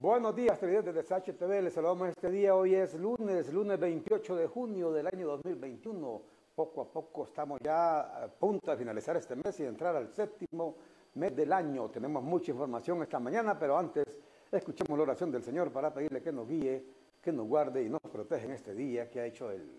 Buenos 0.00 0.34
días, 0.34 0.58
televidentes 0.58 0.94
de 0.94 1.02
SHTV. 1.02 1.62
Les 1.64 1.74
saludamos 1.74 2.08
este 2.08 2.30
día. 2.30 2.54
Hoy 2.54 2.74
es 2.74 2.94
lunes, 2.94 3.52
lunes 3.52 3.78
28 3.78 4.36
de 4.36 4.46
junio 4.46 4.90
del 4.90 5.06
año 5.06 5.26
2021. 5.26 6.22
Poco 6.54 6.80
a 6.80 6.90
poco 6.90 7.24
estamos 7.24 7.60
ya 7.62 8.24
a 8.24 8.28
punto 8.28 8.70
de 8.70 8.76
finalizar 8.78 9.18
este 9.18 9.36
mes 9.36 9.60
y 9.60 9.64
entrar 9.64 9.94
al 9.94 10.08
séptimo 10.08 10.76
mes 11.14 11.36
del 11.36 11.52
año. 11.52 11.90
Tenemos 11.90 12.22
mucha 12.22 12.52
información 12.52 13.02
esta 13.02 13.18
mañana, 13.18 13.58
pero 13.58 13.76
antes 13.76 14.18
escuchemos 14.50 14.96
la 14.96 15.02
oración 15.02 15.30
del 15.30 15.42
Señor 15.42 15.70
para 15.70 15.92
pedirle 15.92 16.22
que 16.22 16.32
nos 16.32 16.48
guíe, 16.48 16.82
que 17.20 17.30
nos 17.30 17.46
guarde 17.46 17.82
y 17.82 17.90
nos 17.90 18.00
proteja 18.00 18.46
en 18.46 18.52
este 18.52 18.74
día 18.74 19.10
que 19.10 19.20
ha 19.20 19.26
hecho 19.26 19.50
Él. 19.50 19.70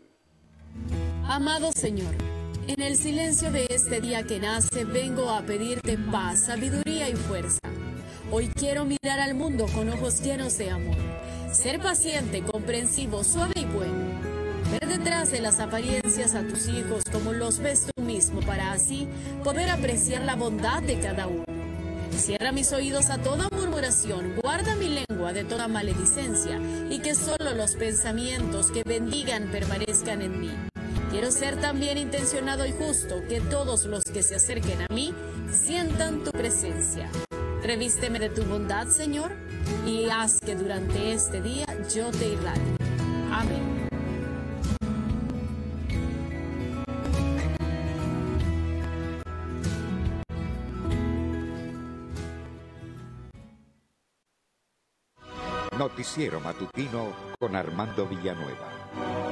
Amado 1.28 1.72
Señor, 1.72 2.14
en 2.68 2.82
el 2.84 2.98
silencio 2.98 3.52
de 3.52 3.66
este 3.72 4.00
día 4.00 4.22
que 4.28 4.40
nace 4.40 4.86
vengo 4.86 5.28
a 5.32 5.42
pedirte 5.42 5.98
paz, 6.12 6.46
sabiduría 6.46 7.10
y 7.10 7.16
fuerza. 7.16 7.77
Hoy 8.30 8.50
quiero 8.54 8.84
mirar 8.84 9.22
al 9.22 9.36
mundo 9.36 9.68
con 9.74 9.88
ojos 9.88 10.22
llenos 10.22 10.58
de 10.58 10.70
amor, 10.70 10.98
ser 11.54 11.80
paciente, 11.80 12.44
comprensivo, 12.44 13.24
suave 13.24 13.54
y 13.56 13.66
bueno. 13.66 14.04
Ver 14.70 14.86
detrás 14.86 15.32
de 15.32 15.40
las 15.40 15.62
apariencias 15.62 16.36
a 16.36 16.46
tus 16.46 16.68
hijos 16.68 17.06
como 17.10 17.32
los 17.32 17.60
ves 17.60 17.88
tú 17.96 18.02
mismo 18.04 18.42
para 18.42 18.74
así 18.74 19.08
poder 19.46 19.70
apreciar 19.70 20.26
la 20.26 20.36
bondad 20.36 20.84
de 20.84 21.00
cada 21.00 21.28
uno. 21.28 21.46
Cierra 22.18 22.52
mis 22.52 22.74
oídos 22.74 23.10
a 23.10 23.18
toda 23.18 23.48
murmuración, 23.50 24.36
guarda 24.42 24.76
mi 24.76 24.90
lengua 25.08 25.32
de 25.32 25.46
toda 25.46 25.70
maledicencia 25.70 26.60
y 26.90 27.00
que 27.00 27.16
solo 27.16 27.54
los 27.56 27.76
pensamientos 27.76 28.72
que 28.72 28.84
bendigan 28.84 29.48
permanezcan 29.54 30.22
en 30.22 30.42
mí. 30.42 30.52
Quiero 31.12 31.32
ser 31.32 31.62
también 31.62 31.98
intencionado 31.98 32.66
y 32.66 32.74
justo, 32.74 33.24
que 33.30 33.40
todos 33.40 33.86
los 33.86 34.04
que 34.04 34.22
se 34.22 34.36
acerquen 34.36 34.82
a 34.82 34.94
mí 34.94 35.14
sientan 35.50 36.26
tu 36.26 36.32
presencia. 36.32 37.10
Revísteme 37.68 38.18
de 38.18 38.30
tu 38.30 38.46
bondad, 38.46 38.88
Señor, 38.88 39.34
y 39.86 40.06
haz 40.10 40.40
que 40.40 40.56
durante 40.56 41.12
este 41.12 41.42
día 41.42 41.66
yo 41.94 42.10
te 42.12 42.30
irradie. 42.30 42.78
Amén. 43.30 43.90
Noticiero 55.78 56.40
Matutino 56.40 57.12
con 57.38 57.54
Armando 57.58 58.08
Villanueva. 58.08 59.27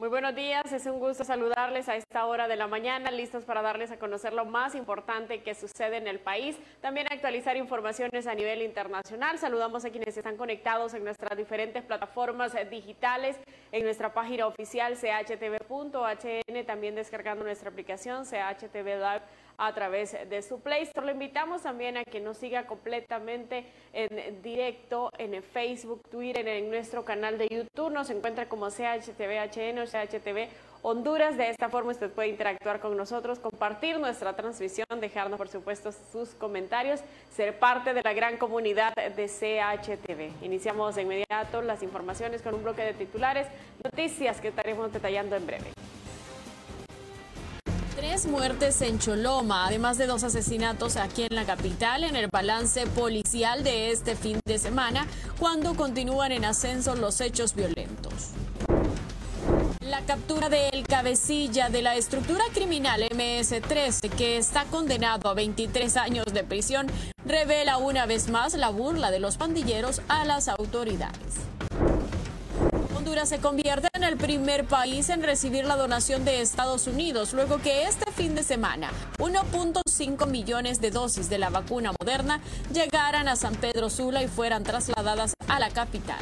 Muy 0.00 0.08
buenos 0.08 0.34
días, 0.34 0.72
es 0.72 0.86
un 0.86 0.98
gusto 0.98 1.24
saludarles 1.24 1.86
a 1.90 1.94
esta 1.94 2.24
hora 2.24 2.48
de 2.48 2.56
la 2.56 2.66
mañana, 2.66 3.10
listos 3.10 3.44
para 3.44 3.60
darles 3.60 3.90
a 3.90 3.98
conocer 3.98 4.32
lo 4.32 4.46
más 4.46 4.74
importante 4.74 5.42
que 5.42 5.54
sucede 5.54 5.98
en 5.98 6.06
el 6.06 6.20
país, 6.20 6.56
también 6.80 7.06
actualizar 7.10 7.54
informaciones 7.58 8.26
a 8.26 8.34
nivel 8.34 8.62
internacional. 8.62 9.36
Saludamos 9.38 9.84
a 9.84 9.90
quienes 9.90 10.16
están 10.16 10.38
conectados 10.38 10.94
en 10.94 11.04
nuestras 11.04 11.36
diferentes 11.36 11.84
plataformas 11.84 12.56
digitales, 12.70 13.38
en 13.72 13.84
nuestra 13.84 14.14
página 14.14 14.46
oficial 14.46 14.96
chtv.hn, 14.96 16.64
también 16.64 16.94
descargando 16.94 17.44
nuestra 17.44 17.68
aplicación 17.68 18.24
CHTV 18.24 19.20
a 19.60 19.74
través 19.74 20.16
de 20.28 20.42
su 20.42 20.60
Play 20.60 20.84
Store. 20.84 21.06
Lo 21.06 21.12
invitamos 21.12 21.62
también 21.62 21.98
a 21.98 22.04
que 22.04 22.18
nos 22.18 22.38
siga 22.38 22.66
completamente 22.66 23.66
en 23.92 24.42
directo 24.42 25.10
en 25.18 25.42
Facebook, 25.42 26.02
Twitter, 26.10 26.48
en 26.48 26.70
nuestro 26.70 27.04
canal 27.04 27.36
de 27.36 27.46
YouTube. 27.46 27.92
Nos 27.92 28.08
encuentra 28.08 28.48
como 28.48 28.70
CHTVHN 28.70 29.78
o 29.78 29.84
CHTV 29.84 30.48
Honduras. 30.80 31.36
De 31.36 31.50
esta 31.50 31.68
forma 31.68 31.90
usted 31.90 32.10
puede 32.10 32.28
interactuar 32.28 32.80
con 32.80 32.96
nosotros, 32.96 33.38
compartir 33.38 34.00
nuestra 34.00 34.34
transmisión, 34.34 34.86
dejarnos 34.98 35.36
por 35.36 35.48
supuesto 35.48 35.92
sus 35.92 36.30
comentarios, 36.30 37.00
ser 37.30 37.58
parte 37.58 37.92
de 37.92 38.00
la 38.02 38.14
gran 38.14 38.38
comunidad 38.38 38.94
de 38.94 39.26
CHTV. 39.26 40.42
Iniciamos 40.42 40.94
de 40.94 41.02
inmediato 41.02 41.60
las 41.60 41.82
informaciones 41.82 42.40
con 42.40 42.54
un 42.54 42.62
bloque 42.62 42.82
de 42.82 42.94
titulares, 42.94 43.46
noticias 43.84 44.40
que 44.40 44.48
estaremos 44.48 44.90
detallando 44.90 45.36
en 45.36 45.46
breve. 45.46 45.70
Tres 47.96 48.26
muertes 48.26 48.80
en 48.82 48.98
Choloma, 48.98 49.66
además 49.66 49.98
de 49.98 50.06
dos 50.06 50.22
asesinatos 50.22 50.96
aquí 50.96 51.24
en 51.24 51.34
la 51.34 51.44
capital, 51.44 52.04
en 52.04 52.16
el 52.16 52.28
balance 52.28 52.86
policial 52.86 53.64
de 53.64 53.90
este 53.90 54.14
fin 54.14 54.40
de 54.46 54.58
semana, 54.58 55.06
cuando 55.38 55.74
continúan 55.74 56.32
en 56.32 56.44
ascenso 56.44 56.94
los 56.94 57.20
hechos 57.20 57.54
violentos. 57.54 58.30
La 59.80 60.02
captura 60.02 60.48
del 60.48 60.86
cabecilla 60.86 61.68
de 61.68 61.82
la 61.82 61.96
estructura 61.96 62.44
criminal 62.54 63.02
MS-13, 63.10 64.08
que 64.10 64.36
está 64.36 64.64
condenado 64.64 65.28
a 65.28 65.34
23 65.34 65.96
años 65.96 66.26
de 66.32 66.44
prisión, 66.44 66.86
revela 67.26 67.78
una 67.78 68.06
vez 68.06 68.30
más 68.30 68.54
la 68.54 68.70
burla 68.70 69.10
de 69.10 69.18
los 69.18 69.36
pandilleros 69.36 70.00
a 70.08 70.24
las 70.24 70.48
autoridades. 70.48 71.34
Honduras 72.96 73.28
se 73.28 73.38
convierte 73.38 73.89
el 74.04 74.16
primer 74.16 74.64
país 74.64 75.08
en 75.10 75.22
recibir 75.22 75.64
la 75.64 75.76
donación 75.76 76.24
de 76.24 76.40
Estados 76.40 76.86
Unidos, 76.86 77.32
luego 77.32 77.58
que 77.58 77.84
este 77.84 78.10
fin 78.12 78.34
de 78.34 78.42
semana 78.42 78.90
1.5 79.18 80.26
millones 80.26 80.80
de 80.80 80.90
dosis 80.90 81.28
de 81.28 81.38
la 81.38 81.50
vacuna 81.50 81.92
moderna 82.00 82.40
llegaran 82.72 83.28
a 83.28 83.36
San 83.36 83.54
Pedro 83.56 83.90
Sula 83.90 84.22
y 84.22 84.28
fueran 84.28 84.64
trasladadas 84.64 85.34
a 85.48 85.58
la 85.58 85.70
capital. 85.70 86.18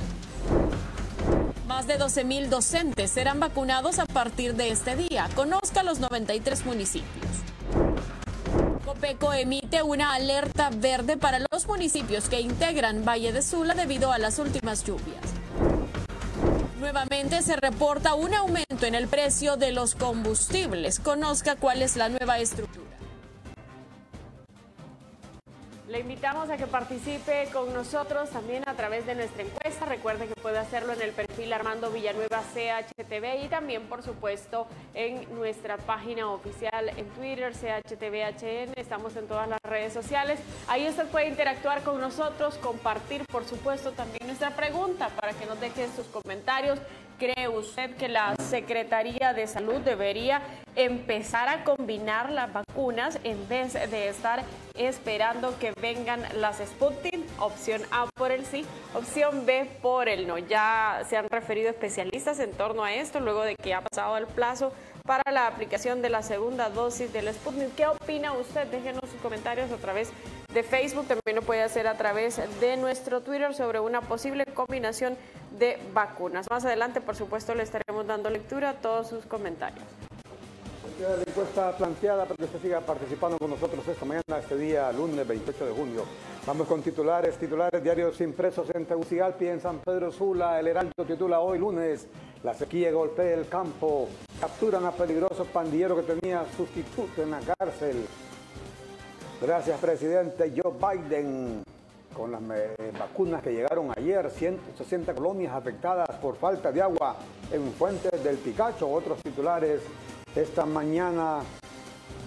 Más 1.67 1.87
de 1.87 1.99
12 1.99 2.25
mil 2.25 2.51
docentes 2.51 3.11
serán 3.11 3.41
vacunados 3.41 3.99
a 3.99 4.07
partir 4.07 4.55
de 4.55 4.71
este 4.71 4.97
día. 4.97 5.29
Conozca 5.35 5.83
los 5.83 6.01
93 6.01 6.65
municipios. 6.65 7.27
Copeco 8.85 9.33
emite 9.33 9.83
una 9.83 10.15
alerta 10.15 10.71
verde 10.71 11.17
para 11.17 11.41
los 11.53 11.67
municipios 11.67 12.29
que 12.29 12.41
integran 12.41 13.05
Valle 13.05 13.33
de 13.33 13.43
Sula 13.43 13.75
debido 13.75 14.13
a 14.13 14.19
las 14.19 14.39
últimas 14.39 14.85
lluvias. 14.85 15.38
Nuevamente 16.79 17.43
se 17.43 17.57
reporta 17.57 18.15
un 18.15 18.33
aumento 18.35 18.87
en 18.87 18.95
el 18.95 19.09
precio 19.09 19.57
de 19.57 19.73
los 19.73 19.97
combustibles. 19.97 21.01
Conozca 21.01 21.57
cuál 21.57 21.83
es 21.83 21.97
la 21.97 22.09
nueva 22.09 22.39
estructura. 22.39 22.88
Le 25.89 26.01
invitamos 26.01 26.51
a 26.51 26.59
que 26.59 26.67
participe 26.67 27.49
con 27.51 27.73
nosotros 27.73 28.29
también 28.29 28.63
a 28.67 28.75
través 28.75 29.07
de 29.07 29.15
nuestra 29.15 29.43
encuesta. 29.43 29.87
Recuerde 29.87 30.27
que 30.27 30.35
puede 30.35 30.59
hacerlo 30.59 30.93
en 30.93 31.01
el 31.01 31.13
perfil 31.13 31.51
Armando 31.51 31.91
Villanueva 31.91 32.43
CHTV 32.53 33.45
y 33.47 33.49
también, 33.49 33.89
por 33.89 34.03
supuesto, 34.03 34.67
en 34.93 35.35
nuestra 35.35 35.79
página 35.79 36.31
oficial 36.31 36.91
en 36.91 37.07
Twitter, 37.13 37.55
CHTVHN. 37.55 38.75
Estamos 38.77 39.17
en 39.17 39.29
todas 39.29 39.49
las 39.49 39.61
redes 39.63 39.95
sociales. 39.95 40.39
Ahí 40.69 40.87
usted 40.87 41.07
puede 41.07 41.29
interactuar 41.29 41.83
con 41.83 41.99
nosotros, 42.03 42.57
compartir, 42.59 43.25
por 43.25 43.47
supuesto, 43.47 43.93
también 43.93 44.27
nuestra 44.27 44.51
pregunta 44.51 45.09
para 45.19 45.33
que 45.33 45.47
nos 45.47 45.59
deje 45.59 45.89
sus 45.97 46.07
comentarios 46.09 46.79
¿Cree 47.19 47.49
usted 47.49 47.97
que 47.97 48.07
la 48.07 48.37
Secretaría 48.37 49.33
de 49.33 49.49
Salud 49.49 49.81
debería 49.81 50.41
empezar 50.77 51.49
a 51.49 51.65
combinar 51.65 52.31
las 52.31 52.53
vacunas 52.53 53.19
en 53.25 53.49
vez 53.49 53.73
de 53.73 54.09
estar 54.09 54.45
esperando 54.77 55.59
que 55.59 55.73
vengan 55.83 56.23
las 56.37 56.59
Sputnik? 56.59 57.19
Opción 57.41 57.83
A 57.91 58.07
por 58.15 58.31
el 58.31 58.47
sí, 58.47 58.65
opción 58.95 59.47
B 59.47 59.69
por 59.83 60.09
el 60.09 60.29
no. 60.29 60.39
Ya 60.39 61.03
se 61.09 61.17
han 61.17 61.29
referido 61.29 61.71
especialistas 61.71 62.39
en 62.39 62.53
torno 62.53 62.85
a 62.85 62.95
esto 62.95 63.19
luego 63.19 63.43
de 63.43 63.57
que 63.57 63.75
ha 63.75 63.81
pasado 63.81 64.17
el 64.17 64.29
plazo 64.29 64.73
para 65.09 65.33
la 65.33 65.47
aplicación 65.47 66.03
de 66.03 66.11
la 66.11 66.23
segunda 66.23 66.69
dosis 66.69 67.11
del 67.15 67.33
Sputnik. 67.33 67.75
¿Qué 67.75 67.87
opina 67.87 68.35
usted? 68.35 68.67
Déjenos 68.67 69.01
sus 69.11 69.19
comentarios 69.23 69.73
a 69.73 69.79
través 69.79 70.11
de 70.53 70.63
Facebook, 70.63 71.07
también 71.09 71.35
lo 71.35 71.41
puede 71.41 71.63
hacer 71.63 71.87
a 71.87 71.95
través 71.95 72.39
de 72.61 72.77
nuestro 72.77 73.23
Twitter 73.23 73.55
sobre 73.55 73.81
una 73.81 74.03
posible 74.03 74.45
combinación 74.45 75.17
de 75.59 75.79
vacunas. 75.95 76.47
Más 76.51 76.67
adelante, 76.67 77.01
por 77.01 77.17
supuesto, 77.17 77.55
le 77.55 77.63
estaremos 77.63 78.07
dando 78.07 78.29
lectura 78.29 78.69
a 78.69 78.75
todos 78.75 79.09
sus 79.09 79.25
comentarios. 79.25 79.83
La 81.01 81.15
encuesta 81.15 81.77
planteada 81.77 82.25
para 82.25 82.35
que 82.35 82.45
usted 82.45 82.61
siga 82.61 82.81
participando 82.81 83.39
con 83.39 83.51
nosotros 83.51 83.87
esta 83.87 84.05
mañana, 84.05 84.39
este 84.41 84.57
día, 84.57 84.91
lunes 84.91 85.29
28 85.29 85.67
de 85.67 85.73
junio. 85.73 86.03
Vamos 86.45 86.67
con 86.67 86.83
titulares, 86.83 87.37
titulares 87.39 87.81
diarios 87.81 88.21
impresos 88.21 88.69
en 88.75 88.85
Tegucigalpa 88.85 89.45
y 89.45 89.47
en 89.47 89.61
San 89.61 89.79
Pedro 89.79 90.11
Sula. 90.11 90.59
El 90.59 90.67
Heraldo 90.67 91.05
titula 91.07 91.39
hoy 91.39 91.61
lunes, 91.61 92.09
la 92.43 92.53
sequía 92.53 92.91
golpea 92.91 93.33
el 93.33 93.49
campo. 93.49 94.09
Capturan 94.41 94.87
a 94.87 94.91
peligroso 94.91 95.45
pandillero 95.45 95.95
que 95.95 96.15
tenía 96.15 96.45
sustituto 96.57 97.23
en 97.23 97.31
la 97.31 97.41
cárcel. 97.41 98.05
Gracias, 99.41 99.79
presidente 99.79 100.53
Joe 100.53 100.73
Biden 100.73 101.63
con 102.13 102.33
las 102.33 102.43
vacunas 102.99 103.41
que 103.41 103.53
llegaron 103.53 103.93
ayer, 103.97 104.29
160 104.29 105.15
colonias 105.15 105.55
afectadas 105.55 106.11
por 106.17 106.35
falta 106.35 106.73
de 106.73 106.83
agua 106.83 107.15
en 107.53 107.71
Fuentes 107.75 108.25
del 108.25 108.39
Picacho, 108.39 108.91
otros 108.91 109.23
titulares 109.23 109.83
esta 110.35 110.67
mañana. 110.67 111.41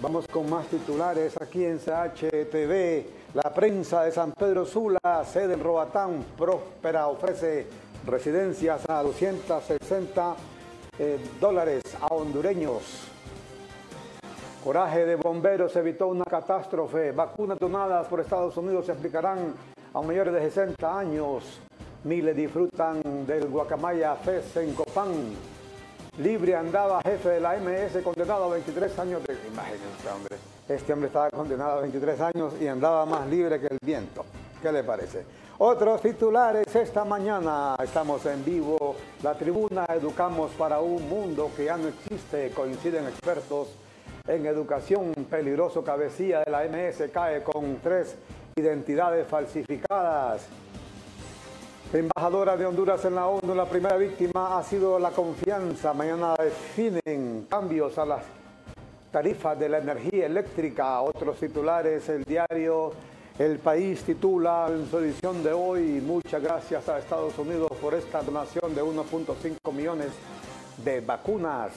Vamos 0.00 0.26
con 0.26 0.50
más 0.50 0.66
titulares 0.66 1.40
aquí 1.40 1.64
en 1.64 1.78
CHTV. 1.78 3.34
La 3.34 3.54
prensa 3.54 4.02
de 4.02 4.12
San 4.12 4.32
Pedro 4.32 4.66
Sula, 4.66 5.24
sede 5.24 5.54
en 5.54 5.60
Roatán, 5.60 6.24
próspera, 6.36 7.08
ofrece 7.08 7.66
residencias 8.06 8.82
a 8.88 9.02
260 9.02 10.36
eh, 10.98 11.18
dólares 11.40 11.82
a 12.00 12.06
hondureños. 12.06 13.08
Coraje 14.62 15.06
de 15.06 15.16
bomberos 15.16 15.74
evitó 15.76 16.08
una 16.08 16.24
catástrofe. 16.24 17.12
Vacunas 17.12 17.58
donadas 17.58 18.06
por 18.08 18.20
Estados 18.20 18.56
Unidos 18.56 18.86
se 18.86 18.92
aplicarán 18.92 19.54
a 19.94 20.02
mayores 20.02 20.34
de 20.34 20.40
60 20.40 20.98
años. 20.98 21.60
Miles 22.04 22.36
disfrutan 22.36 23.26
del 23.26 23.48
guacamaya 23.48 24.14
Fest 24.16 24.56
en 24.58 24.74
Copán. 24.74 25.51
Libre 26.18 26.54
andaba 26.54 27.00
jefe 27.00 27.30
de 27.30 27.40
la 27.40 27.56
MS 27.56 28.02
condenado 28.04 28.44
a 28.44 28.48
23 28.48 28.98
años 28.98 29.22
de... 29.24 29.32
Imagínense, 29.48 30.08
hombre. 30.14 30.36
Este 30.68 30.92
hombre 30.92 31.06
estaba 31.06 31.30
condenado 31.30 31.78
a 31.78 31.80
23 31.80 32.20
años 32.20 32.52
y 32.60 32.66
andaba 32.66 33.06
más 33.06 33.26
libre 33.28 33.58
que 33.58 33.68
el 33.68 33.78
viento. 33.82 34.22
¿Qué 34.60 34.70
le 34.70 34.84
parece? 34.84 35.24
Otros 35.56 36.02
titulares 36.02 36.76
esta 36.76 37.06
mañana. 37.06 37.76
Estamos 37.82 38.26
en 38.26 38.44
vivo. 38.44 38.94
La 39.22 39.32
tribuna 39.32 39.86
Educamos 39.88 40.50
para 40.50 40.80
un 40.80 41.08
mundo 41.08 41.50
que 41.56 41.64
ya 41.64 41.78
no 41.78 41.88
existe. 41.88 42.50
Coinciden 42.50 43.06
expertos 43.06 43.68
en 44.28 44.44
educación. 44.44 45.14
Peligroso 45.30 45.82
cabecilla 45.82 46.40
de 46.44 46.50
la 46.50 46.64
MS 46.64 47.10
cae 47.10 47.42
con 47.42 47.78
tres 47.82 48.16
identidades 48.54 49.26
falsificadas. 49.26 50.42
Embajadora 51.98 52.56
de 52.56 52.64
Honduras 52.64 53.04
en 53.04 53.14
la 53.14 53.26
ONU, 53.26 53.54
la 53.54 53.66
primera 53.66 53.96
víctima 53.96 54.58
ha 54.58 54.62
sido 54.62 54.98
la 54.98 55.10
confianza. 55.10 55.92
Mañana 55.92 56.34
definen 56.36 57.46
cambios 57.48 57.98
a 57.98 58.06
las 58.06 58.22
tarifas 59.10 59.58
de 59.58 59.68
la 59.68 59.78
energía 59.78 60.26
eléctrica. 60.26 61.02
Otros 61.02 61.38
titulares, 61.38 62.08
el 62.08 62.24
diario 62.24 62.92
El 63.38 63.58
País 63.58 64.02
titula 64.02 64.68
en 64.70 64.90
su 64.90 64.98
edición 64.98 65.42
de 65.42 65.52
hoy, 65.52 66.00
muchas 66.00 66.42
gracias 66.42 66.88
a 66.88 66.98
Estados 66.98 67.38
Unidos 67.38 67.70
por 67.80 67.94
esta 67.94 68.22
donación 68.22 68.74
de 68.74 68.82
1.5 68.82 69.72
millones 69.72 70.08
de 70.82 71.00
vacunas. 71.00 71.72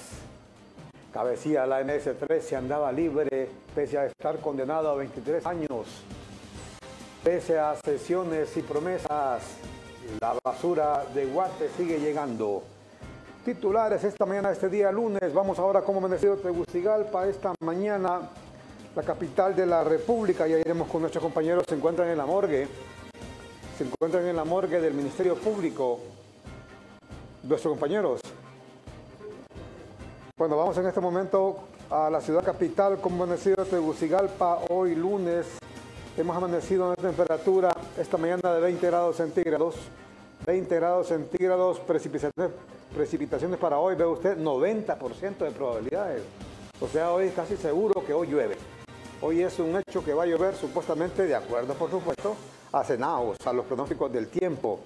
Cabecía 1.14 1.66
la 1.66 1.82
MS-13 1.82 2.58
andaba 2.58 2.92
libre 2.92 3.50
pese 3.74 3.98
a 3.98 4.06
estar 4.06 4.40
condenado 4.40 4.90
a 4.90 4.96
23 4.96 5.46
años. 5.46 6.04
Pese 7.24 7.58
a 7.58 7.76
sesiones 7.84 8.56
y 8.58 8.62
promesas, 8.62 9.42
la 10.20 10.36
basura 10.44 11.06
de 11.14 11.26
Guate 11.26 11.70
sigue 11.78 12.00
llegando. 12.00 12.64
Titulares 13.44 14.04
esta 14.04 14.26
mañana, 14.26 14.52
este 14.52 14.70
día 14.70 14.92
lunes. 14.92 15.34
Vamos 15.34 15.60
ahora 15.60 15.82
como 15.82 16.00
amanecido 16.00 16.38
Tegucigalpa. 16.38 17.28
Esta 17.28 17.54
mañana, 17.60 18.22
la 18.96 19.04
capital 19.04 19.56
de 19.56 19.66
la 19.66 19.84
República. 19.84 20.48
Ya 20.48 20.58
iremos 20.58 20.88
con 20.88 21.02
nuestros 21.02 21.24
compañeros. 21.24 21.64
Se 21.68 21.76
encuentran 21.76 22.10
en 22.10 22.18
la 22.18 22.26
morgue. 22.26 22.68
Se 23.78 23.84
encuentran 23.84 24.26
en 24.26 24.36
la 24.36 24.46
morgue 24.46 24.82
del 24.82 24.94
Ministerio 24.94 25.36
Público. 25.36 26.00
Nuestros 27.44 27.72
compañeros. 27.74 28.22
Bueno, 30.38 30.58
vamos 30.58 30.78
en 30.78 30.88
este 30.88 31.00
momento 31.00 31.60
a 31.90 32.10
la 32.10 32.20
ciudad 32.20 32.44
capital 32.44 33.00
como 33.00 33.24
amanecido 33.24 33.64
Tegucigalpa. 33.64 34.62
Hoy 34.70 34.96
lunes 34.96 35.46
hemos 36.18 36.36
amanecido 36.36 36.84
en 36.84 36.88
una 36.90 37.10
temperatura 37.10 37.76
esta 38.00 38.18
mañana 38.18 38.54
de 38.54 38.62
20 38.62 38.88
grados 38.88 39.16
centígrados. 39.18 39.76
20 40.46 40.76
grados 40.76 41.08
centígrados, 41.08 41.80
precipitaciones, 41.80 42.52
precipitaciones 42.94 43.58
para 43.58 43.80
hoy, 43.80 43.96
ve 43.96 44.06
usted, 44.06 44.38
90% 44.38 45.38
de 45.38 45.52
probabilidades. 45.52 46.24
O 46.80 46.88
sea, 46.88 47.12
hoy 47.12 47.28
es 47.28 47.34
casi 47.34 47.58
seguro 47.58 48.06
que 48.06 48.14
hoy 48.14 48.28
llueve. 48.28 48.58
Hoy 49.22 49.42
es 49.42 49.58
un 49.60 49.76
hecho 49.78 50.04
que 50.04 50.14
va 50.14 50.24
a 50.24 50.26
llover 50.26 50.56
supuestamente 50.56 51.26
de 51.26 51.36
acuerdo, 51.36 51.74
por 51.74 51.90
supuesto, 51.90 52.36
a 52.72 52.84
Senaos, 52.84 53.38
a 53.46 53.54
los 53.54 53.66
pronósticos 53.66 54.12
del 54.12 54.28
tiempo, 54.28 54.82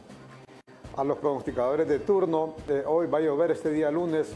a 0.95 1.03
los 1.03 1.17
pronosticadores 1.17 1.87
de 1.87 1.99
turno. 1.99 2.55
Eh, 2.67 2.83
hoy 2.85 3.07
va 3.07 3.17
a 3.17 3.21
llover 3.21 3.51
este 3.51 3.71
día 3.71 3.91
lunes 3.91 4.27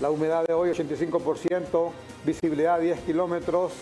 la 0.00 0.10
humedad 0.10 0.46
de 0.46 0.52
hoy 0.52 0.70
85%, 0.70 1.90
visibilidad 2.24 2.78
10 2.78 3.00
kilómetros. 3.00 3.72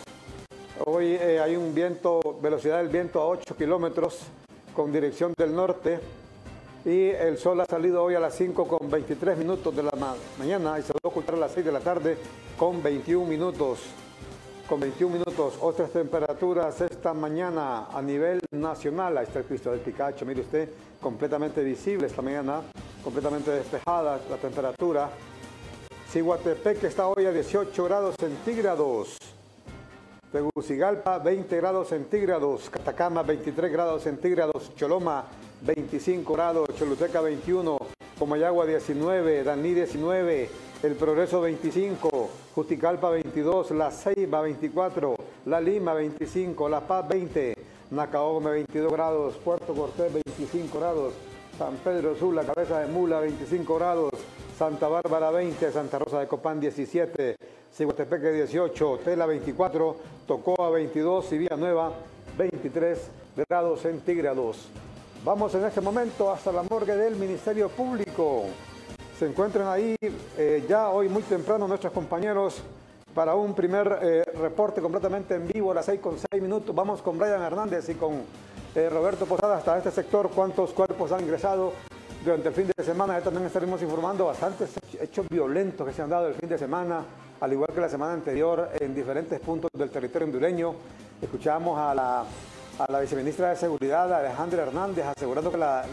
Hoy 0.81 1.15
eh, 1.15 1.39
hay 1.39 1.55
un 1.55 1.73
viento, 1.73 2.21
velocidad 2.43 2.79
del 2.79 2.89
viento 2.89 3.21
a 3.21 3.29
8 3.29 3.57
kilómetros 3.57 4.19
con 4.75 4.93
dirección 4.93 5.33
del 5.37 5.55
norte. 5.55 6.01
Y 6.85 7.11
el 7.11 7.39
sol 7.39 7.61
ha 7.61 7.65
salido 7.65 8.03
hoy 8.03 8.17
a 8.17 8.21
las 8.21 8.35
5 8.35 8.67
con 8.67 8.91
23 8.91 9.39
minutos 9.39 9.75
de 9.75 9.85
la 9.85 9.93
mañana 10.37 10.79
y 10.79 10.83
se 10.83 10.93
va 10.93 10.99
a 11.05 11.09
ocultar 11.09 11.37
a 11.37 11.39
las 11.39 11.53
6 11.53 11.65
de 11.65 11.73
la 11.73 11.79
tarde 11.79 12.19
con 12.59 12.83
21 12.83 13.25
minutos. 13.25 13.79
Con 14.69 14.81
21 14.81 15.13
minutos, 15.13 15.55
otras 15.61 15.91
temperaturas 15.91 16.81
esta 16.81 17.15
mañana 17.15 17.87
a 17.87 18.03
nivel 18.03 18.41
nacional. 18.51 19.17
Ahí 19.17 19.27
está 19.27 19.39
el 19.39 19.45
Cristo 19.45 19.71
del 19.71 19.81
Picacho, 19.81 20.27
mire 20.27 20.41
usted, 20.41 20.69
completamente 21.01 21.63
visible 21.63 22.07
esta 22.07 22.23
mañana, 22.23 22.63
completamente 23.05 23.51
despejada 23.53 24.19
la 24.29 24.37
temperatura. 24.39 25.09
Ciguatepec 26.11 26.83
está 26.83 27.07
hoy 27.07 27.27
a 27.27 27.33
18 27.33 27.85
grados 27.85 28.17
centígrados. 28.19 29.19
Tegucigalpa 30.35 31.21
20 31.21 31.57
grados 31.59 31.87
centígrados. 31.91 32.69
Catacama 32.69 33.23
23 33.23 33.71
grados 33.71 34.03
centígrados. 34.03 34.75
Choloma 34.75 35.27
25 35.61 36.33
grados. 36.33 36.69
Choluteca 36.77 37.21
21. 37.21 37.79
Comayagua 38.19 38.67
19. 38.67 39.45
Daní 39.45 39.75
19. 39.75 40.49
El 40.83 40.97
Progreso 40.97 41.41
25. 41.41 42.31
Juticalpa 42.53 43.11
22. 43.11 43.71
La 43.71 43.93
Ceiba 43.93 44.41
24. 44.41 45.15
La 45.47 45.61
Lima 45.61 45.95
25. 45.95 46.69
La 46.69 46.81
Paz 46.81 47.07
20. 47.07 47.55
Nacaome 47.93 48.51
22 48.51 48.91
grados. 48.91 49.37
Puerto 49.37 49.73
Cortés 49.73 50.13
25 50.13 50.81
grados. 50.81 51.15
San 51.57 51.77
Pedro 51.77 52.17
Sula, 52.17 52.43
Cabeza 52.43 52.81
de 52.81 52.89
Mula 52.89 53.21
25 53.21 53.77
grados. 53.77 54.11
Santa 54.57 54.87
Bárbara 54.87 55.31
20, 55.31 55.73
Santa 55.73 55.99
Rosa 55.99 56.21
de 56.21 56.29
Copán 56.29 56.61
17, 56.61 57.37
Ciguatepeque 57.73 58.31
18, 58.31 59.01
Tela 59.05 59.27
24, 59.27 59.97
Tocoa 60.29 60.71
22 60.71 61.33
y 61.33 61.39
Nueva 61.57 61.93
23 62.39 62.99
grados 63.49 63.81
centígrados. 63.81 64.69
Vamos 65.25 65.55
en 65.57 65.65
este 65.65 65.81
momento 65.81 66.31
hasta 66.31 66.53
la 66.53 66.63
morgue 66.63 66.95
del 66.95 67.17
Ministerio 67.17 67.69
Público. 67.69 68.45
Se 69.19 69.27
encuentran 69.27 69.67
ahí 69.67 69.97
eh, 70.39 70.65
ya 70.69 70.91
hoy 70.91 71.09
muy 71.09 71.23
temprano 71.23 71.67
nuestros 71.67 71.93
compañeros 71.93 72.63
para 73.13 73.35
un 73.35 73.55
primer 73.55 73.99
eh, 74.03 74.25
reporte 74.41 74.81
completamente 74.81 75.35
en 75.35 75.49
vivo 75.49 75.73
a 75.73 75.75
las 75.75 75.87
6 75.87 76.01
con 76.01 76.17
6 76.31 76.41
minutos. 76.41 76.73
Vamos 76.73 77.03
con 77.03 77.19
Brian 77.19 77.43
Hernández 77.43 77.89
y 77.89 77.95
con 77.95 78.23
eh, 78.75 78.89
Roberto 78.89 79.27
Posada 79.27 79.57
hasta 79.57 79.79
este 79.79 79.91
sector. 79.91 80.31
¿Cuántos 80.33 80.73
cuerpos 80.73 81.11
han 81.11 81.23
ingresado 81.23 81.73
durante 82.25 82.49
el 82.49 82.55
fin 82.55 82.71
de 82.75 82.83
semana 82.83 83.21
también 83.21 83.45
estaremos 83.45 83.83
informando 83.83 84.25
bastantes 84.25 84.71
hechos 84.99 85.27
violentos 85.29 85.87
que 85.87 85.93
se 85.93 86.01
han 86.01 86.09
dado 86.09 86.27
el 86.27 86.35
fin 86.35 86.49
de 86.49 86.57
semana, 86.57 87.05
al 87.39 87.53
igual 87.53 87.69
que 87.75 87.81
la 87.83 87.89
semana 87.89 88.15
anterior 88.15 88.71
en 88.81 88.95
diferentes 88.95 89.39
puntos 89.41 89.71
del 89.77 89.91
territorio 89.91 90.27
hondureño. 90.27 90.75
Escuchamos 91.21 91.79
a 91.79 91.95
la, 91.95 92.21
a 92.79 92.93
la 92.93 93.01
viceministra 93.01 93.51
de 93.51 93.57
Seguridad, 93.57 94.11
Alejandra 94.11 94.63
Hernández, 94.63 95.05
asegurando 95.05 95.51
que 95.51 95.59
la, 95.59 95.85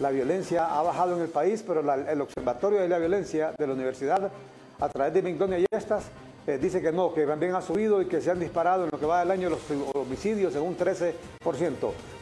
la, 0.00 0.10
violencia 0.10 0.76
ha 0.76 0.82
bajado 0.82 1.14
en 1.14 1.22
el 1.22 1.28
país, 1.28 1.62
pero 1.64 1.80
el 1.80 2.20
Observatorio 2.20 2.80
de 2.80 2.88
la 2.88 2.98
Violencia 2.98 3.52
de 3.56 3.66
la 3.68 3.74
Universidad, 3.74 4.28
a 4.80 4.88
través 4.88 5.14
de 5.14 5.22
Migdonia 5.22 5.60
y 5.60 5.66
estas, 5.70 6.06
eh, 6.46 6.58
dice 6.58 6.80
que 6.80 6.92
no, 6.92 7.12
que 7.12 7.26
también 7.26 7.54
ha 7.54 7.62
subido 7.62 8.00
y 8.00 8.06
que 8.06 8.20
se 8.20 8.30
han 8.30 8.38
disparado 8.38 8.84
en 8.84 8.90
lo 8.90 8.98
que 8.98 9.06
va 9.06 9.20
del 9.20 9.30
año 9.30 9.50
los 9.50 9.60
homicidios 9.94 10.54
en 10.54 10.62
un 10.62 10.76
13%. 10.76 11.12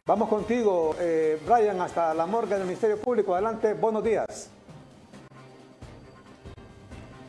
Vamos 0.07 0.29
contigo, 0.29 0.97
eh, 0.99 1.39
Brian, 1.47 1.81
hasta 1.81 2.15
la 2.15 2.27
morgue 2.27 2.55
del 2.55 2.65
Ministerio 2.65 2.99
Público. 2.99 3.35
Adelante, 3.35 3.75
buenos 3.75 4.03
días. 4.03 4.51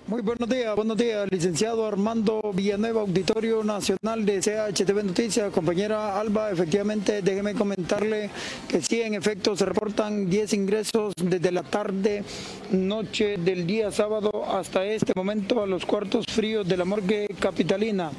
Muy 0.08 0.22
buenos 0.22 0.48
días, 0.48 0.76
buenos 0.76 0.98
días, 0.98 1.28
licenciado 1.32 1.88
Armando 1.88 2.52
Villanueva, 2.54 3.02
Auditorio 3.02 3.64
Nacional 3.64 4.24
de 4.24 4.40
CHTV 4.40 5.04
Noticias. 5.04 5.52
Compañera 5.52 6.20
Alba, 6.20 6.52
efectivamente, 6.52 7.24
déjeme 7.24 7.56
comentarle 7.56 8.30
que 8.68 8.84
sí, 8.84 9.02
en 9.02 9.16
efecto, 9.16 9.56
se 9.56 9.66
reportan 9.66 10.30
10 10.30 10.54
ingresos 10.54 11.12
desde 11.20 11.52
la 11.52 11.64
tarde, 11.64 12.24
noche 12.70 13.38
del 13.38 13.66
día 13.66 13.92
sábado 13.92 14.46
hasta 14.48 14.86
este 14.86 15.14
momento 15.16 15.64
a 15.64 15.66
los 15.66 15.88
cuartos 15.88 16.24
fríos 16.28 16.68
de 16.68 16.78
la 16.78 16.86
morgue 16.86 17.28
capitalina. 17.40 18.12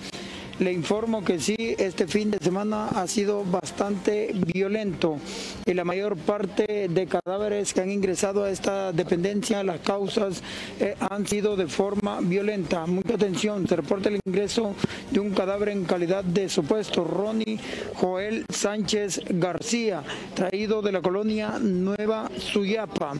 Le 0.59 0.73
informo 0.73 1.23
que 1.23 1.39
sí, 1.39 1.75
este 1.77 2.07
fin 2.07 2.31
de 2.31 2.39
semana 2.39 2.89
ha 2.89 3.07
sido 3.07 3.45
bastante 3.45 4.33
violento 4.33 5.19
y 5.67 5.75
la 5.75 5.85
mayor 5.85 6.17
parte 6.17 6.89
de 6.89 7.07
cadáveres 7.07 7.75
que 7.75 7.83
han 7.83 7.91
ingresado 7.91 8.43
a 8.43 8.51
esta 8.51 8.91
dependencia, 8.91 9.63
las 9.63 9.81
causas 9.81 10.43
eh, 10.81 10.95
han 10.99 11.27
sido 11.27 11.57
de 11.57 11.67
forma 11.67 12.21
violenta. 12.23 12.87
Mucha 12.87 13.17
atención, 13.17 13.69
se 13.69 13.77
reporta 13.77 14.09
el 14.09 14.19
ingreso 14.25 14.75
de 15.11 15.21
un 15.21 15.33
cadáver 15.33 15.69
en 15.69 15.85
calidad 15.85 16.25
de 16.25 16.49
supuesto 16.49 17.05
Ronnie 17.05 17.61
Joel 17.95 18.47
Sánchez 18.49 19.25
García, 19.29 20.05
traído 20.35 20.81
de 20.81 20.93
la 20.93 21.03
colonia 21.03 21.59
Nueva 21.61 22.31
Suyapa. 22.39 23.13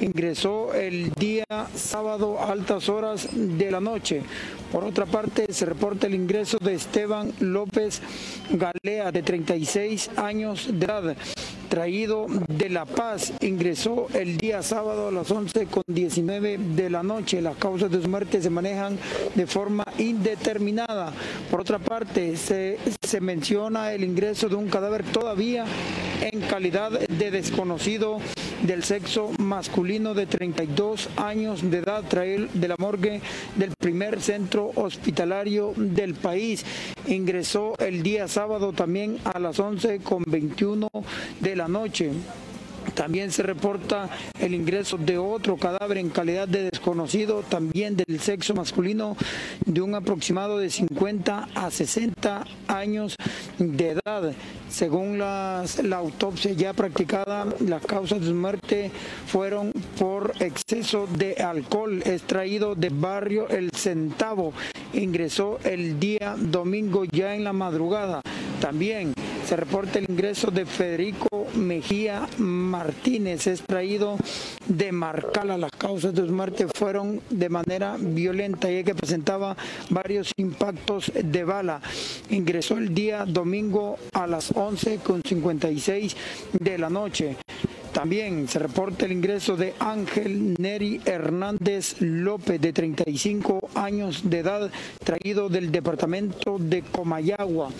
Ingresó 0.00 0.72
el 0.74 1.10
día 1.14 1.44
sábado 1.74 2.40
altas 2.40 2.88
horas 2.88 3.28
de 3.32 3.68
la 3.68 3.80
noche. 3.80 4.22
Por 4.70 4.84
otra 4.84 5.06
parte, 5.06 5.50
se 5.52 5.64
reporta 5.64 6.06
el 6.06 6.14
ingreso 6.14 6.58
de 6.58 6.67
Esteban 6.74 7.32
López 7.40 8.00
Galea, 8.50 9.12
de 9.12 9.22
36 9.22 10.10
años 10.16 10.68
de 10.72 10.86
edad, 10.86 11.16
traído 11.68 12.26
de 12.48 12.68
La 12.68 12.84
Paz. 12.84 13.32
Ingresó 13.40 14.08
el 14.14 14.36
día 14.36 14.62
sábado 14.62 15.08
a 15.08 15.12
las 15.12 15.30
11 15.30 15.66
con 15.66 15.82
19 15.86 16.58
de 16.58 16.90
la 16.90 17.02
noche. 17.02 17.40
Las 17.40 17.56
causas 17.56 17.90
de 17.90 18.02
su 18.02 18.08
muerte 18.08 18.42
se 18.42 18.50
manejan 18.50 18.98
de 19.34 19.46
forma 19.46 19.84
indeterminada. 19.98 21.12
Por 21.50 21.60
otra 21.60 21.78
parte, 21.78 22.36
se, 22.36 22.78
se 23.02 23.20
menciona 23.20 23.92
el 23.92 24.04
ingreso 24.04 24.48
de 24.48 24.56
un 24.56 24.68
cadáver 24.68 25.04
todavía 25.04 25.64
en 26.20 26.40
calidad 26.40 26.90
de 26.90 27.30
desconocido 27.30 28.18
del 28.62 28.82
sexo 28.82 29.30
masculino 29.38 30.14
de 30.14 30.26
32 30.26 31.08
años 31.16 31.70
de 31.70 31.78
edad, 31.78 32.04
trae 32.08 32.48
de 32.52 32.68
la 32.68 32.76
morgue 32.78 33.20
del 33.56 33.72
primer 33.76 34.20
centro 34.20 34.72
hospitalario 34.74 35.72
del 35.76 36.14
país. 36.14 36.64
Ingresó 37.06 37.74
el 37.78 38.02
día 38.02 38.26
sábado 38.28 38.72
también 38.72 39.18
a 39.24 39.38
las 39.38 39.58
11 39.58 40.00
con 40.00 40.24
21 40.26 40.88
de 41.40 41.56
la 41.58 41.66
noche. 41.66 42.12
También 42.98 43.30
se 43.30 43.44
reporta 43.44 44.10
el 44.40 44.54
ingreso 44.54 44.98
de 44.98 45.18
otro 45.18 45.56
cadáver 45.56 45.98
en 45.98 46.10
calidad 46.10 46.48
de 46.48 46.64
desconocido, 46.64 47.44
también 47.48 47.96
del 47.96 48.18
sexo 48.18 48.56
masculino, 48.56 49.16
de 49.64 49.80
un 49.80 49.94
aproximado 49.94 50.58
de 50.58 50.68
50 50.68 51.48
a 51.54 51.70
60 51.70 52.44
años 52.66 53.14
de 53.56 53.90
edad. 53.90 54.32
Según 54.68 55.16
la 55.16 55.64
autopsia 55.92 56.50
ya 56.54 56.72
practicada, 56.72 57.46
las 57.60 57.86
causas 57.86 58.20
de 58.20 58.26
su 58.26 58.34
muerte 58.34 58.90
fueron 59.28 59.70
por 59.96 60.32
exceso 60.40 61.06
de 61.06 61.34
alcohol 61.34 62.02
extraído 62.04 62.74
de 62.74 62.88
barrio 62.88 63.48
El 63.48 63.70
Centavo. 63.70 64.52
Ingresó 64.92 65.60
el 65.62 66.00
día 66.00 66.34
domingo 66.36 67.04
ya 67.04 67.36
en 67.36 67.44
la 67.44 67.52
madrugada. 67.52 68.22
También 68.60 69.14
se 69.48 69.56
reporta 69.56 69.98
el 69.98 70.10
ingreso 70.10 70.50
de 70.50 70.66
Federico 70.66 71.46
Mejía 71.54 72.28
Martínez, 72.36 72.87
extraído 72.88 74.16
de 74.66 74.92
Marcala. 74.92 75.58
Las 75.58 75.72
causas 75.72 76.14
de 76.14 76.26
su 76.26 76.32
muerte 76.32 76.66
fueron 76.74 77.20
de 77.30 77.48
manera 77.48 77.96
violenta 77.98 78.70
y 78.70 78.84
que 78.84 78.94
presentaba 78.94 79.56
varios 79.90 80.32
impactos 80.36 81.12
de 81.14 81.44
bala. 81.44 81.80
Ingresó 82.30 82.78
el 82.78 82.94
día 82.94 83.24
domingo 83.24 83.98
a 84.12 84.26
las 84.26 84.54
11.56 84.54 86.14
de 86.52 86.78
la 86.78 86.90
noche. 86.90 87.36
También 87.98 88.46
se 88.46 88.60
reporta 88.60 89.06
el 89.06 89.12
ingreso 89.12 89.56
de 89.56 89.74
Ángel 89.80 90.54
Neri 90.58 91.00
Hernández 91.04 92.00
López, 92.00 92.60
de 92.60 92.72
35 92.72 93.70
años 93.74 94.30
de 94.30 94.38
edad, 94.38 94.70
traído 95.02 95.48
del 95.48 95.72
departamento 95.72 96.58
de 96.60 96.82
Comayagua. 96.82 97.70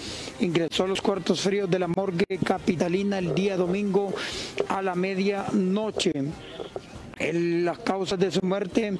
Ingresó 0.40 0.84
a 0.84 0.88
los 0.88 1.00
cuartos 1.00 1.42
fríos 1.42 1.70
de 1.70 1.78
la 1.78 1.86
morgue 1.86 2.38
capitalina 2.44 3.18
el 3.18 3.32
día 3.32 3.56
domingo 3.56 4.12
a 4.68 4.82
la 4.88 4.94
medianoche 4.94 6.12
las 7.20 7.78
causas 7.80 8.18
de 8.18 8.30
su 8.30 8.40
muerte 8.42 8.96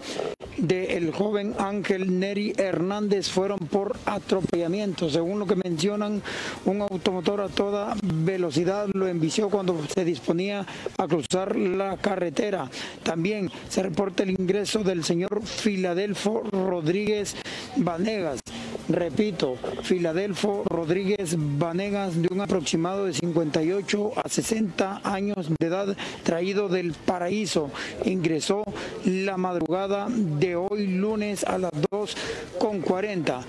del 0.59 1.13
joven 1.15 1.55
Ángel 1.59 2.19
Neri 2.19 2.53
Hernández 2.59 3.31
fueron 3.31 3.59
por 3.59 3.97
atropellamiento. 4.05 5.09
Según 5.09 5.39
lo 5.39 5.47
que 5.47 5.57
mencionan, 5.57 6.21
un 6.67 6.83
automotor 6.83 7.41
a 7.41 7.49
toda 7.49 7.97
velocidad 8.03 8.89
lo 8.93 9.09
envició 9.09 9.49
cuando 9.49 9.81
se 9.87 10.05
disponía 10.05 10.67
a 10.99 11.07
cruzar 11.07 11.57
la 11.57 11.97
carretera. 11.97 12.69
También 13.03 13.51
se 13.71 13.83
reporta 13.83 14.25
el 14.25 14.31
ingreso 14.31 14.81
del 14.81 15.05
señor 15.05 15.43
Filadelfo 15.43 16.43
Rodríguez 16.51 17.35
Vanegas. 17.77 18.41
Repito, 18.89 19.57
Filadelfo 19.83 20.65
Rodríguez 20.65 21.35
Vanegas, 21.37 22.23
de 22.23 22.29
un 22.33 22.41
aproximado 22.41 23.05
de 23.05 23.13
58 23.13 24.13
a 24.17 24.29
60 24.29 25.03
años 25.05 25.51
de 25.59 25.67
edad, 25.67 25.95
traído 26.23 26.69
del 26.69 26.93
paraíso 26.93 27.71
ingresó 28.05 28.65
la 29.05 29.37
madrugada 29.37 30.07
de 30.09 30.57
hoy 30.57 30.87
lunes 30.87 31.45
a 31.45 31.59
las 31.59 31.73
2.40. 31.73 33.43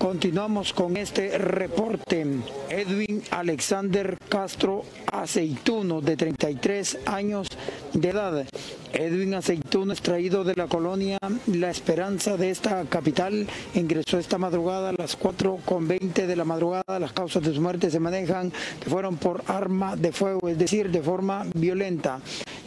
Continuamos 0.00 0.72
con 0.72 0.96
este 0.96 1.36
reporte. 1.36 2.24
Edwin 2.70 3.22
Alexander 3.30 4.16
Castro 4.30 4.82
Aceituno, 5.12 6.00
de 6.00 6.16
33 6.16 7.00
años 7.04 7.48
de 7.92 8.08
edad. 8.08 8.46
Edwin 8.94 9.34
Aceituno, 9.34 9.92
extraído 9.92 10.42
de 10.42 10.54
la 10.54 10.68
colonia 10.68 11.18
La 11.48 11.68
Esperanza 11.68 12.38
de 12.38 12.48
esta 12.48 12.82
capital, 12.86 13.46
ingresó 13.74 14.18
esta 14.18 14.38
madrugada 14.38 14.88
a 14.88 14.94
las 14.94 15.18
4.20 15.18 16.26
de 16.26 16.36
la 16.36 16.46
madrugada. 16.46 16.98
Las 16.98 17.12
causas 17.12 17.42
de 17.42 17.52
su 17.52 17.60
muerte 17.60 17.90
se 17.90 18.00
manejan 18.00 18.50
que 18.82 18.88
fueron 18.88 19.18
por 19.18 19.42
arma 19.48 19.96
de 19.96 20.12
fuego, 20.12 20.48
es 20.48 20.56
decir, 20.56 20.90
de 20.90 21.02
forma 21.02 21.44
violenta. 21.54 22.20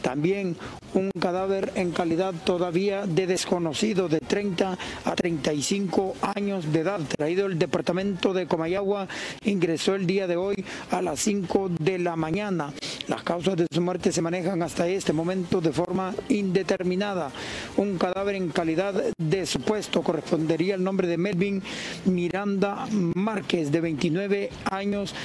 También 0.04 0.58
un 0.94 1.10
cadáver 1.18 1.72
en 1.76 1.92
calidad 1.92 2.34
todavía 2.44 3.06
de 3.08 3.26
desconocido 3.26 4.10
de 4.10 4.20
30 4.20 4.78
a 5.06 5.16
35 5.16 6.16
años 6.36 6.72
de 6.74 6.80
edad, 6.82 7.00
traído 7.24 7.48
del 7.48 7.58
departamento 7.58 8.34
de 8.34 8.48
Comayagua, 8.48 9.08
ingresó 9.46 9.96
el 9.96 10.06
día 10.06 10.28
de 10.28 10.36
hoy 10.36 10.66
a 10.92 11.02
las 11.02 11.22
5 11.22 11.72
de 11.80 11.98
la 11.98 12.18
mañana. 12.18 12.74
Las 13.08 13.24
causas 13.24 13.56
de 13.56 13.66
su 13.72 13.80
muerte 13.80 14.12
se 14.12 14.22
manejan 14.22 14.62
hasta 14.62 14.90
este 14.90 15.14
momento 15.14 15.62
de 15.62 15.72
forma 15.72 16.14
indeterminada. 16.28 17.32
Un 17.78 17.98
cadáver 17.98 18.36
en 18.36 18.50
calidad 18.50 19.02
de 19.18 19.46
supuesto 19.46 20.02
correspondería 20.02 20.76
al 20.76 20.84
nombre 20.84 21.08
de 21.08 21.18
Melvin 21.18 21.64
Miranda 22.04 22.88
Márquez, 22.92 23.72
de 23.72 23.80
29 23.80 24.50
años 24.70 25.16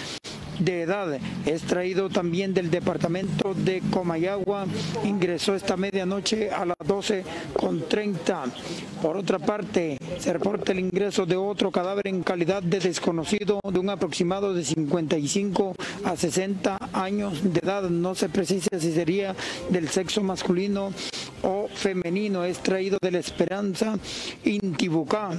de 0.58 0.82
edad. 0.82 1.18
Es 1.46 1.62
traído 1.62 2.08
también 2.08 2.54
del 2.54 2.70
departamento 2.70 3.54
de 3.54 3.82
Comayagua. 3.90 4.66
Ingresó 5.04 5.54
esta 5.54 5.76
medianoche 5.76 6.50
a 6.50 6.64
las 6.64 6.76
12 6.84 7.24
con 7.54 7.88
30. 7.88 8.44
Por 9.02 9.16
otra 9.16 9.38
parte, 9.38 9.98
se 10.18 10.32
reporta 10.32 10.72
el 10.72 10.80
ingreso 10.80 11.26
de 11.26 11.36
otro 11.36 11.70
cadáver 11.70 12.08
en 12.08 12.22
calidad 12.22 12.62
de 12.62 12.80
desconocido 12.80 13.60
de 13.62 13.78
un 13.78 13.90
aproximado 13.90 14.52
de 14.54 14.64
55 14.64 15.74
a 16.04 16.16
60 16.16 16.90
años 16.92 17.40
de 17.42 17.60
edad. 17.60 17.88
No 17.88 18.14
se 18.14 18.28
precisa 18.28 18.68
si 18.78 18.92
sería 18.92 19.34
del 19.70 19.88
sexo 19.88 20.22
masculino 20.22 20.92
o 21.42 21.68
femenino. 21.72 22.44
Es 22.44 22.58
traído 22.58 22.98
de 23.00 23.12
la 23.12 23.18
Esperanza 23.18 23.98
Intibucá 24.44 25.30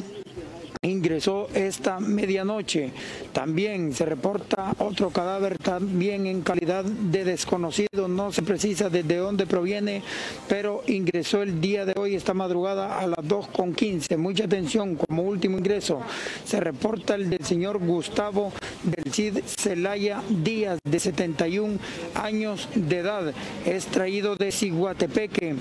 ingresó 0.81 1.49
esta 1.53 1.99
medianoche. 1.99 2.93
También 3.33 3.93
se 3.93 4.05
reporta 4.05 4.73
otro 4.77 5.09
cadáver 5.09 5.57
también 5.57 6.25
en 6.25 6.41
calidad 6.41 6.85
de 6.85 7.25
desconocido, 7.25 8.07
no 8.07 8.31
se 8.31 8.43
precisa 8.43 8.89
desde 8.89 9.17
dónde 9.17 9.45
proviene, 9.45 10.01
pero 10.47 10.81
ingresó 10.87 11.41
el 11.41 11.59
día 11.59 11.83
de 11.83 11.99
hoy, 11.99 12.15
esta 12.15 12.33
madrugada 12.33 12.97
a 12.97 13.07
las 13.07 13.19
2.15. 13.19 14.15
Mucha 14.17 14.45
atención, 14.45 14.95
como 14.95 15.23
último 15.23 15.57
ingreso 15.57 15.99
se 16.45 16.61
reporta 16.61 17.15
el 17.15 17.29
del 17.29 17.45
señor 17.45 17.79
Gustavo 17.79 18.53
del 18.83 19.11
Cid 19.11 19.39
Celaya 19.45 20.23
Díaz, 20.29 20.79
de 20.85 20.99
71 21.01 21.77
años 22.15 22.69
de 22.73 22.99
edad, 22.99 23.33
es 23.65 23.85
traído 23.87 24.37
de 24.37 24.53
Ciguatepeque. 24.53 25.55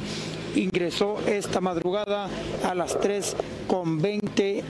Ingresó 0.54 1.18
esta 1.26 1.60
madrugada 1.60 2.30
a 2.64 2.74
las 2.76 2.96
3.20 3.00 4.62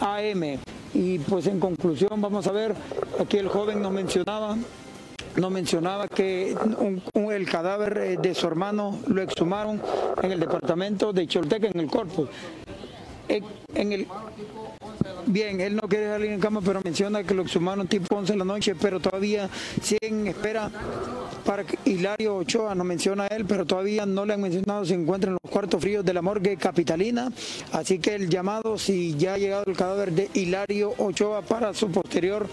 AM. 0.00 0.58
Y 0.94 1.18
pues 1.18 1.46
en 1.46 1.60
conclusión 1.60 2.20
vamos 2.20 2.46
a 2.46 2.52
ver, 2.52 2.74
aquí 3.20 3.36
el 3.36 3.48
joven 3.48 3.82
nos 3.82 3.92
mencionaba 3.92 4.56
nos 5.36 5.50
mencionaba 5.52 6.08
que 6.08 6.56
el 7.14 7.46
cadáver 7.48 7.98
eh, 7.98 8.16
de 8.20 8.34
su 8.34 8.46
hermano 8.46 8.98
lo 9.06 9.22
exhumaron 9.22 9.80
en 10.22 10.32
el 10.32 10.40
departamento 10.40 11.12
de 11.12 11.26
Cholteca, 11.26 11.68
en 11.68 11.78
el 11.78 11.86
Corpus. 11.88 12.28
En, 13.28 13.92
el, 13.92 14.08
bien, 15.26 15.60
él 15.60 15.76
no 15.76 15.82
quiere 15.82 16.08
salir 16.08 16.32
en 16.32 16.40
cama, 16.40 16.60
pero 16.64 16.80
menciona 16.82 17.22
que 17.22 17.34
lo 17.34 17.42
exhumaron 17.42 17.86
tipo 17.86 18.16
11 18.16 18.32
de 18.32 18.38
la 18.38 18.44
noche, 18.44 18.74
pero 18.74 18.98
todavía 18.98 19.48
siguen 19.82 20.20
en 20.20 20.26
espera 20.28 20.70
para 21.48 21.64
Hilario 21.86 22.36
Ochoa, 22.36 22.74
no 22.74 22.84
menciona 22.84 23.26
él, 23.26 23.46
pero 23.46 23.64
todavía 23.64 24.04
no 24.04 24.26
le 24.26 24.34
han 24.34 24.40
mencionado, 24.42 24.84
se 24.84 24.92
encuentra 24.92 25.30
en 25.30 25.38
los 25.42 25.50
cuartos 25.50 25.80
fríos 25.80 26.04
de 26.04 26.12
la 26.12 26.20
morgue 26.20 26.58
capitalina, 26.58 27.32
así 27.72 27.98
que 28.00 28.16
el 28.16 28.28
llamado, 28.28 28.76
si 28.76 29.16
ya 29.16 29.32
ha 29.32 29.38
llegado 29.38 29.64
el 29.66 29.74
cadáver 29.74 30.12
de 30.12 30.28
Hilario 30.34 30.92
Ochoa 30.98 31.40
para 31.40 31.72
su 31.72 31.90
posterior 31.90 32.46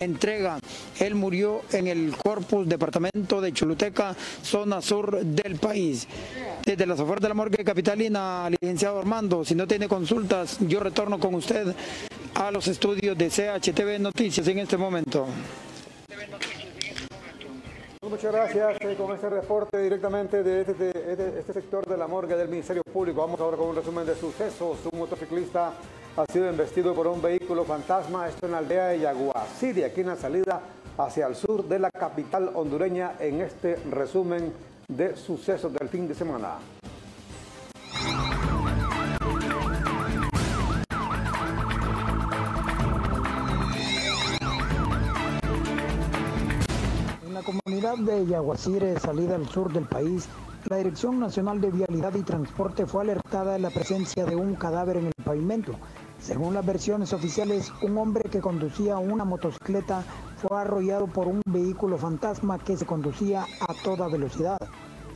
entrega. 0.00 0.58
Él 1.00 1.14
murió 1.14 1.62
en 1.72 1.86
el 1.86 2.14
Corpus, 2.14 2.68
departamento 2.68 3.40
de 3.40 3.54
Choluteca, 3.54 4.14
zona 4.42 4.82
sur 4.82 5.24
del 5.24 5.56
país. 5.56 6.06
Desde 6.62 6.84
las 6.84 7.00
afueras 7.00 7.22
de 7.22 7.28
la 7.28 7.34
morgue 7.34 7.64
capitalina, 7.64 8.50
licenciado 8.50 8.98
Armando, 8.98 9.46
si 9.46 9.54
no 9.54 9.66
tiene 9.66 9.88
consultas, 9.88 10.58
yo 10.60 10.80
retorno 10.80 11.18
con 11.18 11.34
usted 11.36 11.74
a 12.34 12.50
los 12.50 12.68
estudios 12.68 13.16
de 13.16 13.30
CHTV 13.30 13.98
Noticias 13.98 14.46
en 14.46 14.58
este 14.58 14.76
momento. 14.76 15.26
Muchas 18.10 18.32
gracias 18.32 18.78
eh, 18.80 18.96
con 18.96 19.14
este 19.14 19.30
reporte 19.30 19.80
directamente 19.80 20.42
de 20.42 20.62
este, 20.62 20.74
de 20.74 21.38
este, 21.38 21.52
sector 21.52 21.86
de 21.86 21.96
la 21.96 22.08
morgue 22.08 22.34
del 22.34 22.48
Ministerio 22.48 22.82
Público. 22.82 23.20
Vamos 23.20 23.40
ahora 23.40 23.56
con 23.56 23.68
un 23.68 23.76
resumen 23.76 24.04
de 24.04 24.16
sucesos. 24.16 24.78
Un 24.90 24.98
motociclista 24.98 25.72
ha 26.16 26.26
sido 26.26 26.50
investido 26.50 26.94
por 26.94 27.06
un 27.06 27.22
vehículo 27.22 27.64
fantasma, 27.64 28.28
esto 28.28 28.46
en 28.46 28.52
la 28.52 28.58
aldea 28.58 28.88
de 28.88 28.98
Yaguaciri, 28.98 29.84
aquí 29.84 30.00
en 30.00 30.08
la 30.08 30.16
salida 30.16 30.60
hacia 30.98 31.28
el 31.28 31.36
sur 31.36 31.64
de 31.68 31.78
la 31.78 31.92
capital 31.92 32.50
hondureña, 32.54 33.12
en 33.20 33.40
este 33.40 33.76
resumen 33.88 34.52
de 34.88 35.14
sucesos 35.14 35.72
del 35.72 35.88
fin 35.88 36.08
de 36.08 36.14
semana. 36.16 36.58
Comunidad 47.52 47.98
de 47.98 48.26
Yaguacire, 48.26 48.98
salida 48.98 49.34
al 49.34 49.48
sur 49.48 49.72
del 49.72 49.84
país, 49.84 50.28
la 50.70 50.76
Dirección 50.76 51.18
Nacional 51.18 51.60
de 51.60 51.70
Vialidad 51.70 52.14
y 52.14 52.22
Transporte 52.22 52.86
fue 52.86 53.02
alertada 53.02 53.54
de 53.54 53.58
la 53.58 53.70
presencia 53.70 54.24
de 54.24 54.36
un 54.36 54.54
cadáver 54.54 54.96
en 54.96 55.06
el 55.06 55.24
pavimento. 55.24 55.72
Según 56.20 56.54
las 56.54 56.64
versiones 56.64 57.12
oficiales, 57.12 57.72
un 57.82 57.98
hombre 57.98 58.30
que 58.30 58.40
conducía 58.40 58.96
una 58.98 59.24
motocicleta 59.24 60.04
fue 60.36 60.58
arrollado 60.58 61.08
por 61.08 61.26
un 61.26 61.42
vehículo 61.44 61.98
fantasma 61.98 62.58
que 62.58 62.76
se 62.76 62.86
conducía 62.86 63.44
a 63.60 63.74
toda 63.82 64.08
velocidad. 64.08 64.58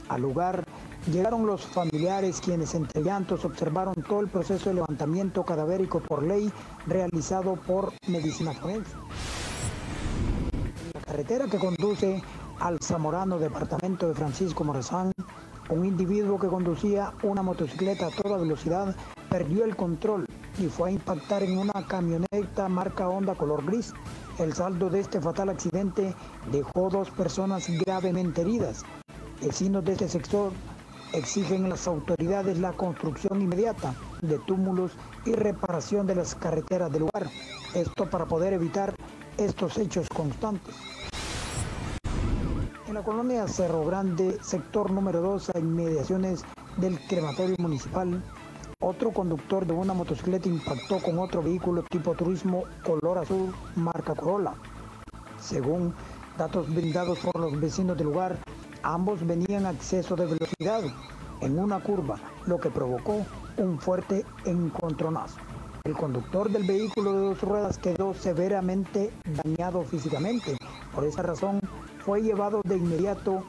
Al 0.08 0.22
lugar 0.22 0.64
llegaron 1.12 1.46
los 1.46 1.62
familiares 1.62 2.40
quienes 2.40 2.74
entre 2.74 3.02
llantos 3.02 3.44
observaron 3.44 3.94
todo 4.08 4.20
el 4.20 4.28
proceso 4.28 4.68
de 4.68 4.76
levantamiento 4.76 5.44
cadavérico 5.44 6.00
por 6.00 6.22
ley 6.22 6.52
realizado 6.86 7.54
por 7.54 7.92
Medicina 8.08 8.52
Forense. 8.52 8.92
Carretera 11.06 11.46
que 11.46 11.58
conduce 11.58 12.20
al 12.58 12.80
Zamorano, 12.82 13.38
departamento 13.38 14.08
de 14.08 14.14
Francisco 14.14 14.64
Morazán, 14.64 15.12
un 15.68 15.84
individuo 15.84 16.36
que 16.36 16.48
conducía 16.48 17.12
una 17.22 17.42
motocicleta 17.42 18.06
a 18.06 18.10
toda 18.10 18.36
velocidad 18.38 18.94
perdió 19.30 19.64
el 19.64 19.76
control 19.76 20.26
y 20.58 20.66
fue 20.66 20.88
a 20.88 20.92
impactar 20.92 21.44
en 21.44 21.58
una 21.58 21.86
camioneta 21.86 22.68
marca 22.68 23.08
Honda 23.08 23.36
color 23.36 23.64
gris. 23.64 23.94
El 24.38 24.52
saldo 24.52 24.90
de 24.90 24.98
este 24.98 25.20
fatal 25.20 25.48
accidente 25.48 26.12
dejó 26.50 26.90
dos 26.90 27.08
personas 27.10 27.68
gravemente 27.68 28.40
heridas. 28.40 28.84
Vecinos 29.40 29.84
de 29.84 29.92
este 29.92 30.08
sector 30.08 30.50
exigen 31.12 31.66
a 31.66 31.68
las 31.68 31.86
autoridades 31.86 32.58
la 32.58 32.72
construcción 32.72 33.40
inmediata 33.40 33.94
de 34.22 34.40
túmulos 34.40 34.90
y 35.24 35.34
reparación 35.34 36.06
de 36.08 36.16
las 36.16 36.34
carreteras 36.34 36.90
del 36.90 37.02
lugar. 37.02 37.30
Esto 37.74 38.10
para 38.10 38.26
poder 38.26 38.54
evitar 38.54 38.92
estos 39.36 39.76
hechos 39.78 40.08
constantes. 40.08 40.74
La 42.96 43.02
colonia 43.02 43.46
Cerro 43.46 43.84
Grande, 43.84 44.38
sector 44.40 44.90
número 44.90 45.20
2, 45.20 45.50
a 45.50 45.58
inmediaciones 45.58 46.42
del 46.78 46.98
crematorio 47.06 47.54
municipal, 47.58 48.22
otro 48.80 49.10
conductor 49.10 49.66
de 49.66 49.74
una 49.74 49.92
motocicleta 49.92 50.48
impactó 50.48 51.02
con 51.02 51.18
otro 51.18 51.42
vehículo 51.42 51.82
tipo 51.82 52.14
turismo 52.14 52.64
color 52.82 53.18
azul 53.18 53.54
marca 53.74 54.14
Corolla. 54.14 54.54
Según 55.38 55.92
datos 56.38 56.74
brindados 56.74 57.18
por 57.18 57.38
los 57.38 57.60
vecinos 57.60 57.98
del 57.98 58.06
lugar, 58.06 58.38
ambos 58.82 59.26
venían 59.26 59.66
a 59.66 59.72
exceso 59.72 60.16
de 60.16 60.24
velocidad 60.24 60.82
en 61.42 61.58
una 61.58 61.80
curva, 61.80 62.16
lo 62.46 62.58
que 62.58 62.70
provocó 62.70 63.26
un 63.58 63.78
fuerte 63.78 64.24
encontronazo. 64.46 65.36
El 65.84 65.92
conductor 65.92 66.50
del 66.50 66.64
vehículo 66.64 67.12
de 67.12 67.20
dos 67.20 67.42
ruedas 67.42 67.76
quedó 67.76 68.14
severamente 68.14 69.12
dañado 69.44 69.82
físicamente. 69.82 70.56
Por 70.94 71.04
esa 71.04 71.20
razón, 71.20 71.60
fue 72.06 72.22
llevado 72.22 72.62
de 72.64 72.76
inmediato 72.76 73.42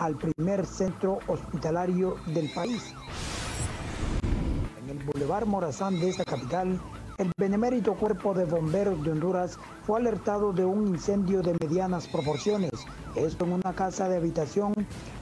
al 0.00 0.16
primer 0.16 0.66
centro 0.66 1.20
hospitalario 1.28 2.16
del 2.26 2.50
país. 2.52 2.92
En 4.82 4.98
el 4.98 5.04
Boulevard 5.04 5.46
Morazán 5.46 6.00
de 6.00 6.08
esta 6.08 6.24
capital, 6.24 6.80
el 7.18 7.30
benemérito 7.38 7.94
Cuerpo 7.94 8.34
de 8.34 8.46
Bomberos 8.46 9.00
de 9.04 9.12
Honduras 9.12 9.58
fue 9.86 10.00
alertado 10.00 10.52
de 10.52 10.64
un 10.64 10.88
incendio 10.88 11.40
de 11.40 11.56
medianas 11.60 12.08
proporciones. 12.08 12.72
Esto 13.14 13.44
en 13.44 13.52
una 13.52 13.74
casa 13.74 14.08
de 14.08 14.16
habitación 14.16 14.74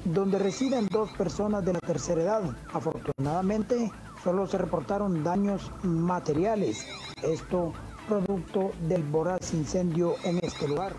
donde 0.06 0.38
residen 0.38 0.88
dos 0.90 1.10
personas 1.10 1.62
de 1.66 1.74
la 1.74 1.80
tercera 1.80 2.22
edad. 2.22 2.56
Afortunadamente, 2.72 3.92
solo 4.24 4.46
se 4.46 4.56
reportaron 4.56 5.22
daños 5.22 5.70
materiales. 5.82 6.86
Esto 7.22 7.74
producto 8.08 8.70
del 8.88 9.02
voraz 9.02 9.52
incendio 9.52 10.14
en 10.24 10.38
este 10.42 10.66
lugar. 10.68 10.94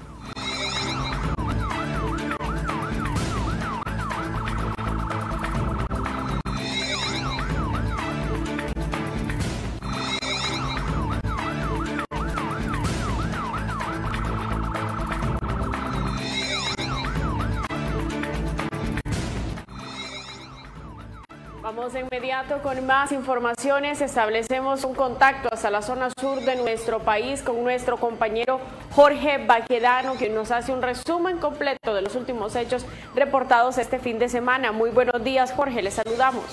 De 21.94 22.02
inmediato 22.02 22.62
con 22.62 22.86
más 22.86 23.12
informaciones. 23.12 24.00
Establecemos 24.02 24.84
un 24.84 24.94
contacto 24.94 25.50
hasta 25.52 25.72
la 25.72 25.82
zona 25.82 26.10
sur 26.20 26.40
de 26.42 26.56
nuestro 26.56 27.00
país 27.00 27.42
con 27.42 27.64
nuestro 27.64 27.98
compañero 27.98 28.60
Jorge 28.92 29.44
Baquedano, 29.44 30.16
que 30.16 30.30
nos 30.30 30.52
hace 30.52 30.72
un 30.72 30.84
resumen 30.84 31.40
completo 31.40 31.96
de 31.96 32.04
los 32.04 32.16
últimos 32.16 32.56
hechos 32.56 32.86
reportados 33.16 33.80
este 33.80 33.98
fin 33.98 34.20
de 34.20 34.30
semana. 34.30 34.72
Muy 34.72 34.92
buenos 34.92 35.24
días, 35.24 35.52
Jorge. 35.52 35.82
Les 35.82 35.96
saludamos. 35.96 36.44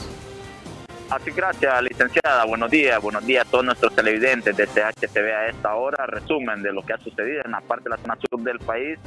Así, 1.10 1.30
gracias, 1.32 1.82
licenciada. 1.82 2.46
Buenos 2.46 2.70
días, 2.70 3.02
buenos 3.02 3.26
días 3.26 3.46
a 3.46 3.50
todos 3.50 3.64
nuestros 3.64 3.94
televidentes 3.94 4.56
de 4.56 4.66
CHTV 4.66 5.34
a 5.34 5.46
esta 5.48 5.74
hora. 5.74 6.06
Resumen 6.06 6.62
de 6.62 6.72
lo 6.72 6.80
que 6.80 6.94
ha 6.94 6.98
sucedido 6.98 7.42
en 7.44 7.50
la 7.50 7.60
parte 7.60 7.84
de 7.84 7.90
la 7.90 7.98
zona 7.98 8.16
sur 8.30 8.40
del 8.40 8.58
país. 8.60 8.98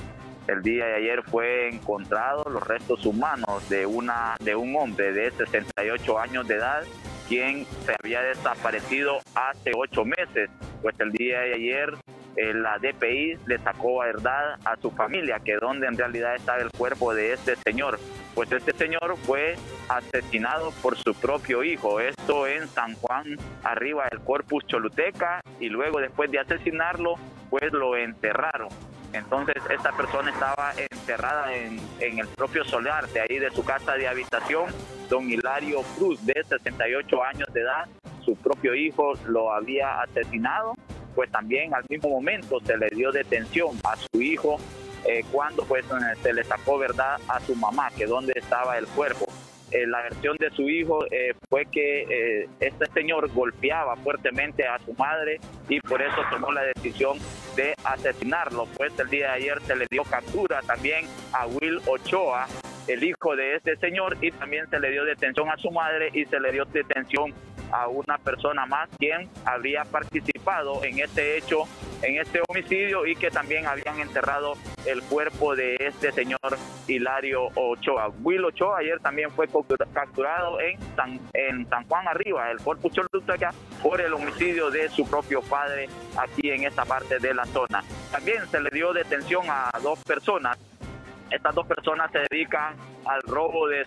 El 0.49 0.63
día 0.63 0.83
de 0.87 0.95
ayer 0.95 1.21
fue 1.21 1.69
encontrado 1.69 2.43
los 2.49 2.67
restos 2.67 3.05
humanos 3.05 3.69
de, 3.69 3.85
una, 3.85 4.35
de 4.39 4.55
un 4.55 4.75
hombre 4.75 5.13
de 5.13 5.29
68 5.29 6.17
años 6.17 6.47
de 6.47 6.55
edad, 6.55 6.83
quien 7.27 7.67
se 7.85 7.95
había 8.01 8.23
desaparecido 8.23 9.19
hace 9.35 9.71
ocho 9.77 10.05
meses. 10.05 10.49
Pues 10.81 10.95
el 10.99 11.11
día 11.11 11.41
de 11.41 11.53
ayer 11.53 11.93
eh, 12.35 12.53
la 12.55 12.79
DPI 12.79 13.37
le 13.45 13.59
sacó 13.59 14.01
a 14.01 14.07
verdad 14.07 14.55
a 14.65 14.75
su 14.81 14.89
familia 14.89 15.39
que 15.39 15.55
donde 15.57 15.85
en 15.85 15.95
realidad 15.95 16.35
estaba 16.35 16.57
el 16.63 16.71
cuerpo 16.71 17.13
de 17.13 17.33
este 17.33 17.55
señor. 17.57 17.99
Pues 18.33 18.51
este 18.51 18.73
señor 18.73 19.17
fue 19.17 19.55
asesinado 19.87 20.71
por 20.81 20.97
su 20.97 21.13
propio 21.13 21.63
hijo, 21.63 21.99
esto 21.99 22.47
en 22.47 22.67
San 22.69 22.95
Juan, 22.95 23.37
arriba 23.63 24.07
del 24.09 24.21
Corpus 24.21 24.65
Choluteca, 24.65 25.41
y 25.59 25.69
luego 25.69 25.99
después 25.99 26.31
de 26.31 26.39
asesinarlo, 26.39 27.15
pues 27.51 27.71
lo 27.71 27.95
enterraron. 27.95 28.69
Entonces 29.13 29.55
esta 29.69 29.91
persona 29.91 30.29
estaba 30.31 30.73
enterrada 30.91 31.53
en, 31.53 31.79
el 31.99 32.27
propio 32.29 32.63
solar 32.63 33.07
de 33.09 33.21
ahí 33.21 33.39
de 33.39 33.49
su 33.51 33.63
casa 33.63 33.93
de 33.93 34.07
habitación. 34.07 34.65
Don 35.09 35.29
Hilario 35.29 35.81
Cruz, 35.97 36.23
de 36.25 36.33
68 36.47 37.23
años 37.23 37.47
de 37.53 37.61
edad, 37.61 37.87
su 38.23 38.35
propio 38.35 38.75
hijo 38.75 39.13
lo 39.27 39.51
había 39.51 40.01
asesinado. 40.01 40.73
Pues 41.15 41.31
también 41.31 41.73
al 41.73 41.83
mismo 41.89 42.09
momento 42.09 42.59
se 42.63 42.77
le 42.77 42.87
dio 42.89 43.11
detención 43.11 43.77
a 43.83 43.95
su 43.95 44.21
hijo 44.21 44.57
eh, 45.05 45.23
cuando 45.31 45.63
pues 45.63 45.85
se 46.21 46.33
le 46.33 46.43
sacó 46.43 46.77
verdad 46.77 47.17
a 47.27 47.39
su 47.39 47.55
mamá, 47.55 47.89
que 47.97 48.05
dónde 48.05 48.33
estaba 48.35 48.77
el 48.77 48.85
cuerpo. 48.87 49.25
Eh, 49.71 49.85
la 49.85 50.01
versión 50.01 50.35
de 50.37 50.49
su 50.51 50.67
hijo 50.67 51.05
eh, 51.11 51.33
fue 51.47 51.65
que 51.65 52.01
eh, 52.01 52.49
este 52.59 52.85
señor 52.87 53.31
golpeaba 53.31 53.95
fuertemente 53.97 54.67
a 54.67 54.79
su 54.79 54.93
madre 54.93 55.39
y 55.67 55.79
por 55.79 56.01
eso 56.01 56.15
tomó 56.31 56.51
la 56.51 56.63
decisión 56.63 57.19
de 57.55 57.75
asesinarlo. 57.83 58.67
Pues 58.77 58.97
el 58.99 59.09
día 59.09 59.27
de 59.27 59.33
ayer 59.33 59.61
se 59.61 59.75
le 59.75 59.85
dio 59.89 60.03
captura 60.03 60.61
también 60.61 61.05
a 61.33 61.45
Will 61.45 61.79
Ochoa, 61.85 62.47
el 62.87 63.03
hijo 63.03 63.35
de 63.35 63.55
este 63.55 63.75
señor, 63.77 64.17
y 64.21 64.31
también 64.31 64.67
se 64.69 64.79
le 64.79 64.89
dio 64.89 65.05
detención 65.05 65.49
a 65.49 65.57
su 65.57 65.69
madre 65.69 66.09
y 66.13 66.25
se 66.25 66.39
le 66.39 66.51
dio 66.51 66.65
detención 66.65 67.33
a 67.71 67.87
una 67.87 68.17
persona 68.17 68.65
más 68.65 68.89
quien 68.97 69.29
habría 69.45 69.83
participado 69.85 70.38
en 70.83 70.99
este 70.99 71.37
hecho, 71.37 71.63
en 72.01 72.19
este 72.19 72.41
homicidio 72.47 73.05
y 73.05 73.15
que 73.15 73.29
también 73.29 73.67
habían 73.67 73.99
enterrado 73.99 74.53
el 74.85 75.03
cuerpo 75.03 75.55
de 75.55 75.75
este 75.79 76.11
señor 76.11 76.39
Hilario 76.87 77.49
Ochoa. 77.55 78.09
Will 78.23 78.45
Ochoa 78.45 78.79
ayer 78.79 78.99
también 78.99 79.31
fue 79.31 79.47
capturado 79.93 80.59
en 80.59 80.79
San, 80.95 81.19
Juan 81.87 82.07
Arriba, 82.07 82.49
el 82.49 82.57
cuerpo 82.57 82.89
Choluteca, 82.89 83.53
por 83.83 84.01
el 84.01 84.13
homicidio 84.13 84.71
de 84.71 84.89
su 84.89 85.07
propio 85.07 85.41
padre 85.41 85.87
aquí 86.17 86.49
en 86.49 86.63
esta 86.63 86.85
parte 86.85 87.19
de 87.19 87.33
la 87.33 87.45
zona. 87.45 87.83
También 88.11 88.47
se 88.49 88.59
le 88.59 88.69
dio 88.71 88.91
detención 88.93 89.45
a 89.47 89.69
dos 89.83 89.99
personas 90.03 90.57
estas 91.31 91.53
dos 91.53 91.67
personas 91.67 92.11
se 92.11 92.25
dedican 92.31 92.75
al 93.05 93.21
robo 93.21 93.67
de 93.67 93.85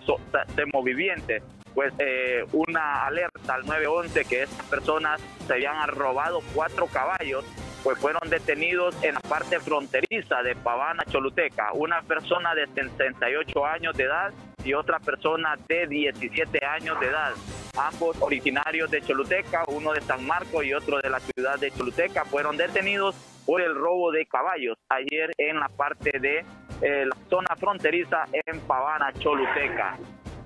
vivientes 0.81 1.43
pues 1.73 1.93
eh, 1.99 2.45
una 2.51 3.05
alerta 3.05 3.55
al 3.55 3.65
911 3.65 4.25
que 4.25 4.43
estas 4.43 4.65
personas 4.67 5.21
se 5.47 5.53
habían 5.53 5.87
robado 5.87 6.41
cuatro 6.53 6.87
caballos, 6.87 7.45
pues 7.83 7.97
fueron 7.97 8.29
detenidos 8.29 8.95
en 9.03 9.15
la 9.15 9.21
parte 9.21 9.59
fronteriza 9.59 10.41
de 10.43 10.55
Pavana, 10.55 11.03
Choluteca. 11.05 11.73
Una 11.73 12.01
persona 12.01 12.55
de 12.55 12.67
68 12.67 13.65
años 13.65 13.97
de 13.97 14.03
edad 14.03 14.33
y 14.63 14.73
otra 14.73 14.99
persona 14.99 15.57
de 15.67 15.87
17 15.87 16.65
años 16.65 16.99
de 16.99 17.07
edad. 17.07 17.33
ambos 17.75 18.15
originarios 18.21 18.91
de 18.91 19.01
Choluteca, 19.01 19.63
uno 19.67 19.93
de 19.93 20.01
San 20.01 20.25
Marcos 20.25 20.63
y 20.63 20.73
otro 20.73 20.99
de 21.01 21.09
la 21.09 21.19
ciudad 21.19 21.59
de 21.59 21.71
Choluteca, 21.71 22.23
fueron 22.23 22.55
detenidos 22.55 23.15
por 23.45 23.61
el 23.61 23.75
robo 23.75 24.11
de 24.11 24.25
caballos 24.27 24.77
ayer 24.89 25.31
en 25.37 25.59
la 25.59 25.67
parte 25.69 26.17
de 26.19 26.45
eh, 26.81 27.05
la 27.05 27.17
zona 27.29 27.55
fronteriza 27.57 28.25
en 28.31 28.59
Pavana, 28.61 29.11
Choluteca 29.13 29.97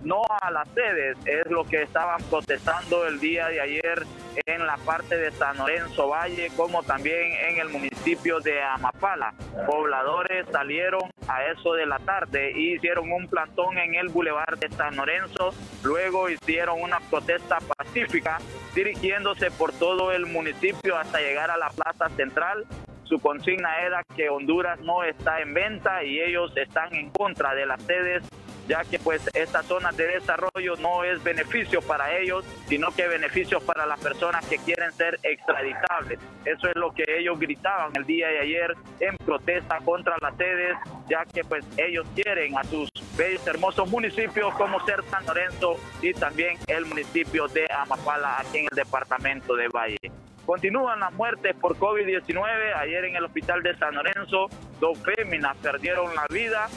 no 0.03 0.21
a 0.41 0.51
las 0.51 0.67
sedes, 0.69 1.17
es 1.25 1.49
lo 1.49 1.63
que 1.65 1.83
estaban 1.83 2.21
protestando 2.29 3.05
el 3.07 3.19
día 3.19 3.47
de 3.47 3.61
ayer 3.61 4.05
en 4.45 4.65
la 4.65 4.77
parte 4.77 5.17
de 5.17 5.31
San 5.31 5.57
Lorenzo 5.57 6.09
Valle, 6.09 6.51
como 6.55 6.83
también 6.83 7.33
en 7.49 7.57
el 7.57 7.69
municipio 7.69 8.39
de 8.39 8.61
Amapala. 8.61 9.33
Pobladores 9.65 10.45
salieron 10.51 11.01
a 11.27 11.43
eso 11.45 11.73
de 11.73 11.85
la 11.85 11.99
tarde 11.99 12.51
y 12.55 12.75
hicieron 12.75 13.11
un 13.11 13.27
plantón 13.27 13.77
en 13.77 13.95
el 13.95 14.09
bulevar 14.09 14.57
de 14.57 14.69
San 14.69 14.95
Lorenzo, 14.95 15.53
luego 15.83 16.29
hicieron 16.29 16.81
una 16.81 16.99
protesta 17.09 17.57
pacífica 17.77 18.37
dirigiéndose 18.75 19.51
por 19.51 19.73
todo 19.73 20.11
el 20.11 20.25
municipio 20.27 20.97
hasta 20.97 21.19
llegar 21.19 21.49
a 21.49 21.57
la 21.57 21.69
plaza 21.69 22.09
central 22.15 22.65
su 23.07 23.19
consigna 23.19 23.69
era 23.79 24.03
que 24.15 24.29
Honduras 24.29 24.79
no 24.81 25.03
está 25.03 25.39
en 25.39 25.53
venta 25.53 26.03
y 26.03 26.19
ellos 26.19 26.51
están 26.57 26.93
en 26.93 27.09
contra 27.11 27.55
de 27.55 27.65
las 27.65 27.81
sedes 27.83 28.23
ya 28.67 28.83
que 28.83 28.99
pues 28.99 29.21
esta 29.33 29.63
zona 29.63 29.91
de 29.91 30.07
desarrollo 30.07 30.75
no 30.77 31.03
es 31.03 31.23
beneficio 31.23 31.81
para 31.81 32.17
ellos, 32.17 32.45
sino 32.67 32.91
que 32.91 33.07
beneficio 33.07 33.59
para 33.61 33.85
las 33.85 33.99
personas 33.99 34.45
que 34.45 34.57
quieren 34.57 34.91
ser 34.93 35.19
extraditables. 35.23 36.19
Eso 36.45 36.67
es 36.67 36.75
lo 36.75 36.93
que 36.93 37.03
ellos 37.07 37.39
gritaban 37.39 37.91
el 37.95 38.05
día 38.05 38.27
de 38.27 38.39
ayer 38.39 38.73
en 38.99 39.17
protesta 39.17 39.79
contra 39.83 40.15
las 40.21 40.35
sedes, 40.37 40.77
ya 41.07 41.25
que 41.25 41.43
pues 41.43 41.65
ellos 41.77 42.05
quieren 42.15 42.57
a 42.57 42.63
sus 42.63 42.89
bellos 43.17 43.45
hermosos 43.47 43.89
municipios 43.89 44.53
como 44.55 44.79
ser 44.85 45.03
San 45.09 45.25
Lorenzo 45.25 45.77
y 46.01 46.13
también 46.13 46.57
el 46.67 46.85
municipio 46.85 47.47
de 47.47 47.65
Amapala 47.71 48.39
aquí 48.39 48.59
en 48.59 48.67
el 48.69 48.75
departamento 48.75 49.55
de 49.55 49.67
Valle. 49.69 49.97
Continúan 50.45 51.01
las 51.01 51.11
muertes 51.13 51.55
por 51.57 51.77
COVID-19. 51.77 52.73
Ayer 52.77 53.03
en 53.03 53.17
el 53.17 53.25
hospital 53.25 53.61
de 53.63 53.77
San 53.77 53.95
Lorenzo, 53.95 54.47
dos 54.79 54.97
féminas 54.99 55.57
perdieron 55.57 56.15
la 56.15 56.25
vida 56.29 56.69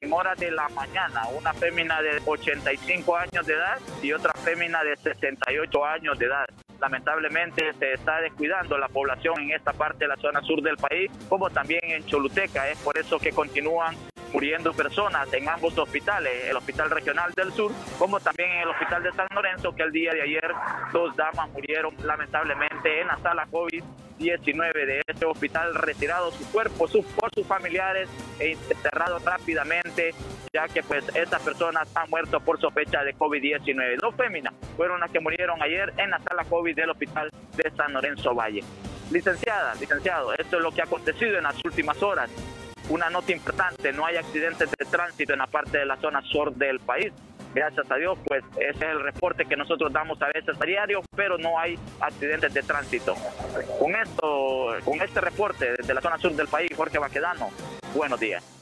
en 0.00 0.12
horas 0.12 0.38
de 0.38 0.50
la 0.50 0.68
mañana. 0.70 1.22
Una 1.36 1.52
fémina 1.54 2.00
de 2.02 2.20
85 2.24 3.16
años 3.16 3.46
de 3.46 3.54
edad 3.54 3.78
y 4.02 4.12
otra 4.12 4.32
fémina 4.34 4.82
de 4.84 4.96
68 4.96 5.84
años 5.84 6.18
de 6.18 6.26
edad. 6.26 6.46
Lamentablemente 6.80 7.72
se 7.78 7.94
está 7.94 8.20
descuidando 8.20 8.78
la 8.78 8.88
población 8.88 9.40
en 9.40 9.50
esta 9.52 9.72
parte 9.72 10.04
de 10.04 10.08
la 10.08 10.16
zona 10.16 10.40
sur 10.42 10.62
del 10.62 10.76
país, 10.76 11.10
como 11.28 11.50
también 11.50 11.80
en 11.82 12.04
Choluteca. 12.06 12.68
Es 12.68 12.78
por 12.78 12.96
eso 12.96 13.18
que 13.18 13.32
continúan 13.32 13.96
muriendo 14.32 14.72
personas 14.72 15.32
en 15.32 15.48
ambos 15.48 15.76
hospitales, 15.78 16.32
el 16.48 16.56
Hospital 16.56 16.90
Regional 16.90 17.32
del 17.34 17.52
Sur, 17.52 17.72
como 17.98 18.20
también 18.20 18.50
en 18.50 18.60
el 18.60 18.68
Hospital 18.68 19.02
de 19.02 19.12
San 19.12 19.26
Lorenzo, 19.34 19.74
que 19.74 19.82
el 19.82 19.92
día 19.92 20.12
de 20.12 20.22
ayer 20.22 20.52
dos 20.92 21.16
damas 21.16 21.48
murieron 21.50 21.94
lamentablemente 22.04 23.00
en 23.00 23.06
la 23.06 23.16
sala 23.18 23.46
COVID-19 24.18 24.86
de 24.86 25.02
este 25.06 25.26
hospital, 25.26 25.74
retirados 25.74 26.34
su 26.34 26.44
cuerpo 26.50 26.86
por 27.16 27.30
sus 27.34 27.46
familiares 27.46 28.08
e 28.38 28.56
enterrados 28.70 29.24
rápidamente, 29.24 30.14
ya 30.52 30.66
que 30.68 30.82
pues 30.82 31.04
estas 31.14 31.42
personas 31.42 31.88
han 31.94 32.10
muerto 32.10 32.40
por 32.40 32.60
sospecha 32.60 33.02
de 33.04 33.14
COVID-19. 33.14 33.98
Dos 34.00 34.14
féminas 34.14 34.54
fueron 34.76 35.00
las 35.00 35.10
que 35.10 35.20
murieron 35.20 35.62
ayer 35.62 35.92
en 35.96 36.10
la 36.10 36.18
sala 36.20 36.44
COVID 36.44 36.74
del 36.74 36.90
Hospital 36.90 37.30
de 37.56 37.70
San 37.76 37.92
Lorenzo 37.92 38.34
Valle. 38.34 38.62
Licenciada, 39.10 39.74
licenciado, 39.74 40.34
esto 40.34 40.56
es 40.58 40.62
lo 40.62 40.70
que 40.70 40.82
ha 40.82 40.84
acontecido 40.84 41.38
en 41.38 41.44
las 41.44 41.64
últimas 41.64 42.02
horas 42.02 42.30
una 42.90 43.10
nota 43.10 43.32
importante, 43.32 43.92
no 43.92 44.06
hay 44.06 44.16
accidentes 44.16 44.70
de 44.70 44.84
tránsito 44.86 45.34
en 45.34 45.40
la 45.40 45.46
parte 45.46 45.76
de 45.76 45.84
la 45.84 45.96
zona 45.98 46.22
sur 46.22 46.54
del 46.54 46.80
país. 46.80 47.12
Gracias 47.54 47.90
a 47.90 47.96
Dios, 47.96 48.18
pues 48.26 48.44
ese 48.56 48.70
es 48.70 48.82
el 48.82 49.02
reporte 49.02 49.44
que 49.46 49.56
nosotros 49.56 49.92
damos 49.92 50.20
a 50.22 50.26
veces 50.26 50.56
a 50.60 50.64
diario, 50.64 51.00
pero 51.16 51.38
no 51.38 51.58
hay 51.58 51.78
accidentes 52.00 52.52
de 52.54 52.62
tránsito. 52.62 53.14
Con 53.78 53.94
esto, 53.94 54.76
con 54.84 55.00
este 55.00 55.20
reporte 55.20 55.72
desde 55.76 55.94
la 55.94 56.00
zona 56.00 56.18
sur 56.18 56.32
del 56.32 56.48
país, 56.48 56.70
Jorge 56.76 56.98
Baquedano, 56.98 57.48
buenos 57.94 58.20
días. 58.20 58.57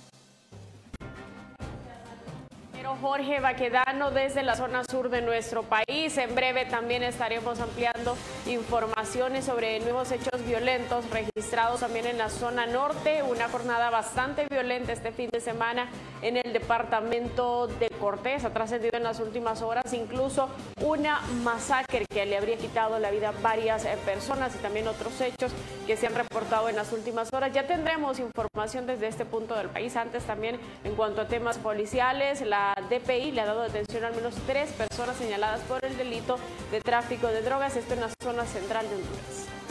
Jorge 2.94 3.40
Baquedano 3.40 4.10
desde 4.10 4.42
la 4.42 4.54
zona 4.54 4.84
sur 4.84 5.08
de 5.08 5.20
nuestro 5.22 5.64
país. 5.64 6.16
En 6.18 6.34
breve 6.34 6.66
también 6.66 7.02
estaremos 7.02 7.60
ampliando 7.60 8.16
informaciones 8.46 9.44
sobre 9.44 9.80
nuevos 9.80 10.12
hechos 10.12 10.44
violentos 10.46 11.08
registrados 11.10 11.80
también 11.80 12.06
en 12.06 12.18
la 12.18 12.28
zona 12.28 12.66
norte. 12.66 13.22
Una 13.22 13.48
jornada 13.48 13.90
bastante 13.90 14.46
violenta 14.48 14.92
este 14.92 15.10
fin 15.10 15.30
de 15.30 15.40
semana 15.40 15.88
en 16.22 16.36
el 16.36 16.52
departamento 16.52 17.66
de 17.66 17.90
Cortés. 17.90 18.44
Ha 18.44 18.50
trascendido 18.50 18.96
en 18.96 19.02
las 19.02 19.20
últimas 19.20 19.62
horas 19.62 19.92
incluso 19.92 20.48
una 20.82 21.20
masacre 21.42 22.06
que 22.06 22.26
le 22.26 22.36
habría 22.36 22.56
quitado 22.56 22.98
la 22.98 23.10
vida 23.10 23.30
a 23.30 23.32
varias 23.42 23.84
eh, 23.84 23.96
personas 24.04 24.54
y 24.54 24.58
también 24.58 24.86
otros 24.86 25.20
hechos 25.20 25.52
que 25.86 25.96
se 25.96 26.06
han 26.06 26.14
reportado 26.14 26.68
en 26.68 26.76
las 26.76 26.92
últimas 26.92 27.32
horas. 27.32 27.52
Ya 27.52 27.66
tendremos 27.66 28.18
información 28.18 28.86
desde 28.86 29.08
este 29.08 29.24
punto 29.24 29.54
del 29.54 29.68
país. 29.68 29.96
Antes 29.96 30.24
también 30.24 30.58
en 30.84 30.94
cuanto 30.94 31.22
a 31.22 31.26
temas 31.26 31.58
policiales, 31.58 32.40
la 32.42 32.75
DPI 32.84 33.32
le 33.32 33.40
ha 33.40 33.46
dado 33.46 33.62
detención 33.62 34.04
a 34.04 34.08
al 34.08 34.14
menos 34.14 34.34
tres 34.46 34.70
personas 34.72 35.16
señaladas 35.16 35.60
por 35.62 35.82
el 35.82 35.96
delito 35.96 36.36
de 36.70 36.82
tráfico 36.82 37.26
de 37.28 37.40
drogas, 37.40 37.74
esto 37.74 37.94
en 37.94 38.00
la 38.00 38.10
zona 38.22 38.44
central 38.44 38.86
de 38.88 38.96
Honduras. 38.96 39.65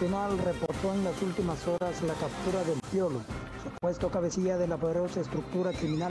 Nacional 0.00 0.38
reportó 0.38 0.94
en 0.94 1.04
las 1.04 1.20
últimas 1.20 1.68
horas 1.68 2.00
la 2.04 2.14
captura 2.14 2.64
del 2.64 2.80
Piolo, 2.90 3.20
supuesto 3.62 4.08
cabecilla 4.08 4.56
de 4.56 4.66
la 4.66 4.78
poderosa 4.78 5.20
estructura 5.20 5.72
criminal 5.72 6.10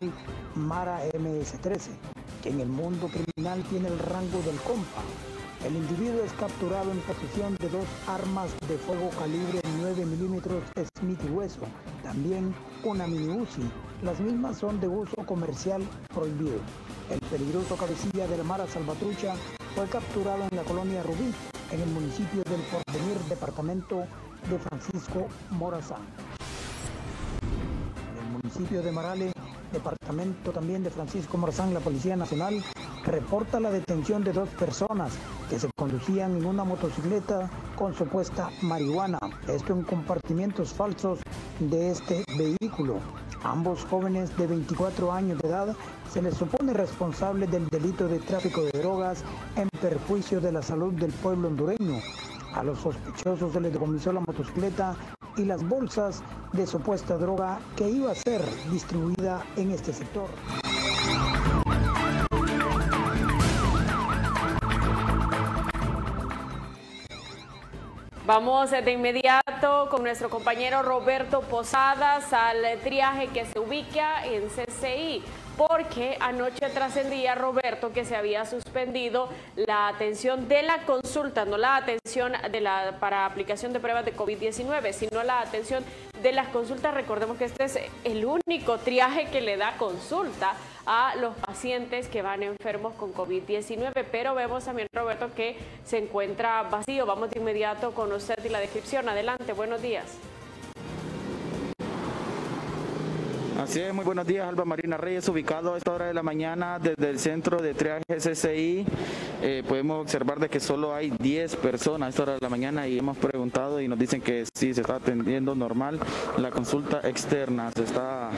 Mara 0.54 1.00
MS-13, 1.08 1.90
que 2.44 2.50
en 2.50 2.60
el 2.60 2.68
mundo 2.68 3.08
criminal 3.08 3.64
tiene 3.64 3.88
el 3.88 3.98
rango 3.98 4.44
del 4.44 4.58
compa. 4.58 5.02
El 5.66 5.76
individuo 5.76 6.24
es 6.24 6.32
capturado 6.34 6.92
en 6.92 7.00
posesión 7.00 7.56
de 7.56 7.68
dos 7.70 7.86
armas 8.06 8.52
de 8.68 8.78
fuego 8.78 9.10
calibre 9.18 9.60
9 9.80 10.06
milímetros 10.06 10.62
Smith 11.00 11.22
y 11.26 11.32
Hueso, 11.32 11.62
también 12.04 12.54
una 12.84 13.08
mini. 13.08 13.44
Las 14.04 14.20
mismas 14.20 14.60
son 14.60 14.80
de 14.80 14.88
uso 14.88 15.16
comercial 15.26 15.82
prohibido. 16.14 16.60
El 17.10 17.20
peligroso 17.22 17.76
cabecilla 17.76 18.28
de 18.28 18.38
la 18.38 18.44
Mara 18.44 18.68
Salvatrucha 18.68 19.34
fue 19.74 19.88
capturado 19.88 20.44
en 20.52 20.58
la 20.58 20.64
colonia 20.64 21.02
Rubí, 21.02 21.34
en 21.72 21.82
el 21.82 21.90
municipio 21.90 22.44
del 22.44 22.62
Porvenir, 22.62 23.18
departamento 23.30 24.06
de 24.50 24.60
Francisco 24.60 25.28
Morazán. 25.52 26.02
En 28.12 28.26
el 28.26 28.32
municipio 28.34 28.82
de 28.82 28.92
Marale, 28.92 29.32
departamento 29.72 30.52
también 30.52 30.84
de 30.84 30.90
Francisco 30.90 31.38
Morazán, 31.38 31.74
la 31.74 31.80
Policía 31.80 32.16
Nacional 32.16 32.64
reporta 33.06 33.60
la 33.60 33.72
detención 33.72 34.24
de 34.24 34.34
dos 34.34 34.50
personas 34.50 35.14
que 35.50 35.60
se 35.60 35.70
conducían 35.76 36.36
en 36.38 36.46
una 36.46 36.64
motocicleta 36.64 37.50
con 37.76 37.96
supuesta 37.96 38.50
marihuana. 38.62 39.20
Esto 39.48 39.74
en 39.74 39.84
compartimientos 39.84 40.74
falsos 40.74 41.20
de 41.60 41.92
este 41.92 42.24
vehículo. 42.38 43.00
Ambos 43.44 43.86
jóvenes 43.86 44.36
de 44.38 44.48
24 44.48 45.12
años 45.12 45.40
de 45.40 45.48
edad 45.48 45.76
se 46.12 46.22
les 46.22 46.36
supone 46.36 46.74
responsables 46.74 47.50
del 47.50 47.68
delito 47.70 48.08
de 48.08 48.20
tráfico 48.20 48.64
de 48.64 48.78
drogas 48.78 49.24
en 49.56 49.70
perjuicio 49.82 50.42
de 50.42 50.52
la 50.52 50.62
salud 50.62 50.94
del 50.94 51.12
pueblo 51.12 51.48
hondureño. 51.48 52.00
A 52.54 52.64
los 52.64 52.80
sospechosos 52.80 53.54
se 53.54 53.62
les 53.62 53.72
decomisó 53.72 54.12
la 54.12 54.20
motocicleta 54.20 54.96
y 55.38 55.46
las 55.46 55.68
bolsas 55.68 56.22
de 56.52 56.68
supuesta 56.68 57.18
droga 57.18 57.60
que 57.78 57.90
iba 57.90 58.12
a 58.12 58.16
ser 58.16 58.42
distribuida 58.72 59.42
en 59.56 59.72
este 59.72 59.94
sector. 59.94 60.28
Vamos 68.30 68.70
de 68.70 68.92
inmediato 68.92 69.88
con 69.90 70.04
nuestro 70.04 70.30
compañero 70.30 70.84
Roberto 70.84 71.42
Posadas 71.42 72.32
al 72.32 72.64
triaje 72.84 73.30
que 73.30 73.44
se 73.44 73.58
ubica 73.58 74.24
en 74.24 74.50
CCI 74.50 75.24
porque 75.60 76.16
anoche 76.22 76.70
trascendía 76.70 77.36
Roberto 77.36 77.92
que 77.92 78.06
se 78.06 78.16
había 78.16 78.46
suspendido 78.46 79.28
la 79.58 79.90
atención 79.90 80.48
de 80.48 80.64
la 80.64 80.86
consulta, 80.86 81.44
no 81.44 81.58
la 81.58 81.76
atención 81.76 82.32
de 82.50 82.62
la, 82.62 82.96
para 83.02 83.26
aplicación 83.26 83.74
de 83.74 83.82
pruebas 83.82 84.06
de 84.06 84.16
COVID-19, 84.16 84.94
sino 84.94 85.22
la 85.22 85.42
atención 85.42 85.84
de 86.24 86.32
las 86.32 86.48
consultas. 86.48 86.94
Recordemos 86.94 87.36
que 87.38 87.44
este 87.44 87.66
es 87.66 87.78
el 88.06 88.24
único 88.24 88.78
triaje 88.78 89.26
que 89.26 89.42
le 89.42 89.58
da 89.58 89.76
consulta 89.76 90.54
a 90.86 91.16
los 91.18 91.36
pacientes 91.36 92.08
que 92.08 92.22
van 92.22 92.42
enfermos 92.42 92.94
con 92.94 93.14
COVID-19, 93.14 94.06
pero 94.10 94.36
vemos 94.36 94.64
también, 94.64 94.88
Roberto, 94.94 95.30
que 95.36 95.58
se 95.84 95.98
encuentra 95.98 96.64
vacío. 96.64 97.06
Vamos 97.06 97.32
de 97.32 97.40
inmediato 97.42 97.92
con 97.92 98.14
usted 98.14 98.38
y 98.46 98.48
la 98.48 98.62
descripción. 98.62 99.10
Adelante, 99.10 99.52
buenos 99.52 99.82
días. 99.82 100.06
Así 103.60 103.82
es, 103.82 103.94
muy 103.94 104.06
buenos 104.06 104.26
días, 104.26 104.48
Alba 104.48 104.64
Marina 104.64 104.96
Reyes, 104.96 105.28
ubicado 105.28 105.74
a 105.74 105.78
esta 105.78 105.92
hora 105.92 106.06
de 106.06 106.14
la 106.14 106.24
mañana 106.24 106.80
desde 106.80 107.10
el 107.10 107.20
centro 107.20 107.62
de 107.62 107.74
triaje 107.74 108.06
SSI. 108.18 108.86
Eh, 109.42 109.64
podemos 109.68 110.02
observar 110.02 110.40
de 110.40 110.48
que 110.48 110.62
solo 110.62 110.96
hay 110.96 111.10
10 111.20 111.58
personas 111.58 112.08
a 112.08 112.10
esta 112.12 112.24
hora 112.24 112.34
de 112.36 112.40
la 112.40 112.48
mañana 112.48 112.88
y 112.88 112.98
hemos 112.98 113.18
preguntado 113.18 113.82
y 113.82 113.90
nos 113.90 114.00
dicen 114.00 114.22
que 114.22 114.46
sí, 114.54 114.74
se 114.74 114.80
está 114.80 114.96
atendiendo 114.96 115.56
normal. 115.56 116.00
La 116.38 116.52
consulta 116.52 117.02
externa, 117.04 117.70
se 117.76 117.84
está 117.84 118.30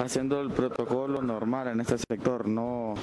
haciendo 0.00 0.40
el 0.40 0.50
protocolo 0.50 1.22
normal 1.22 1.68
en 1.68 1.80
este 1.80 1.96
sector, 1.96 2.48
no 2.48 2.94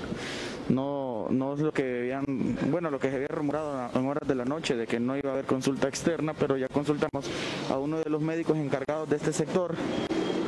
no, 0.68 1.28
no 1.30 1.54
es 1.54 1.60
lo 1.60 1.72
que 1.72 2.00
habían, 2.00 2.26
bueno, 2.70 2.90
lo 2.90 3.00
que 3.00 3.10
se 3.10 3.16
había 3.16 3.28
rumorado 3.28 3.90
en 3.94 4.08
horas 4.08 4.28
de 4.28 4.36
la 4.36 4.46
noche 4.46 4.76
de 4.76 4.88
que 4.88 5.00
no 5.00 5.16
iba 5.16 5.30
a 5.30 5.34
haber 5.34 5.46
consulta 5.46 5.88
externa, 5.88 6.34
pero 6.34 6.58
ya 6.58 6.68
consultamos 6.68 7.30
a 7.70 7.78
uno 7.78 8.00
de 8.00 8.10
los 8.10 8.22
médicos 8.22 8.58
encargados 8.58 9.08
de 9.10 9.16
este 9.16 9.32
sector 9.32 9.76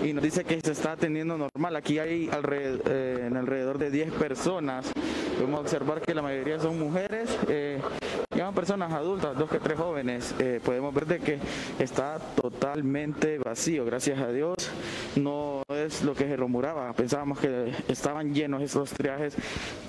y 0.04 0.14
nos 0.14 0.24
dice 0.24 0.44
que 0.44 0.60
se 0.62 0.72
está 0.72 0.94
atendiendo 0.94 1.38
normal. 1.38 1.76
Aquí 1.76 2.00
hay 2.00 2.30
alrededor, 2.32 2.82
eh, 2.86 3.24
en 3.28 3.38
alrededor 3.38 3.78
de 3.78 3.92
10 3.92 4.12
personas. 4.14 4.92
Podemos 5.36 5.62
observar 5.62 6.02
que 6.02 6.14
la 6.14 6.22
mayoría 6.22 6.60
son 6.60 6.80
mujeres, 6.80 7.30
eh, 7.48 7.80
personas 8.54 8.92
adultas, 8.94 9.38
dos 9.38 9.50
que 9.50 9.60
tres 9.60 9.78
jóvenes. 9.78 10.34
Eh, 10.40 10.60
podemos 10.64 10.94
ver 10.94 11.06
de 11.06 11.20
que 11.20 11.40
está 11.80 12.20
totalmente 12.36 13.38
vacío, 13.38 13.86
gracias 13.86 14.20
a 14.20 14.32
Dios. 14.32 14.56
No 15.20 15.64
es 15.70 16.04
lo 16.04 16.14
que 16.14 16.26
se 16.26 16.36
rumoraba. 16.36 16.92
Pensábamos 16.94 17.40
que 17.40 17.74
estaban 17.88 18.34
llenos 18.34 18.62
esos 18.62 18.92
triajes, 18.92 19.36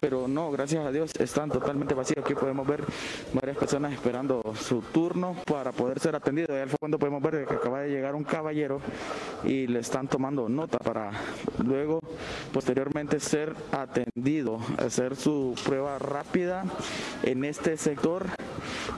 pero 0.01 0.29
no, 0.29 0.51
gracias 0.51 0.85
a 0.87 0.91
Dios 0.91 1.13
están 1.19 1.51
totalmente 1.51 1.95
vacíos. 1.95 2.25
Aquí 2.25 2.35
podemos 2.35 2.67
ver 2.67 2.85
varias 3.33 3.57
personas 3.57 3.93
esperando 3.93 4.43
su 4.59 4.81
turno 4.81 5.37
para 5.45 5.73
poder 5.73 6.01
ser 6.01 6.17
atendidos. 6.17 6.57
Y 6.57 6.61
al 6.61 6.71
fondo 6.71 6.99
podemos 6.99 7.23
ver 7.23 7.47
que 7.47 7.55
acaba 7.55 7.81
de 7.81 7.91
llegar 7.91 8.15
un 8.15 8.25
caballero 8.25 8.81
y 9.45 9.67
le 9.67 9.81
están 9.81 10.09
tomando 10.09 10.49
nota 10.49 10.79
para 10.79 11.11
luego 11.65 12.01
posteriormente 12.53 13.21
ser 13.21 13.55
atendido, 13.73 14.59
hacer 14.79 15.17
su 15.17 15.55
prueba 15.65 15.99
rápida 15.99 16.65
en 17.23 17.45
este 17.45 17.77
sector, 17.77 18.27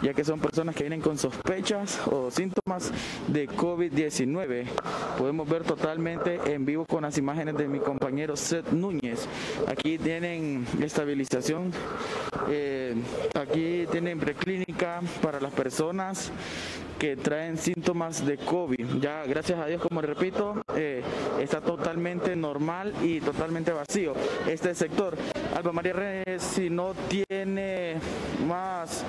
ya 0.03 0.15
que 0.15 0.25
son 0.25 0.41
personas 0.41 0.75
que 0.75 0.85
vienen 0.85 1.01
con 1.01 1.19
sospechas 1.19 2.01
o 2.07 2.31
síntomas 2.31 2.93
de 3.29 3.49
COVID-19. 3.49 4.65
Podemos 5.19 5.49
ver 5.49 5.65
totalmente 5.65 6.41
en 6.53 6.65
vivo 6.65 6.87
con 6.87 7.03
las 7.03 7.19
imágenes 7.19 7.57
de 7.57 7.69
mi 7.69 7.79
compañero 7.79 8.37
Seth 8.37 8.71
Núñez. 8.73 9.27
Aquí 9.69 9.99
tienen 9.99 10.67
estabilización, 10.81 11.73
eh, 12.49 12.95
aquí 13.35 13.87
tienen 13.91 14.19
preclínica 14.19 15.01
para 15.23 15.41
las 15.41 15.53
personas 15.53 16.33
que 16.99 17.17
traen 17.17 17.57
síntomas 17.57 18.27
de 18.27 18.37
COVID. 18.37 19.01
Ya, 19.01 19.25
gracias 19.25 19.59
a 19.59 19.67
Dios, 19.67 19.81
como 19.81 20.03
repito, 20.03 20.63
eh, 20.77 21.03
está 21.41 21.63
totalmente 21.63 22.37
normal 22.37 22.93
y 23.03 23.21
totalmente 23.21 23.73
vacío 23.73 24.13
este 24.47 24.75
sector. 24.75 25.17
Alba 25.57 25.73
María 25.73 25.95
Reyes, 25.95 26.43
si 26.43 26.69
no 26.69 26.93
tiene 27.09 27.97
más 28.47 29.03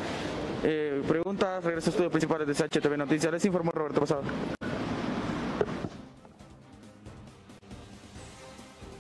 eh, 0.63 1.02
preguntas, 1.08 1.63
regreso 1.63 1.89
a 1.89 1.91
estudios 1.91 2.12
principales 2.12 2.47
de 2.47 2.54
CHTV 2.54 2.97
Noticias. 2.97 3.32
Les 3.32 3.45
informó 3.45 3.71
Roberto 3.71 4.00
Posada. 4.00 4.21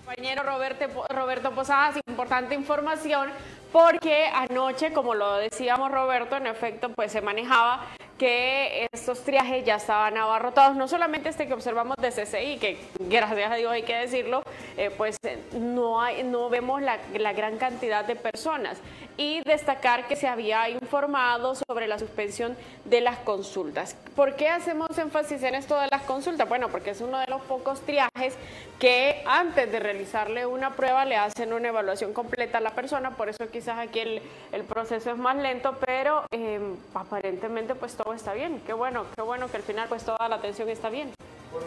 Compañero 0.05 0.43
Roberto, 0.43 0.85
Roberto 1.09 1.51
Posadas, 1.51 1.99
importante 2.07 2.53
información 2.53 3.29
porque 3.71 4.25
anoche, 4.25 4.91
como 4.91 5.15
lo 5.15 5.37
decíamos 5.37 5.91
Roberto, 5.91 6.35
en 6.35 6.47
efecto, 6.47 6.89
pues 6.89 7.11
se 7.11 7.21
manejaba 7.21 7.85
que 8.21 8.87
estos 8.93 9.23
triajes 9.23 9.65
ya 9.65 9.77
estaban 9.77 10.15
abarrotados, 10.15 10.75
no 10.75 10.87
solamente 10.87 11.27
este 11.27 11.47
que 11.47 11.55
observamos 11.55 11.97
de 11.97 12.11
CCI, 12.11 12.59
que 12.59 12.77
gracias 12.99 13.51
a 13.51 13.55
Dios 13.55 13.71
hay 13.71 13.81
que 13.81 13.95
decirlo, 13.95 14.43
eh, 14.77 14.91
pues 14.95 15.17
no, 15.59 15.99
hay, 15.99 16.21
no 16.21 16.47
vemos 16.47 16.83
la, 16.83 16.99
la, 17.17 17.33
gran 17.33 17.57
cantidad 17.57 18.05
de 18.05 18.15
personas. 18.15 18.77
Y 19.17 19.41
destacar 19.41 20.07
que 20.07 20.15
se 20.15 20.27
había 20.27 20.69
informado 20.69 21.55
sobre 21.55 21.87
la 21.87 21.97
suspensión 21.97 22.55
de 22.85 23.01
las 23.01 23.17
consultas. 23.19 23.95
¿Por 24.15 24.35
qué 24.35 24.49
hacemos 24.49 24.97
énfasis 24.97 25.41
en 25.43 25.55
esto 25.55 25.79
de 25.79 25.87
las 25.91 26.03
consultas? 26.03 26.47
Bueno, 26.47 26.69
porque 26.69 26.91
es 26.91 27.01
uno 27.01 27.19
de 27.19 27.27
los 27.27 27.41
pocos 27.41 27.81
triajes 27.81 28.35
que 28.79 29.21
antes 29.27 29.71
de 29.71 29.79
realizarle 29.79 30.45
una 30.45 30.71
prueba 30.75 31.05
le 31.05 31.15
hacen 31.15 31.53
una 31.53 31.67
evaluación 31.67 32.13
completa 32.13 32.59
a 32.59 32.61
la 32.61 32.71
persona, 32.71 33.11
por 33.11 33.29
eso 33.29 33.47
quizás 33.51 33.77
aquí 33.77 33.99
el, 33.99 34.21
el 34.51 34.63
proceso 34.63 35.11
es 35.11 35.17
más 35.17 35.35
lento, 35.35 35.77
pero 35.85 36.23
eh, 36.31 36.59
aparentemente 36.95 37.75
pues 37.75 37.95
todo 37.95 38.10
está 38.13 38.33
bien. 38.33 38.61
Qué 38.65 38.73
bueno, 38.73 39.05
qué 39.15 39.21
bueno 39.21 39.47
que 39.49 39.57
al 39.57 39.63
final 39.63 39.87
pues 39.89 40.03
toda 40.03 40.27
la 40.27 40.35
atención 40.37 40.69
está 40.69 40.89
bien. 40.89 41.13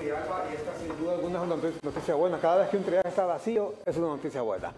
Y 0.02 0.06
esta 0.08 0.78
sin 0.78 0.98
duda 0.98 1.14
alguna 1.14 1.38
es 1.38 1.44
una 1.44 1.56
noticia 1.82 2.14
buena. 2.14 2.38
Cada 2.38 2.58
vez 2.58 2.70
que 2.70 2.76
un 2.78 2.84
triaje 2.84 3.08
está 3.08 3.26
vacío 3.26 3.74
es 3.84 3.96
una 3.96 4.08
noticia 4.08 4.42
buena. 4.42 4.72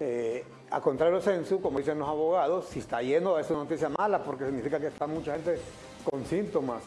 Eh, 0.00 0.44
a 0.70 0.80
contrario 0.80 1.20
censo, 1.20 1.60
como 1.60 1.78
dicen 1.78 1.98
los 1.98 2.08
abogados, 2.08 2.66
si 2.66 2.80
está 2.80 3.02
lleno 3.02 3.38
es 3.38 3.48
una 3.50 3.60
noticia 3.60 3.88
mala 3.88 4.22
porque 4.24 4.46
significa 4.46 4.80
que 4.80 4.88
está 4.88 5.06
mucha 5.06 5.34
gente 5.34 5.60
con 6.10 6.24
síntomas 6.24 6.82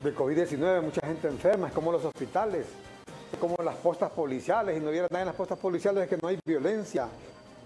de 0.00 0.14
COVID-19, 0.14 0.80
mucha 0.80 1.06
gente 1.06 1.28
enferma, 1.28 1.68
es 1.68 1.74
como 1.74 1.92
los 1.92 2.04
hospitales, 2.04 2.66
es 3.32 3.38
como 3.38 3.56
las 3.62 3.74
postas 3.76 4.10
policiales, 4.12 4.76
y 4.76 4.80
no 4.80 4.90
hubiera 4.90 5.08
nada 5.10 5.22
en 5.22 5.26
las 5.26 5.36
postas 5.36 5.58
policiales 5.58 6.04
es 6.04 6.08
que 6.08 6.16
no 6.16 6.28
hay 6.28 6.38
violencia, 6.44 7.08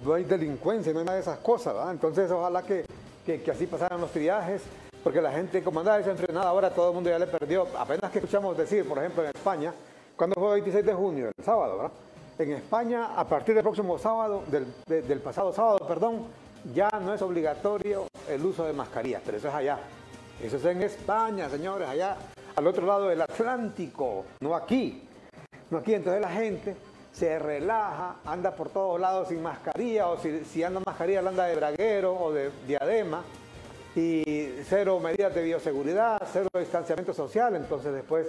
no 0.05 0.15
hay 0.15 0.25
delincuencia, 0.25 0.93
no 0.93 1.01
hay 1.01 1.05
nada 1.05 1.17
de 1.17 1.23
esas 1.23 1.39
cosas. 1.39 1.75
Entonces, 1.91 2.31
ojalá 2.31 2.63
que, 2.63 2.85
que, 3.25 3.43
que 3.43 3.51
así 3.51 3.67
pasaran 3.67 4.01
los 4.01 4.11
triajes 4.11 4.63
porque 5.09 5.23
la 5.23 5.33
gente 5.33 5.63
como 5.63 5.81
andaba 5.81 5.97
desenfrenada 5.97 6.51
ahora 6.51 6.69
todo 6.69 6.91
el 6.91 6.95
mundo 6.97 7.09
ya 7.09 7.19
le 7.19 7.27
perdió. 7.27 7.67
Apenas 7.79 8.11
que 8.11 8.19
escuchamos 8.19 8.55
decir, 8.59 8.87
por 8.87 8.99
ejemplo, 8.99 9.23
en 9.23 9.31
España, 9.31 9.73
cuando 10.15 10.35
fue 10.35 10.49
el 10.49 10.53
26 10.61 10.85
de 10.85 10.93
junio, 10.93 11.31
el 11.35 11.45
sábado, 11.45 11.79
¿verdad? 11.79 11.93
En 12.39 12.53
España, 12.53 13.15
a 13.17 13.27
partir 13.27 13.55
del 13.55 13.65
próximo 13.65 13.99
sábado, 13.99 14.45
del, 14.49 15.21
pasado 15.21 15.51
sábado, 15.55 15.79
perdón, 15.89 16.27
ya 16.75 16.91
no 17.01 17.15
es 17.15 17.23
obligatorio 17.23 18.07
el 18.29 18.45
uso 18.45 18.67
de 18.67 18.75
mascarillas, 18.75 19.23
pero 19.25 19.39
eso 19.39 19.49
es 19.49 19.55
allá. 19.55 19.79
Eso 20.43 20.59
es 20.59 20.65
en 20.67 20.83
España, 20.83 21.49
señores, 21.49 21.89
allá 21.89 22.15
al 22.55 22.67
otro 22.67 22.87
lado 22.87 23.09
del 23.09 23.23
Atlántico, 23.23 24.27
no 24.41 24.55
aquí. 24.55 25.09
No 25.71 25.79
aquí, 25.79 25.95
entonces 25.95 26.21
la 26.21 26.33
gente 26.33 26.77
se 27.15 27.39
relaja, 27.39 28.17
anda 28.27 28.55
por 28.55 28.69
todos 28.69 29.01
lados 29.01 29.29
sin 29.29 29.43
mascarilla, 29.43 30.09
o 30.09 30.19
si, 30.19 30.45
si 30.45 30.63
anda 30.63 30.83
mascarilla, 30.85 31.21
anda 31.21 31.47
de 31.47 31.57
braguero 31.57 32.15
o 32.15 32.31
de 32.31 32.51
diadema 32.67 33.25
y 33.99 34.63
cero 34.65 35.01
medidas 35.01 35.35
de 35.35 35.43
bioseguridad, 35.43 36.23
cero 36.33 36.49
distanciamiento 36.57 37.13
social, 37.13 37.57
entonces 37.57 37.93
después 37.93 38.29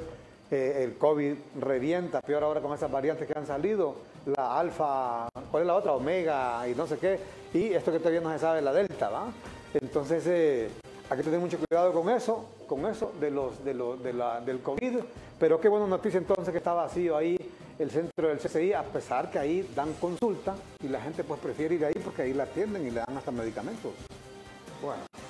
eh, 0.50 0.82
el 0.84 0.98
COVID 0.98 1.36
revienta, 1.60 2.22
peor 2.22 2.44
ahora 2.44 2.60
con 2.60 2.74
esas 2.74 2.92
variantes 2.92 3.28
que 3.28 3.38
han 3.38 3.46
salido, 3.46 3.96
la 4.26 4.60
alfa, 4.60 5.30
¿cuál 5.52 5.62
es 5.62 5.68
la 5.68 5.76
otra? 5.76 5.94
Omega 5.94 6.68
y 6.68 6.74
no 6.74 6.88
sé 6.88 6.98
qué, 6.98 7.20
y 7.54 7.74
esto 7.74 7.92
que 7.92 8.00
todavía 8.00 8.22
no 8.22 8.32
se 8.32 8.40
sabe, 8.40 8.64
la 8.64 8.74
delta, 8.74 9.10
¿va? 9.10 9.28
Entonces 9.76 10.26
eh, 10.26 10.70
hay 11.08 11.18
que 11.18 11.24
tener 11.24 11.40
mucho 11.40 11.60
cuidado 11.60 11.94
con 11.94 12.10
eso, 12.10 12.48
con 12.66 12.88
eso 12.88 13.14
de 13.20 13.30
los, 13.30 13.64
de 13.64 13.76
los, 13.76 14.04
del 14.04 14.62
COVID, 14.62 14.98
pero 15.40 15.62
qué 15.62 15.70
buena 15.70 15.86
noticia 15.86 16.18
entonces 16.18 16.52
que 16.52 16.58
está 16.58 16.74
vacío 16.74 17.16
ahí 17.16 17.38
el 17.78 17.92
centro 17.92 18.28
del 18.28 18.40
CCI, 18.40 18.74
a 18.74 18.84
pesar 18.84 19.30
que 19.30 19.38
ahí 19.38 19.70
dan 19.76 19.94
consulta 20.02 20.56
y 20.82 20.88
la 20.88 21.00
gente 21.00 21.24
pues 21.24 21.40
prefiere 21.40 21.76
ir 21.76 21.86
ahí 21.86 22.02
porque 22.04 22.24
ahí 22.24 22.34
la 22.34 22.44
atienden 22.44 22.88
y 22.88 22.90
le 22.90 23.02
dan 23.02 23.16
hasta 23.16 23.30
medicamentos. 23.30 23.92
Bueno. 24.82 25.29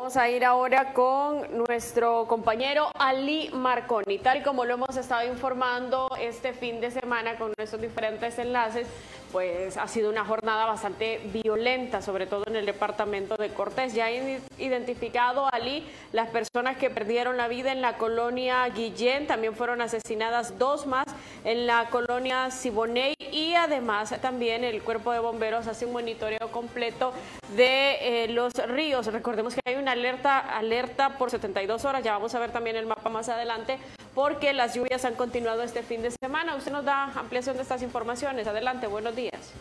Vamos 0.00 0.16
a 0.16 0.30
ir 0.30 0.46
ahora 0.46 0.94
con 0.94 1.58
nuestro 1.58 2.26
compañero 2.26 2.90
Ali 2.94 3.50
Marconi. 3.52 4.18
Tal 4.18 4.38
y 4.38 4.42
como 4.42 4.64
lo 4.64 4.72
hemos 4.72 4.96
estado 4.96 5.30
informando 5.30 6.08
este 6.18 6.54
fin 6.54 6.80
de 6.80 6.90
semana 6.90 7.36
con 7.36 7.52
nuestros 7.58 7.82
diferentes 7.82 8.38
enlaces, 8.38 8.86
pues 9.32 9.76
ha 9.76 9.86
sido 9.88 10.10
una 10.10 10.24
jornada 10.24 10.66
bastante 10.66 11.20
violenta, 11.32 12.02
sobre 12.02 12.26
todo 12.26 12.44
en 12.46 12.56
el 12.56 12.66
departamento 12.66 13.36
de 13.36 13.50
Cortés. 13.50 13.94
Ya 13.94 14.06
han 14.06 14.40
identificado 14.58 15.52
Ali 15.52 15.86
las 16.12 16.28
personas 16.28 16.76
que 16.76 16.90
perdieron 16.90 17.36
la 17.36 17.48
vida 17.48 17.72
en 17.72 17.80
la 17.80 17.96
colonia 17.96 18.68
Guillén, 18.68 19.26
también 19.26 19.54
fueron 19.54 19.80
asesinadas 19.80 20.58
dos 20.58 20.86
más 20.86 21.06
en 21.44 21.66
la 21.66 21.88
colonia 21.90 22.50
Siboney 22.50 23.14
y 23.30 23.54
además 23.54 24.14
también 24.20 24.64
el 24.64 24.82
cuerpo 24.82 25.12
de 25.12 25.20
bomberos 25.20 25.66
hace 25.66 25.86
un 25.86 25.92
monitoreo 25.92 26.50
completo 26.50 27.12
de 27.56 28.24
eh, 28.24 28.28
los 28.28 28.52
ríos. 28.68 29.06
Recordemos 29.06 29.54
que 29.54 29.60
hay 29.64 29.76
una 29.76 29.92
alerta, 29.92 30.38
alerta 30.38 31.18
por 31.18 31.30
72 31.30 31.84
horas, 31.84 32.02
ya 32.02 32.12
vamos 32.12 32.34
a 32.34 32.40
ver 32.40 32.50
también 32.50 32.76
el 32.76 32.86
mapa 32.86 33.08
más 33.08 33.28
adelante, 33.28 33.78
porque 34.14 34.52
las 34.52 34.74
lluvias 34.74 35.04
han 35.04 35.14
continuado 35.14 35.62
este 35.62 35.82
fin 35.82 36.02
de 36.02 36.10
semana. 36.10 36.56
Usted 36.56 36.72
nos 36.72 36.84
da 36.84 37.04
ampliación 37.18 37.56
de 37.56 37.62
estas 37.62 37.82
informaciones. 37.82 38.46
Adelante, 38.46 38.86
buenos 38.86 39.14
días. 39.14 39.54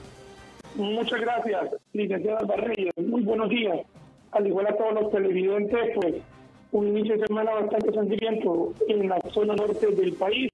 Muchas 0.76 1.20
gracias, 1.22 1.72
licenciada 1.94 2.46
Barreyes. 2.46 2.94
Muy 2.98 3.22
buenos 3.22 3.50
días. 3.50 3.80
Al 4.32 4.48
igual 4.48 4.68
a 4.68 4.78
todos 4.78 4.94
los 4.94 5.12
televidentes, 5.12 5.92
pues 5.96 6.16
un 6.72 6.88
inicio 6.88 7.18
de 7.18 7.26
semana 7.26 7.52
bastante 7.54 7.92
sangriento 7.94 8.74
en 8.88 9.10
la 9.10 9.20
zona 9.34 9.56
norte 9.56 9.88
del 9.88 10.14
país. 10.14 10.52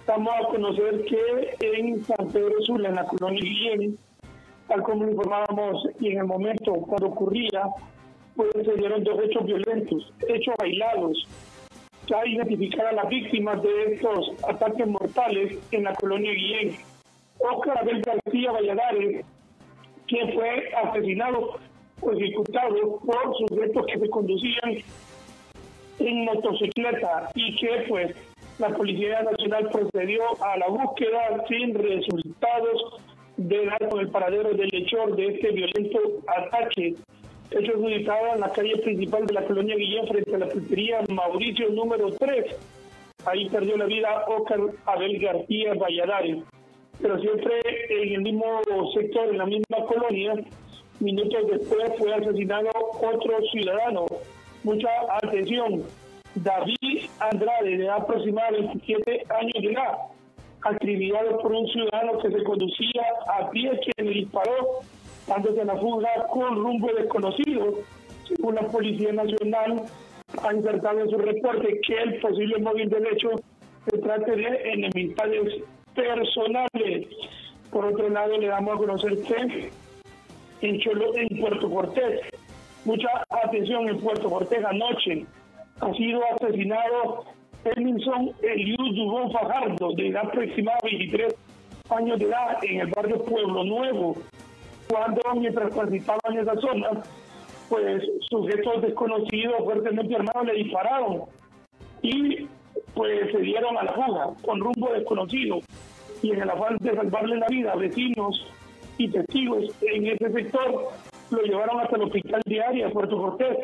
Estamos 0.00 0.32
a 0.34 0.48
conocer 0.48 1.04
que 1.04 1.56
en 1.60 2.04
San 2.04 2.28
Pedro 2.32 2.60
Sula, 2.62 2.88
en 2.88 2.96
la 2.96 3.04
colonia 3.04 3.40
Guillén, 3.40 3.98
tal 4.66 4.82
como 4.82 5.06
informábamos 5.06 5.86
y 6.00 6.12
en 6.12 6.18
el 6.18 6.24
momento 6.24 6.72
cuando 6.72 7.08
ocurría, 7.08 7.62
pues 8.34 8.50
se 8.64 8.74
dieron 8.74 9.04
dos 9.04 9.22
hechos 9.22 9.44
violentos, 9.44 10.12
hechos 10.26 10.54
aislados. 10.58 11.28
Ya 12.06 12.26
identificadas 12.26 12.94
las 12.94 13.08
víctimas 13.08 13.62
de 13.62 13.94
estos 13.94 14.32
ataques 14.48 14.86
mortales 14.86 15.58
en 15.70 15.84
la 15.84 15.94
colonia 15.94 16.32
Guillén. 16.32 16.76
Oscar 17.38 17.78
Abel 17.78 18.02
García 18.02 18.52
Valladares, 18.52 19.24
quien 20.06 20.32
fue 20.34 20.72
asesinado 20.84 21.58
o 22.00 22.12
ejecutado 22.12 23.00
por 23.00 23.36
sujetos 23.38 23.86
que 23.86 23.98
se 23.98 24.10
conducían 24.10 24.78
en 25.98 26.24
motocicleta 26.24 27.30
y 27.34 27.56
que 27.56 27.84
pues 27.88 28.16
la 28.58 28.68
Policía 28.70 29.22
Nacional 29.22 29.68
procedió 29.70 30.22
a 30.42 30.56
la 30.56 30.68
búsqueda 30.68 31.44
sin 31.48 31.74
resultados 31.74 33.02
de 33.36 33.66
dar 33.66 33.88
con 33.88 34.00
el 34.00 34.08
paradero 34.08 34.52
del 34.52 34.70
hechor 34.72 35.16
de 35.16 35.26
este 35.26 35.50
violento 35.52 35.98
ataque 36.26 36.94
hecho 37.54 37.78
ubicado 37.78 38.34
en 38.34 38.40
la 38.40 38.52
calle 38.52 38.76
principal 38.78 39.26
de 39.26 39.34
la 39.34 39.44
colonia 39.44 39.76
Guillén 39.76 40.06
frente 40.06 40.34
a 40.34 40.38
la 40.38 40.48
pulpería 40.48 41.00
Mauricio 41.08 41.68
número 41.70 42.10
3. 42.12 42.56
Ahí 43.24 43.48
perdió 43.48 43.76
la 43.76 43.86
vida 43.86 44.24
Oscar 44.28 44.60
Abel 44.86 45.18
García 45.18 45.74
Valladares. 45.74 46.38
Pero 47.00 47.18
siempre 47.20 47.60
en 47.88 48.12
el 48.14 48.22
mismo 48.22 48.46
sector, 48.94 49.28
en 49.28 49.38
la 49.38 49.46
misma 49.46 49.84
colonia, 49.86 50.34
minutos 51.00 51.46
después 51.50 51.92
fue 51.98 52.14
asesinado 52.14 52.70
otro 53.00 53.40
ciudadano. 53.50 54.06
Mucha 54.64 54.88
atención. 55.22 55.84
David 56.34 57.10
Andrade, 57.18 57.76
de 57.76 57.90
aproximadamente 57.90 58.80
27 58.86 59.24
años 59.34 59.62
de 59.62 59.72
edad, 59.72 59.98
acribillado 60.62 61.38
por 61.40 61.52
un 61.52 61.66
ciudadano 61.68 62.18
que 62.18 62.30
se 62.30 62.42
conducía 62.44 63.02
a 63.26 63.50
pie, 63.50 63.70
quien 63.80 64.06
le 64.06 64.14
disparó 64.20 64.80
de 65.26 65.64
la 65.64 65.76
fuga 65.76 66.08
con 66.30 66.56
rumbo 66.56 66.88
desconocido. 66.94 67.74
Según 68.28 68.54
la 68.54 68.62
Policía 68.62 69.12
Nacional, 69.12 69.82
ha 70.42 70.54
insertado 70.54 71.00
en 71.00 71.10
su 71.10 71.18
reporte 71.18 71.80
que 71.86 71.94
el 71.94 72.20
posible 72.20 72.58
móvil 72.58 72.88
del 72.88 73.06
hecho 73.06 73.30
se 73.86 73.98
trata 73.98 74.32
de 74.32 74.72
enemistades 74.72 75.62
personales. 75.94 77.08
Por 77.70 77.86
otro 77.86 78.08
lado, 78.08 78.36
le 78.38 78.48
damos 78.48 78.74
a 78.74 78.78
conocer 78.78 79.22
que 79.22 79.70
en, 80.60 80.80
Cholo, 80.80 81.16
en 81.16 81.40
Puerto 81.40 81.70
Cortés, 81.70 82.20
mucha 82.84 83.08
atención 83.44 83.88
en 83.88 84.00
Puerto 84.00 84.28
Cortés 84.28 84.64
anoche, 84.64 85.24
ha 85.80 85.92
sido 85.94 86.20
asesinado 86.34 87.24
Edmondson 87.64 88.32
Eliud 88.42 88.96
Dubón 88.96 89.32
Fajardo, 89.32 89.92
de 89.94 90.08
edad 90.08 90.26
aproximada 90.26 90.78
23 90.82 91.34
años 91.90 92.18
de 92.18 92.24
edad, 92.26 92.58
en 92.62 92.80
el 92.80 92.86
barrio 92.88 93.24
Pueblo 93.24 93.64
Nuevo 93.64 94.16
cuando 94.88 95.20
mientras 95.36 95.72
transitaban 95.72 96.38
esa 96.38 96.54
zona, 96.56 96.90
pues 97.68 98.02
sujetos 98.28 98.82
desconocidos 98.82 99.64
fuertemente 99.64 100.14
armados 100.14 100.46
le 100.46 100.54
dispararon 100.54 101.22
y 102.02 102.46
pues 102.94 103.32
se 103.32 103.38
dieron 103.38 103.76
a 103.78 103.84
la 103.84 103.92
fuga 103.92 104.30
con 104.44 104.60
rumbo 104.60 104.92
desconocido 104.92 105.60
y 106.22 106.30
en 106.32 106.42
el 106.42 106.50
afán 106.50 106.76
de 106.78 106.94
salvarle 106.94 107.36
la 107.36 107.46
vida 107.48 107.72
a 107.72 107.76
vecinos 107.76 108.46
y 108.98 109.08
testigos 109.08 109.64
en 109.80 110.06
ese 110.06 110.30
sector 110.30 110.88
lo 111.30 111.42
llevaron 111.42 111.80
hasta 111.80 111.96
el 111.96 112.02
hospital 112.02 112.42
de 112.44 112.90
Puerto 112.92 113.16
Cortés. 113.16 113.56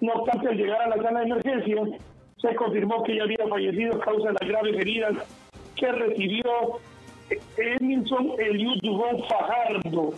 No 0.00 0.12
obstante, 0.14 0.48
al 0.48 0.56
llegar 0.56 0.82
a 0.82 0.88
la 0.88 1.02
sala 1.02 1.20
de 1.20 1.26
emergencia, 1.26 1.76
se 2.40 2.54
confirmó 2.54 3.02
que 3.02 3.16
ya 3.16 3.24
había 3.24 3.46
fallecido 3.48 3.94
a 3.94 4.00
causa 4.00 4.28
de 4.28 4.34
las 4.40 4.48
graves 4.48 4.76
heridas 4.76 5.12
que 5.76 5.92
recibió 5.92 6.44
Emilson 7.56 8.32
Eliud 8.38 8.78
Dubón 8.82 9.22
Fajardo, 9.28 10.12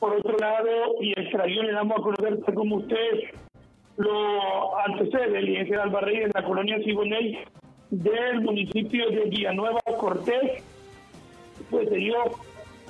por 0.00 0.16
otro 0.16 0.36
lado, 0.38 0.96
y 1.00 1.12
el 1.14 1.30
le 1.30 1.72
damos 1.72 1.98
a 1.98 2.02
conocer 2.02 2.54
como 2.54 2.76
usted 2.76 3.30
lo 3.98 4.78
antecede, 4.78 5.38
el 5.38 5.44
licenciado 5.44 5.82
Albarrey 5.82 6.22
en 6.22 6.30
la 6.34 6.42
colonia 6.42 6.82
Siboney 6.82 7.38
del 7.90 8.40
municipio 8.40 9.10
de 9.10 9.26
Villanueva 9.26 9.80
Cortés, 9.98 10.64
pues 11.70 11.88
se 11.90 11.96
dio 11.96 12.16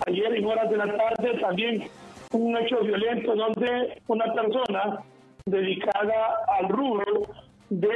ayer 0.06 0.36
en 0.36 0.46
horas 0.46 0.70
de 0.70 0.76
la 0.76 0.96
tarde 0.96 1.38
también 1.40 1.88
un 2.32 2.56
hecho 2.56 2.78
violento 2.80 3.34
donde 3.34 4.00
una 4.06 4.32
persona 4.32 5.00
dedicada 5.46 6.36
al 6.60 6.68
rubro 6.68 7.22
de 7.70 7.88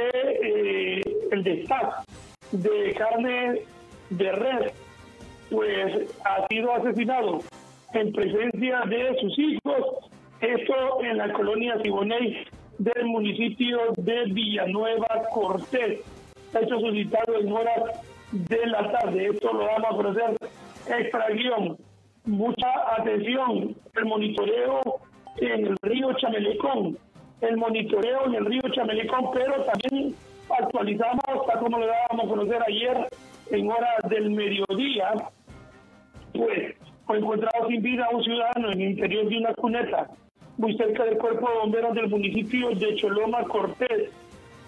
eh, 0.43 1.01
el 1.31 1.43
destaque 1.43 2.03
de 2.51 2.93
carne 2.95 3.61
de 4.09 4.31
red 4.31 4.71
pues 5.49 6.13
ha 6.25 6.47
sido 6.47 6.73
asesinado 6.73 7.39
en 7.95 8.11
presencia 8.11 8.81
de 8.87 9.17
sus 9.21 9.39
hijos, 9.39 10.09
esto 10.41 11.01
en 11.01 11.17
la 11.17 11.31
colonia 11.31 11.79
Siboney 11.81 12.45
del 12.77 13.05
municipio 13.05 13.79
de 13.97 14.25
Villanueva 14.25 15.07
Cortés. 15.33 16.01
Hecho 16.53 16.79
suscitado 16.79 17.39
en 17.39 17.51
horas 17.51 18.01
de 18.31 18.65
la 18.67 18.91
tarde. 18.91 19.27
Esto 19.27 19.53
lo 19.53 19.65
vamos 19.65 19.91
a 19.91 19.95
conocer 19.95 20.37
extra 20.87 21.29
guion. 21.29 21.77
Mucha 22.25 22.67
atención, 22.97 23.75
el 23.95 24.05
monitoreo 24.05 24.81
en 25.37 25.67
el 25.67 25.77
río 25.81 26.13
Chamelecón, 26.17 26.97
el 27.41 27.57
monitoreo 27.57 28.25
en 28.25 28.35
el 28.35 28.45
río 28.45 28.61
Chamelecón, 28.73 29.31
pero 29.33 29.63
también 29.63 30.15
actualizamos, 30.49 31.45
tal 31.47 31.59
como 31.59 31.79
lo 31.79 31.87
dábamos 31.87 32.25
a 32.25 32.29
conocer 32.29 32.61
ayer 32.67 33.07
en 33.51 33.71
horas 33.71 34.09
del 34.09 34.31
mediodía, 34.31 35.13
pues 36.33 36.75
fue 37.05 37.17
encontrado 37.17 37.67
sin 37.67 37.81
vida 37.81 38.07
un 38.11 38.23
ciudadano 38.23 38.71
en 38.71 38.81
el 38.81 38.89
interior 38.91 39.29
de 39.29 39.37
una 39.37 39.53
cuneta, 39.53 40.09
muy 40.57 40.75
cerca 40.77 41.03
del 41.03 41.17
cuerpo 41.17 41.49
de 41.49 41.59
bomberos 41.59 41.95
del 41.95 42.09
municipio 42.09 42.69
de 42.71 42.95
Choloma 42.95 43.43
Cortés, 43.43 44.09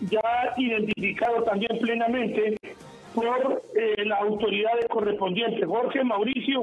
ya 0.02 0.54
identificado 0.58 1.44
también 1.44 1.78
plenamente 1.80 2.58
por 3.16 3.64
eh, 3.76 4.06
las 4.06 4.22
autoridades 4.22 4.88
correspondientes. 4.90 5.66
Jorge 5.66 6.04
Mauricio 6.04 6.62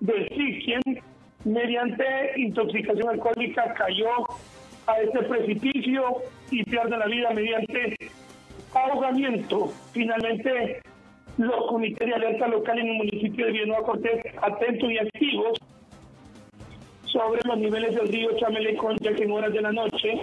del 0.00 0.28
SIC, 0.28 0.64
quien 0.64 1.02
mediante 1.44 2.04
intoxicación 2.36 3.08
alcohólica 3.10 3.74
cayó 3.74 4.08
a 4.86 5.00
este 5.00 5.22
precipicio 5.22 6.02
y 6.50 6.64
pierde 6.64 6.96
la 6.96 7.06
vida 7.06 7.30
mediante 7.32 7.96
ahogamiento. 8.72 9.72
Finalmente 9.92 10.80
los 11.40 11.66
comités 11.68 12.06
de 12.06 12.14
alerta 12.14 12.48
local 12.48 12.78
en 12.78 12.88
el 12.88 12.94
municipio 12.94 13.46
de 13.46 13.52
Villanueva 13.52 13.86
Cortés 13.86 14.22
atentos 14.42 14.90
y 14.90 14.98
activos 14.98 15.58
sobre 17.06 17.40
los 17.44 17.58
niveles 17.58 17.94
del 17.94 18.08
río 18.08 18.36
Chamelecón, 18.38 18.96
ya 19.00 19.14
que 19.14 19.24
en 19.24 19.32
horas 19.32 19.52
de 19.52 19.62
la 19.62 19.72
noche 19.72 20.20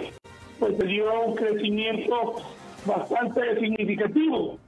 pues 0.60 0.76
se 0.76 0.86
dio 0.86 1.20
un 1.22 1.34
crecimiento 1.34 2.36
bastante 2.86 3.58
significativo. 3.58 4.58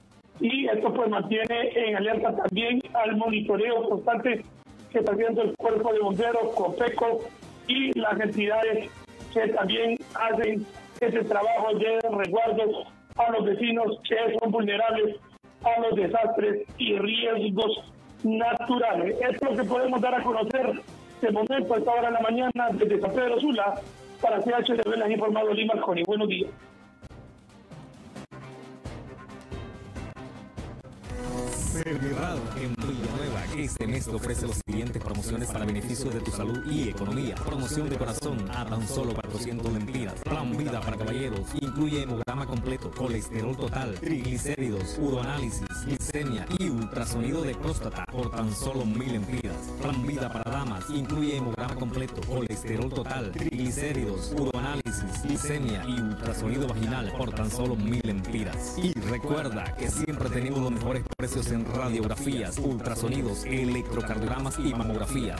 Y 0.41 0.67
esto 0.67 0.93
pues 0.93 1.09
mantiene 1.09 1.71
en 1.73 1.95
alerta 1.95 2.35
también 2.35 2.81
al 2.93 3.15
monitoreo 3.15 3.87
constante 3.87 4.43
que 4.91 4.99
está 4.99 5.13
haciendo 5.13 5.43
el 5.43 5.55
cuerpo 5.55 5.93
de 5.93 5.99
bomberos, 5.99 6.53
COPECO 6.53 7.19
y 7.67 7.97
las 7.97 8.19
entidades 8.19 8.89
que 9.33 9.47
también 9.49 9.97
hacen 10.15 10.65
ese 10.99 11.23
trabajo 11.23 11.73
de 11.75 11.99
resguardo 12.17 12.83
a 13.15 13.31
los 13.31 13.45
vecinos 13.45 13.99
que 14.07 14.17
son 14.39 14.51
vulnerables 14.51 15.15
a 15.63 15.79
los 15.81 15.95
desastres 15.95 16.67
y 16.77 16.97
riesgos 16.97 17.83
naturales. 18.23 19.15
Es 19.21 19.41
lo 19.41 19.55
que 19.55 19.63
podemos 19.63 20.01
dar 20.01 20.15
a 20.15 20.23
conocer 20.23 20.81
de 21.21 21.31
momento 21.31 21.73
a 21.73 21.77
esta 21.77 21.91
hora 21.91 22.07
de 22.07 22.11
la 22.11 22.21
mañana 22.21 22.69
desde 22.73 22.99
San 22.99 23.11
Pedro 23.11 23.39
Sula 23.39 23.75
para 24.21 24.39
CHTV 24.41 25.01
ha 25.01 25.11
informado 25.11 25.53
Lima 25.53 25.79
Coni. 25.81 26.03
Buenos 26.03 26.27
días. 26.27 26.49
Celebrado 31.49 32.41
en 32.57 32.75
Villanueva. 32.75 33.45
Este 33.57 33.87
mes 33.87 34.05
te 34.05 34.11
ofrece 34.11 34.45
los 34.45 34.57
siguientes 34.65 35.01
promociones 35.01 35.49
para 35.49 35.65
beneficio 35.65 36.11
de 36.11 36.19
tu 36.19 36.31
salud 36.31 36.59
y 36.69 36.89
economía. 36.89 37.35
Promoción 37.35 37.89
de 37.89 37.97
corazón 37.97 38.49
a 38.51 38.65
tan 38.65 38.87
solo 38.87 39.13
400 39.13 39.73
lempiras. 39.73 40.15
Plan 40.23 40.55
vida 40.55 40.79
para 40.81 40.97
caballeros. 40.97 41.47
Incluye 41.59 42.03
hemograma 42.03 42.45
completo, 42.45 42.91
colesterol 42.91 43.55
total, 43.55 43.95
triglicéridos, 43.95 44.97
uroanálisis, 44.99 45.65
glicemia 45.85 46.45
y 46.59 46.69
ultrasonido 46.69 47.41
de 47.41 47.55
próstata 47.55 48.05
por 48.11 48.29
tan 48.29 48.53
solo 48.53 48.85
mil 48.85 49.13
lempiras. 49.13 49.55
Plan 49.81 50.05
vida 50.05 50.31
para 50.31 50.51
damas. 50.51 50.83
Incluye 50.89 51.37
hemograma 51.37 51.75
completo, 51.75 52.21
colesterol 52.27 52.89
total, 52.89 53.31
triglicéridos, 53.31 54.33
uroanálisis, 54.37 55.23
glicemia 55.23 55.83
y 55.87 55.99
ultrasonido 55.99 56.67
vaginal 56.67 57.11
por 57.17 57.31
tan 57.31 57.49
solo 57.49 57.75
mil 57.75 58.01
lempiras. 58.03 58.77
Y 58.77 58.93
recuerda 58.93 59.75
que 59.75 59.89
siempre 59.89 60.29
tenemos 60.29 60.59
los 60.59 60.71
mejores 60.71 61.03
precios 61.17 61.30
en 61.33 61.65
radiografías, 61.73 62.57
ultrasonidos, 62.59 63.45
electrocardiogramas 63.45 64.59
y 64.59 64.73
mamografías. 64.73 65.39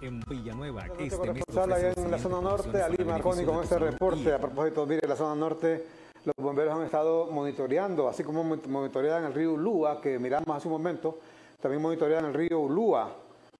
en 0.00 0.20
Villanueva. 0.20 0.86
Este 0.96 1.16
allá 1.58 1.92
en 1.96 2.10
la 2.10 2.18
zona 2.18 2.40
norte, 2.40 2.80
Ali 2.80 3.04
Marconi, 3.04 3.44
con 3.44 3.64
este 3.64 3.80
reporte. 3.80 4.32
A 4.32 4.38
propósito, 4.38 4.86
mire, 4.86 5.08
la 5.08 5.16
zona 5.16 5.34
norte, 5.34 5.84
los 6.24 6.36
bomberos 6.36 6.72
han 6.72 6.84
estado 6.84 7.26
monitoreando, 7.26 8.08
así 8.08 8.22
como 8.22 8.44
monitorean 8.44 9.24
el 9.24 9.34
río 9.34 9.54
Ulúa, 9.54 10.00
que 10.00 10.16
miramos 10.20 10.56
hace 10.56 10.68
un 10.68 10.72
momento, 10.74 11.18
también 11.60 11.82
monitorean 11.82 12.26
el 12.26 12.34
río 12.34 12.60
Ulúa. 12.60 13.10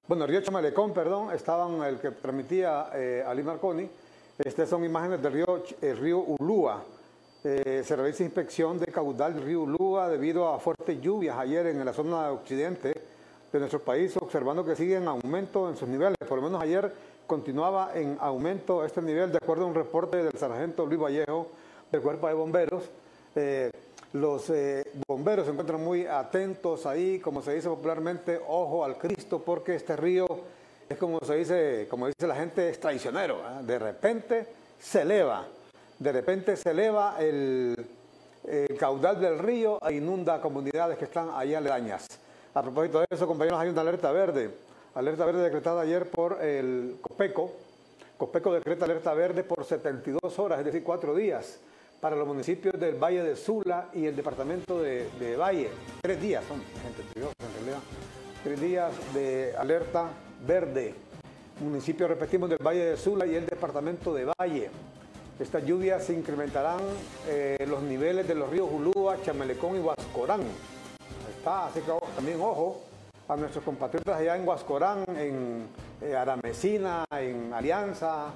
Bueno, 0.07 0.23
el 0.23 0.29
río 0.29 0.41
Chamalecón, 0.41 0.93
perdón, 0.93 1.33
estaban 1.33 1.83
el 1.83 1.99
que 1.99 2.11
transmitía 2.11 2.87
eh, 2.93 3.23
Ali 3.27 3.43
Marconi. 3.43 3.89
Estas 4.37 4.69
son 4.69 4.85
imágenes 4.85 5.21
del 5.21 5.33
río, 5.33 5.61
el 5.81 5.97
río 5.97 6.19
Ulúa. 6.19 6.81
Eh, 7.43 7.81
se 7.83 7.95
realiza 7.95 8.23
inspección 8.23 8.77
de 8.77 8.85
caudal 8.87 9.41
río 9.41 9.61
Ulúa 9.61 10.07
debido 10.09 10.47
a 10.47 10.59
fuertes 10.59 11.01
lluvias 11.01 11.35
ayer 11.39 11.65
en 11.67 11.83
la 11.83 11.91
zona 11.91 12.31
occidente 12.31 12.93
de 13.51 13.59
nuestro 13.59 13.79
país, 13.79 14.15
observando 14.17 14.63
que 14.63 14.75
sigue 14.75 14.97
en 14.97 15.07
aumento 15.07 15.67
en 15.67 15.75
sus 15.75 15.89
niveles. 15.89 16.17
Por 16.27 16.37
lo 16.37 16.43
menos 16.43 16.61
ayer 16.61 16.93
continuaba 17.25 17.93
en 17.95 18.15
aumento 18.19 18.85
este 18.85 19.01
nivel, 19.01 19.31
de 19.31 19.37
acuerdo 19.37 19.63
a 19.63 19.67
un 19.67 19.73
reporte 19.73 20.17
del 20.17 20.37
sargento 20.37 20.85
Luis 20.85 20.99
Vallejo 20.99 21.47
del 21.91 22.01
Cuerpo 22.01 22.27
de 22.27 22.33
Bomberos. 22.35 22.83
Eh, 23.35 23.71
los 24.13 24.49
eh, 24.51 24.83
bomberos 25.07 25.45
se 25.45 25.51
encuentran 25.51 25.83
muy 25.83 26.05
atentos 26.05 26.85
ahí, 26.85 27.19
como 27.19 27.41
se 27.41 27.55
dice 27.55 27.69
popularmente, 27.69 28.39
ojo 28.47 28.85
al 28.85 28.97
Cristo, 28.99 29.41
porque 29.43 29.75
este 29.75 29.95
río 29.95 30.27
es 30.87 30.97
como 30.97 31.19
se 31.21 31.35
dice, 31.35 31.87
como 31.89 32.05
dice 32.05 32.27
la 32.27 32.35
gente, 32.35 32.69
es 32.69 32.79
traicionero. 32.79 33.39
De 33.63 33.79
repente 33.79 34.45
se 34.77 35.01
eleva, 35.01 35.47
de 36.01 36.11
repente 36.11 36.57
se 36.57 36.71
eleva 36.71 37.15
el, 37.19 37.75
caudal 38.79 39.21
del 39.21 39.37
río 39.37 39.77
e 39.87 39.93
inunda 39.93 40.41
comunidades 40.41 40.97
que 40.97 41.05
están 41.05 41.29
allá 41.29 41.59
aledañas. 41.59 42.07
A 42.55 42.63
propósito 42.63 42.99
de 42.99 43.05
eso, 43.11 43.27
compañeros, 43.27 43.59
hay 43.59 43.69
una 43.69 43.81
alerta 43.81 44.11
verde. 44.11 44.49
Alerta 44.95 45.25
verde 45.25 45.43
decretada 45.43 45.81
ayer 45.81 46.09
por 46.09 46.41
el 46.41 46.97
COPECO. 47.01 47.51
COPECO 48.17 48.53
decreta 48.53 48.85
alerta 48.85 49.13
verde 49.13 49.43
por 49.43 49.63
72 49.63 50.39
horas, 50.39 50.57
es 50.57 50.65
decir, 50.65 50.83
cuatro 50.83 51.13
días, 51.13 51.59
para 52.01 52.15
los 52.15 52.27
municipios 52.27 52.79
del 52.79 52.95
Valle 52.95 53.23
de 53.23 53.35
Sula 53.35 53.89
y 53.93 54.07
el 54.07 54.15
departamento 54.15 54.81
de, 54.81 55.37
Valle. 55.39 55.69
Tres 56.01 56.19
días 56.19 56.43
son, 56.47 56.57
gente, 56.81 57.03
en 57.15 57.53
realidad. 57.53 57.79
Tres 58.43 58.59
días 58.59 58.91
de 59.13 59.53
alerta 59.55 60.09
verde. 60.47 60.95
Municipios, 61.59 62.09
repetimos, 62.09 62.49
del 62.49 62.65
Valle 62.65 62.85
de 62.85 62.97
Sula 62.97 63.27
y 63.27 63.35
el 63.35 63.45
departamento 63.45 64.11
de 64.15 64.25
Valle. 64.25 64.71
Estas 65.41 65.65
lluvias 65.65 66.03
se 66.03 66.13
incrementarán 66.13 66.79
eh, 67.27 67.65
los 67.67 67.81
niveles 67.81 68.27
de 68.27 68.35
los 68.35 68.49
ríos 68.49 68.69
Ulúa, 68.71 69.17
Chamelecón 69.23 69.75
y 69.75 69.79
Huascorán 69.79 70.41
así 71.45 71.81
que 71.81 71.91
también 72.15 72.39
ojo 72.41 72.81
a 73.27 73.35
nuestros 73.35 73.63
compatriotas 73.63 74.19
allá 74.19 74.35
en 74.35 74.47
Huascorán, 74.47 75.03
en 75.17 75.67
eh, 76.01 76.15
Aramecina, 76.15 77.05
en 77.11 77.53
Alianza, 77.53 78.27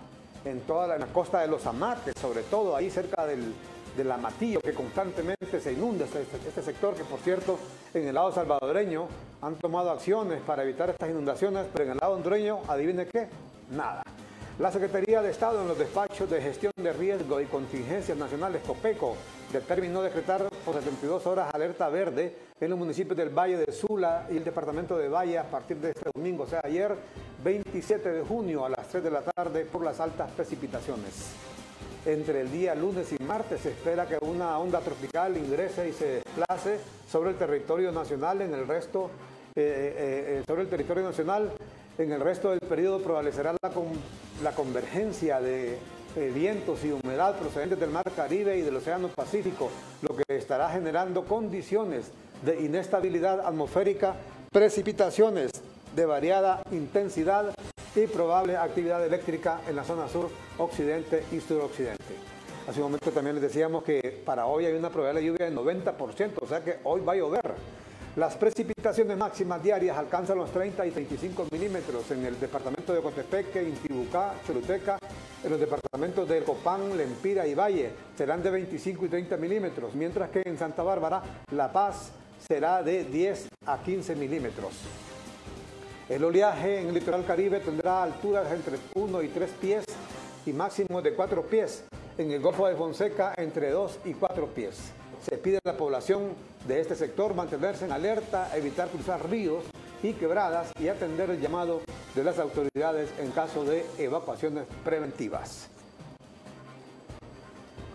en 0.44 0.62
toda 0.62 0.88
la, 0.88 0.98
la, 0.98 1.08
costa 1.08 1.42
de 1.42 1.48
los 1.48 1.66
Amates, 1.66 2.14
sobre 2.20 2.44
todo 2.44 2.76
ahí 2.76 2.90
cerca 2.90 3.26
del, 3.26 3.54
del 3.98 4.12
Amatillo, 4.12 4.62
que 4.62 4.74
constantemente 4.74 5.60
se 5.60 5.74
inunda 5.74 6.06
este, 6.06 6.22
este, 6.22 6.62
sector, 6.62 6.96
que 6.96 7.04
por 7.04 7.20
cierto, 7.20 7.60
en 7.94 8.08
el 8.08 8.16
lado 8.16 8.32
salvadoreño 8.32 9.08
han 9.42 9.56
tomado 9.56 9.92
acciones 9.92 10.42
para 10.42 10.64
evitar 10.64 10.90
estas 10.90 11.10
inundaciones, 11.10 11.68
pero 11.72 11.86
en 11.86 11.92
el 11.92 11.98
lado 11.98 12.14
hondureño, 12.14 12.62
adivine 12.68 13.08
qué, 13.08 13.28
nada. 13.72 14.02
La 14.58 14.72
Secretaría 14.72 15.22
de 15.22 15.32
Estado 15.32 15.62
en 15.62 15.68
los 15.68 15.78
despachos 15.78 16.30
de 16.30 16.42
gestión 16.42 16.72
de 16.78 16.94
riesgo 16.94 17.42
y 17.42 17.46
contingencias 17.46 18.18
nacionales, 18.18 18.62
COPECO, 18.66 19.18
determinó 19.52 20.02
decretar 20.02 20.48
por 20.64 20.76
72 20.76 21.28
horas 21.28 21.54
alerta 21.54 21.90
verde 21.90 22.34
en 22.62 22.70
los 22.70 22.80
municipios 22.80 23.18
del 23.18 23.38
Valle 23.38 23.58
de 23.58 23.74
Sula 23.74 24.28
y 24.32 24.38
el 24.38 24.46
departamento 24.46 24.98
de 24.98 25.10
Valle 25.10 25.40
a 25.40 25.44
partir 25.44 25.76
de 25.82 25.90
este 25.90 26.10
domingo, 26.16 26.44
o 26.44 26.48
sea, 26.48 26.62
ayer 26.64 26.96
27 27.44 28.10
de 28.10 28.24
junio 28.24 28.64
a 28.64 28.70
las 28.70 28.88
3 28.88 29.04
de 29.04 29.12
la 29.12 29.24
tarde 29.24 29.66
por 29.66 29.84
las 29.84 30.00
altas 30.00 30.32
precipitaciones. 30.32 31.34
Entre 32.06 32.40
el 32.40 32.50
día 32.50 32.76
lunes 32.76 33.12
y 33.12 33.22
martes 33.22 33.60
se 33.60 33.72
espera 33.72 34.08
que 34.08 34.20
una 34.22 34.58
onda 34.58 34.80
tropical 34.80 35.36
ingrese 35.36 35.90
y 35.90 35.92
se 35.92 36.22
desplace 36.24 36.80
sobre 37.12 37.32
el 37.32 37.36
territorio 37.36 37.92
nacional 37.92 38.42
en 38.42 38.54
el 38.54 38.66
resto, 38.66 39.10
eh, 39.54 39.62
eh, 39.62 40.40
eh, 40.40 40.44
sobre 40.48 40.62
el 40.62 40.70
territorio 40.70 41.04
nacional 41.04 41.52
en 41.98 42.12
el 42.12 42.20
resto 42.20 42.50
del 42.50 42.60
periodo 42.60 43.00
prevalecerá 43.00 43.54
la, 43.54 43.72
la 44.44 44.52
convergencia 44.54 45.40
de 45.40 45.78
vientos 46.34 46.84
y 46.84 46.92
humedad 46.92 47.38
procedentes 47.38 47.80
del 47.80 47.90
Mar 47.90 48.10
Caribe 48.16 48.58
y 48.58 48.62
del 48.62 48.76
Océano 48.76 49.10
Pacífico, 49.10 49.70
lo 50.02 50.16
que 50.16 50.24
estará 50.36 50.70
generando 50.70 51.26
condiciones 51.26 52.06
de 52.44 52.62
inestabilidad 52.62 53.46
atmosférica, 53.46 54.16
precipitaciones 54.52 55.52
de 55.96 56.06
variada 56.06 56.62
intensidad 56.72 57.54
y 57.96 58.08
probable 58.08 58.58
actividad 58.58 59.06
eléctrica 59.06 59.62
en 59.68 59.76
la 59.76 59.84
zona 59.84 60.08
sur, 60.08 60.30
occidente 60.58 61.24
y 61.32 61.40
suroccidente. 61.40 62.04
Hace 62.68 62.80
un 62.80 62.86
momento 62.86 63.12
también 63.12 63.36
les 63.36 63.44
decíamos 63.44 63.84
que 63.84 64.22
para 64.26 64.48
hoy 64.48 64.66
hay 64.66 64.74
una 64.74 64.90
probabilidad 64.90 65.22
de 65.22 65.46
lluvia 65.46 65.46
del 65.46 65.86
90%, 65.96 66.32
o 66.42 66.48
sea 66.48 66.64
que 66.64 66.80
hoy 66.84 67.02
va 67.02 67.14
a 67.14 67.16
llover. 67.16 67.54
Las 68.16 68.38
precipitaciones 68.38 69.18
máximas 69.18 69.62
diarias 69.62 69.98
alcanzan 69.98 70.38
los 70.38 70.50
30 70.50 70.86
y 70.86 70.92
35 70.92 71.48
milímetros 71.52 72.10
en 72.12 72.26
el 72.26 72.40
departamento 72.40 72.94
de 72.94 73.02
Cotepeque, 73.02 73.62
Intibucá, 73.62 74.36
Choluteca, 74.48 74.98
en 75.44 75.50
los 75.52 75.60
departamentos 75.60 76.26
de 76.30 76.42
Copán, 76.42 76.98
Lempira 76.98 77.46
y 77.46 77.54
Valle 77.54 77.92
serán 78.18 78.42
de 78.42 78.52
25 78.52 79.06
y 79.06 79.10
30 79.10 79.36
milímetros, 79.36 79.96
mientras 79.96 80.30
que 80.30 80.44
en 80.46 80.58
Santa 80.58 80.82
Bárbara, 80.82 81.22
La 81.52 81.74
Paz 81.74 82.14
será 82.40 82.82
de 82.82 83.04
10 83.04 83.50
a 83.66 83.80
15 83.80 84.16
milímetros. 84.16 84.72
El 86.08 86.24
oleaje 86.24 86.80
en 86.80 86.88
el 86.88 86.94
litoral 86.94 87.26
caribe 87.26 87.60
tendrá 87.60 88.02
alturas 88.02 88.50
entre 88.50 88.78
1 88.94 89.24
y 89.24 89.28
3 89.28 89.50
pies 89.60 89.86
y 90.46 90.54
máximo 90.54 91.02
de 91.02 91.14
4 91.14 91.42
pies. 91.48 91.84
En 92.18 92.32
el 92.32 92.40
Golfo 92.40 92.66
de 92.66 92.76
Fonseca 92.78 93.34
entre 93.36 93.72
2 93.72 94.00
y 94.06 94.14
4 94.14 94.48
pies. 94.48 94.94
Se 95.26 95.38
pide 95.40 95.58
a 95.58 95.72
la 95.72 95.76
población 95.76 96.36
de 96.68 96.80
este 96.80 96.94
sector 96.94 97.34
mantenerse 97.34 97.86
en 97.86 97.92
alerta, 97.92 98.56
evitar 98.56 98.90
cruzar 98.90 99.28
ríos 99.28 99.64
y 100.04 100.14
quebradas 100.14 100.72
y 100.80 100.88
atender 100.88 101.32
el 101.32 101.42
llamado 101.42 101.82
de 102.14 102.24
las 102.24 102.38
autoridades 102.38 103.10
en 103.18 103.32
caso 103.32 103.66
de 103.66 103.88
evacuaciones 103.98 104.66
preventivas. 104.84 105.68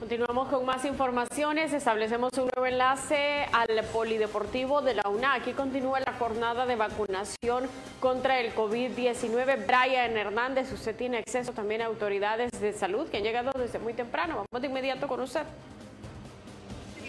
Continuamos 0.00 0.48
con 0.48 0.64
más 0.64 0.84
informaciones. 0.84 1.72
Establecemos 1.72 2.32
un 2.32 2.50
nuevo 2.52 2.66
enlace 2.66 3.46
al 3.52 3.68
Polideportivo 3.92 4.82
de 4.82 4.94
la 4.94 5.08
UNA. 5.08 5.34
Aquí 5.34 5.52
continúa 5.52 6.00
la 6.00 6.14
jornada 6.14 6.66
de 6.66 6.74
vacunación 6.74 7.68
contra 8.00 8.40
el 8.40 8.52
COVID-19. 8.56 9.66
Brian 9.68 10.16
Hernández, 10.16 10.72
usted 10.72 10.96
tiene 10.96 11.18
acceso 11.18 11.52
también 11.52 11.82
a 11.82 11.86
autoridades 11.86 12.50
de 12.60 12.72
salud 12.72 13.08
que 13.08 13.18
han 13.18 13.22
llegado 13.22 13.52
desde 13.56 13.78
muy 13.78 13.92
temprano. 13.92 14.44
Vamos 14.50 14.62
de 14.62 14.66
inmediato 14.66 15.06
con 15.06 15.20
usted. 15.20 15.44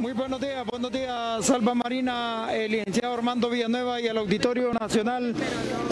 muy 0.00 0.12
buenos 0.12 0.40
días, 0.40 0.64
buenos 0.66 0.90
días, 0.90 1.44
Salva 1.44 1.74
Marina, 1.74 2.48
el 2.52 2.72
licenciado 2.72 3.14
Armando 3.14 3.50
Villanueva 3.50 4.00
y 4.00 4.08
al 4.08 4.16
Auditorio 4.18 4.72
Nacional 4.72 5.34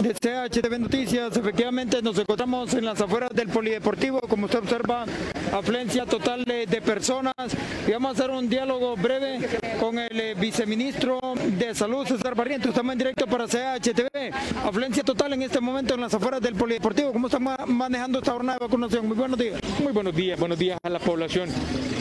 de 0.01 0.15
CHTV 0.15 0.79
Noticias. 0.79 1.37
Efectivamente, 1.37 2.01
nos 2.03 2.19
encontramos 2.19 2.73
en 2.75 2.85
las 2.87 3.01
afueras 3.01 3.31
del 3.35 3.49
Polideportivo, 3.49 4.21
como 4.23 4.47
usted 4.47 4.61
observa, 4.61 5.05
afluencia 5.53 6.07
total 6.07 6.45
de, 6.45 6.81
personas. 6.81 7.35
Y 7.87 7.93
vamos 7.93 8.11
a 8.11 8.13
hacer 8.13 8.31
un 8.31 8.49
diálogo 8.49 8.97
breve 8.97 9.39
con 9.79 9.99
el 9.99 10.19
eh, 10.19 10.35
viceministro 10.35 11.21
de 11.59 11.75
Salud, 11.75 12.07
César 12.07 12.35
Barrientos. 12.35 12.71
Estamos 12.71 12.93
en 12.95 12.99
directo 12.99 13.27
para 13.27 13.47
CHTV. 13.47 14.33
Afluencia 14.65 15.03
total 15.03 15.35
en 15.35 15.43
este 15.43 15.61
momento 15.61 15.95
en 15.95 16.01
las 16.01 16.15
afueras 16.15 16.41
del 16.41 16.55
Polideportivo. 16.55 17.13
¿Cómo 17.13 17.27
estamos 17.27 17.55
manejando 17.67 18.21
esta 18.21 18.33
jornada 18.33 18.59
de 18.59 18.65
vacunación? 18.65 19.07
Muy 19.07 19.17
buenos 19.17 19.39
días. 19.39 19.61
Muy 19.83 19.93
buenos 19.93 20.15
días, 20.15 20.39
buenos 20.39 20.59
días 20.59 20.79
a 20.83 20.89
la 20.89 20.99
población. 20.99 21.51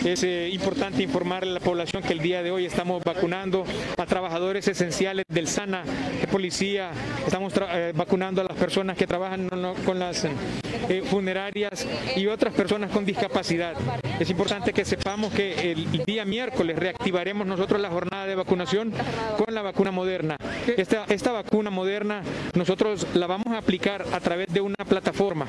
Es 0.05 0.23
eh, 0.23 0.49
importante 0.49 1.03
informarle 1.03 1.48
a 1.48 1.48
la 1.53 1.59
población 1.59 2.03
que 2.03 2.13
el 2.13 2.19
día 2.19 2.43
de 2.43 2.51
hoy 2.51 2.65
estamos 2.65 3.03
vacunando 3.03 3.65
a 3.97 4.05
trabajadores 4.05 4.67
esenciales 4.67 5.25
del 5.27 5.47
SANA, 5.47 5.83
de 6.21 6.27
policía, 6.27 6.91
estamos 7.25 7.53
eh, 7.71 7.91
vacunando 7.95 8.41
a 8.41 8.43
las 8.43 8.57
personas 8.57 8.97
que 8.97 9.07
trabajan 9.07 9.49
con 9.85 9.99
las 9.99 10.25
eh, 10.25 11.03
funerarias 11.05 11.87
y 12.15 12.27
otras 12.27 12.53
personas 12.53 12.91
con 12.91 13.05
discapacidad. 13.05 13.73
Es 14.19 14.29
importante 14.29 14.73
que 14.73 14.85
sepamos 14.85 15.33
que 15.33 15.71
el 15.71 16.03
día 16.05 16.25
miércoles 16.25 16.77
reactivaremos 16.77 17.47
nosotros 17.47 17.81
la 17.81 17.89
jornada 17.89 18.25
de 18.25 18.35
vacunación 18.35 18.93
con 19.37 19.53
la 19.53 19.61
vacuna 19.61 19.91
moderna. 19.91 20.35
Esta, 20.77 21.05
esta 21.09 21.31
vacuna 21.31 21.69
moderna 21.69 22.21
nosotros 22.53 23.07
la 23.13 23.27
vamos 23.27 23.47
a 23.47 23.57
aplicar 23.57 24.05
a 24.11 24.19
través 24.19 24.47
de 24.53 24.61
una 24.61 24.75
plataforma. 24.87 25.45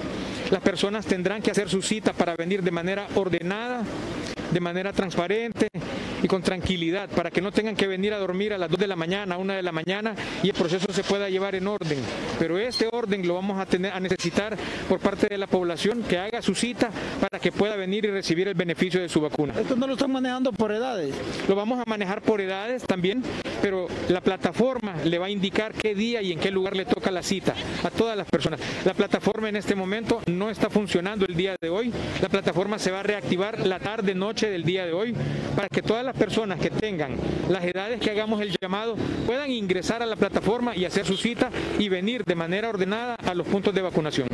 Las 0.50 0.60
personas 0.60 1.06
tendrán 1.06 1.42
que 1.42 1.50
hacer 1.50 1.68
su 1.68 1.82
cita 1.82 2.12
para 2.12 2.36
venir 2.36 2.62
de 2.62 2.70
manera 2.70 3.06
ordenada, 3.14 3.82
de 4.50 4.60
manera 4.60 4.92
transparente 4.92 5.68
y 6.22 6.28
con 6.28 6.42
tranquilidad 6.42 7.08
para 7.08 7.30
que 7.30 7.40
no 7.40 7.52
tengan 7.52 7.76
que 7.76 7.86
venir 7.86 8.12
a 8.12 8.18
dormir 8.18 8.52
a 8.52 8.58
las 8.58 8.70
2 8.70 8.78
de 8.78 8.86
la 8.86 8.96
mañana, 8.96 9.34
a 9.34 9.38
1 9.38 9.54
de 9.54 9.62
la 9.62 9.72
mañana 9.72 10.14
y 10.42 10.48
el 10.48 10.54
proceso 10.54 10.92
se 10.92 11.02
pueda 11.02 11.28
llevar 11.28 11.54
en 11.54 11.66
orden. 11.66 11.98
Pero 12.38 12.58
este 12.58 12.88
orden 12.90 13.26
lo 13.26 13.34
vamos 13.34 13.58
a, 13.58 13.66
tener, 13.66 13.92
a 13.92 14.00
necesitar 14.00 14.56
por 14.88 14.98
parte 15.00 15.28
de 15.28 15.38
la 15.38 15.46
población 15.46 16.02
que 16.02 16.18
haga 16.18 16.42
su 16.42 16.54
cita 16.54 16.90
para 17.20 17.40
que 17.40 17.52
pueda 17.52 17.76
venir 17.76 18.04
y 18.04 18.10
recibir 18.10 18.48
el 18.48 18.54
beneficio 18.54 19.00
de 19.00 19.08
su 19.08 19.20
vacuna. 19.20 19.54
Esto 19.58 19.76
no 19.76 19.86
lo 19.86 19.94
están 19.94 20.12
manejando 20.12 20.52
por 20.52 20.72
edades. 20.72 21.14
Lo 21.48 21.54
vamos 21.54 21.80
a 21.80 21.88
manejar 21.88 22.22
por 22.22 22.40
edades 22.40 22.82
también, 22.82 23.22
pero 23.62 23.88
la 24.08 24.20
plataforma 24.20 24.96
le 25.04 25.18
va 25.18 25.26
a 25.26 25.30
indicar 25.30 25.72
qué 25.72 25.94
día 25.94 26.22
y 26.22 26.32
en 26.32 26.40
qué 26.40 26.50
lugar 26.50 26.76
le 26.76 26.84
toca 26.84 27.10
la 27.10 27.22
cita 27.22 27.54
a 27.82 27.90
todas 27.90 28.16
las 28.16 28.26
personas. 28.26 28.60
La 28.84 28.94
plataforma 28.94 29.48
en 29.48 29.56
este 29.56 29.74
momento 29.74 30.20
no 30.26 30.50
está 30.50 30.68
funcionando 30.68 31.24
el 31.26 31.34
día 31.34 31.56
de 31.60 31.70
hoy. 31.70 31.92
La 32.20 32.28
plataforma 32.28 32.78
se 32.78 32.90
va 32.90 33.00
a 33.00 33.02
reactivar 33.02 33.66
la 33.66 33.78
tarde, 33.78 34.14
noche 34.14 34.39
del 34.48 34.64
día 34.64 34.86
de 34.86 34.92
hoy 34.92 35.14
para 35.54 35.68
que 35.68 35.82
todas 35.82 36.04
las 36.04 36.16
personas 36.16 36.58
que 36.58 36.70
tengan 36.70 37.16
las 37.48 37.64
edades 37.64 38.00
que 38.00 38.10
hagamos 38.10 38.40
el 38.40 38.56
llamado 38.60 38.96
puedan 39.26 39.50
ingresar 39.50 40.02
a 40.02 40.06
la 40.06 40.16
plataforma 40.16 40.74
y 40.74 40.84
hacer 40.84 41.04
su 41.04 41.16
cita 41.16 41.50
y 41.78 41.88
venir 41.88 42.24
de 42.24 42.34
manera 42.34 42.68
ordenada 42.68 43.16
a 43.16 43.34
los 43.34 43.46
puntos 43.46 43.74
de 43.74 43.82
vacunación. 43.82 44.28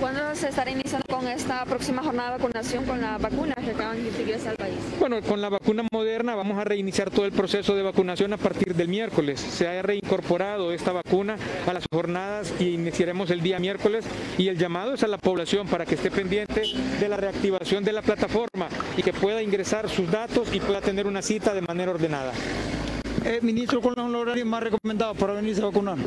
¿Cuándo 0.00 0.34
se 0.34 0.48
estará 0.48 0.70
iniciando 0.70 1.04
con 1.10 1.28
esta 1.28 1.62
próxima 1.66 2.02
jornada 2.02 2.30
de 2.30 2.38
vacunación 2.38 2.86
con 2.86 3.02
la 3.02 3.18
vacuna 3.18 3.54
que 3.54 3.72
acaban 3.72 4.02
de 4.02 4.22
ingresar 4.22 4.52
al 4.52 4.56
país? 4.56 4.76
Bueno, 4.98 5.20
con 5.20 5.42
la 5.42 5.50
vacuna 5.50 5.86
moderna 5.92 6.34
vamos 6.34 6.56
a 6.56 6.64
reiniciar 6.64 7.10
todo 7.10 7.26
el 7.26 7.32
proceso 7.32 7.76
de 7.76 7.82
vacunación 7.82 8.32
a 8.32 8.38
partir 8.38 8.74
del 8.74 8.88
miércoles. 8.88 9.38
Se 9.38 9.68
ha 9.68 9.82
reincorporado 9.82 10.72
esta 10.72 10.92
vacuna 10.92 11.36
a 11.66 11.74
las 11.74 11.84
jornadas 11.92 12.50
y 12.58 12.70
iniciaremos 12.70 13.30
el 13.30 13.42
día 13.42 13.58
miércoles 13.58 14.06
y 14.38 14.48
el 14.48 14.56
llamado 14.56 14.94
es 14.94 15.02
a 15.04 15.06
la 15.06 15.18
población 15.18 15.68
para 15.68 15.84
que 15.84 15.96
esté 15.96 16.10
pendiente 16.10 16.62
de 16.98 17.08
la 17.08 17.18
reactivación 17.18 17.84
de 17.84 17.92
la 17.92 18.00
plataforma 18.00 18.68
y 18.96 19.02
que 19.02 19.12
pueda 19.12 19.42
ingresar 19.42 19.90
sus 19.90 20.10
datos 20.10 20.48
y 20.54 20.60
pueda 20.60 20.80
tener 20.80 21.06
una 21.06 21.20
cita 21.20 21.52
de 21.52 21.60
manera 21.60 21.90
ordenada. 21.90 22.32
Eh, 23.24 23.38
ministro, 23.42 23.80
¿cuáles 23.80 24.02
son 24.02 24.12
los 24.12 24.22
horarios 24.22 24.46
más 24.46 24.62
recomendados 24.62 25.16
para 25.16 25.34
venirse 25.34 25.60
a 25.60 25.66
vacunar? 25.66 25.98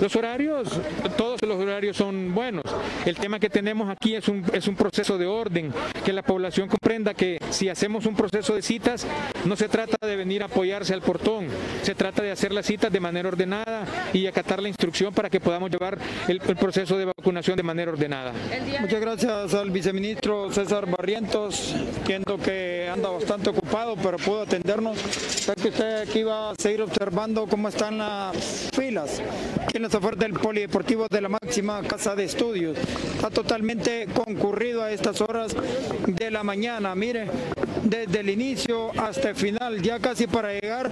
Los 0.00 0.14
horarios, 0.14 0.68
todos 1.16 1.40
los 1.42 1.58
horarios 1.58 1.96
son 1.96 2.34
buenos. 2.34 2.64
El 3.06 3.16
tema 3.16 3.40
que 3.40 3.48
tenemos 3.48 3.88
aquí 3.88 4.14
es 4.14 4.28
un, 4.28 4.44
es 4.52 4.68
un 4.68 4.76
proceso 4.76 5.16
de 5.16 5.26
orden, 5.26 5.72
que 6.04 6.12
la 6.12 6.22
población 6.22 6.68
comprenda 6.68 7.14
que 7.14 7.38
si 7.50 7.68
hacemos 7.68 8.06
un 8.06 8.14
proceso 8.14 8.54
de 8.54 8.62
citas, 8.62 9.06
no 9.44 9.56
se 9.56 9.68
trata 9.68 10.06
de 10.06 10.16
venir 10.16 10.42
a 10.42 10.46
apoyarse 10.46 10.92
al 10.92 11.00
portón, 11.00 11.48
se 11.82 11.94
trata 11.94 12.22
de 12.22 12.30
hacer 12.30 12.52
las 12.52 12.66
citas 12.66 12.92
de 12.92 13.00
manera 13.00 13.28
ordenada 13.28 13.84
y 14.12 14.26
acatar 14.26 14.60
la 14.62 14.68
instrucción 14.68 15.14
para 15.14 15.30
que 15.30 15.40
podamos 15.40 15.70
llevar 15.70 15.98
el, 16.28 16.40
el 16.46 16.56
proceso 16.56 16.98
de 16.98 17.06
vacunación 17.06 17.56
de 17.56 17.62
manera 17.62 17.90
ordenada. 17.90 18.32
Muchas 18.80 19.00
gracias 19.00 19.54
al 19.54 19.70
viceministro 19.70 20.52
César 20.52 20.86
Barrientos, 20.88 21.74
entiendo 22.00 22.36
que 22.36 22.88
anda 22.92 23.08
bastante 23.08 23.50
ocupado, 23.50 23.96
pero 23.96 24.18
pudo 24.18 24.42
atendernos. 24.42 24.98
Sé 24.98 25.54
que 25.54 25.68
usted 25.68 26.02
aquí 26.02 26.22
va 26.22 26.50
a 26.50 26.54
seguir 26.60 26.82
observando 26.82 27.46
cómo 27.46 27.68
están 27.68 27.98
las 27.98 28.68
filas 28.74 29.22
en 29.72 29.82
las 29.82 29.94
ofertas 29.94 30.18
del 30.18 30.32
Polideportivo 30.32 31.06
de 31.08 31.20
la 31.20 31.28
máxima 31.28 31.80
casa 31.82 32.16
de 32.16 32.24
estudios. 32.24 32.76
Está 33.14 33.30
totalmente 33.30 34.08
concurrido 34.12 34.82
a 34.82 34.90
estas 34.90 35.20
horas 35.20 35.54
de 36.04 36.30
la 36.32 36.42
mañana. 36.42 36.96
Mire, 36.96 37.28
desde 37.84 38.20
el 38.20 38.30
inicio 38.30 38.90
hasta 38.98 39.30
el 39.30 39.36
final, 39.36 39.80
ya 39.80 40.00
casi 40.00 40.26
para 40.26 40.52
llegar 40.52 40.90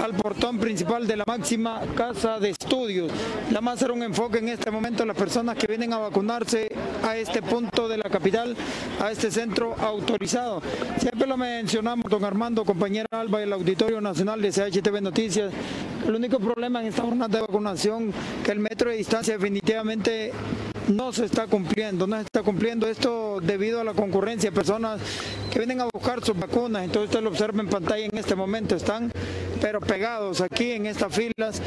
al 0.00 0.14
portón 0.14 0.58
principal 0.58 1.08
de 1.08 1.16
la 1.16 1.24
máxima 1.26 1.80
casa 1.96 2.38
de 2.38 2.50
estudios. 2.50 3.10
La 3.50 3.60
más 3.60 3.78
hacer 3.78 3.90
un 3.90 4.02
enfoque 4.02 4.38
en 4.38 4.48
este 4.48 4.70
momento 4.70 5.04
las 5.04 5.16
personas 5.16 5.56
que 5.56 5.66
vienen 5.66 5.92
a 5.92 5.98
vacunarse 5.98 6.68
a 7.02 7.16
este 7.16 7.42
punto 7.42 7.88
de 7.88 7.96
la 7.96 8.08
capital, 8.08 8.56
a 9.00 9.10
este 9.10 9.30
centro 9.30 9.74
autorizado. 9.78 10.62
Siempre 10.98 11.26
lo 11.26 11.36
mencionamos, 11.36 12.10
don 12.10 12.24
Armando, 12.24 12.64
compañera 12.64 13.08
Alba, 13.10 13.40
del 13.40 13.52
Auditorio 13.52 14.00
Nacional 14.00 14.40
de 14.40 14.50
CHTV 14.50 15.07
Noticias. 15.08 15.54
El 16.06 16.14
único 16.14 16.38
problema 16.38 16.82
en 16.82 16.88
esta 16.88 17.00
jornada 17.00 17.34
de 17.34 17.40
vacunación 17.40 18.12
que 18.44 18.52
el 18.52 18.58
metro 18.58 18.90
de 18.90 18.96
distancia 18.96 19.38
definitivamente 19.38 20.32
no 20.88 21.14
se 21.14 21.24
está 21.24 21.46
cumpliendo, 21.46 22.06
no 22.06 22.16
se 22.16 22.24
está 22.24 22.42
cumpliendo. 22.42 22.86
Esto 22.86 23.40
debido 23.40 23.80
a 23.80 23.84
la 23.84 23.94
concurrencia 23.94 24.50
de 24.50 24.54
personas 24.54 25.00
que 25.50 25.60
vienen 25.60 25.80
a 25.80 25.88
buscar 25.90 26.22
sus 26.22 26.38
vacunas, 26.38 26.84
entonces 26.84 27.08
usted 27.08 27.22
lo 27.22 27.30
observa 27.30 27.62
en 27.62 27.70
pantalla 27.70 28.04
en 28.04 28.18
este 28.18 28.34
momento, 28.34 28.76
están 28.76 29.10
pero 29.60 29.80
pegados 29.80 30.40
aquí 30.40 30.72
en 30.72 30.86
estas 30.86 31.14
filas 31.14 31.60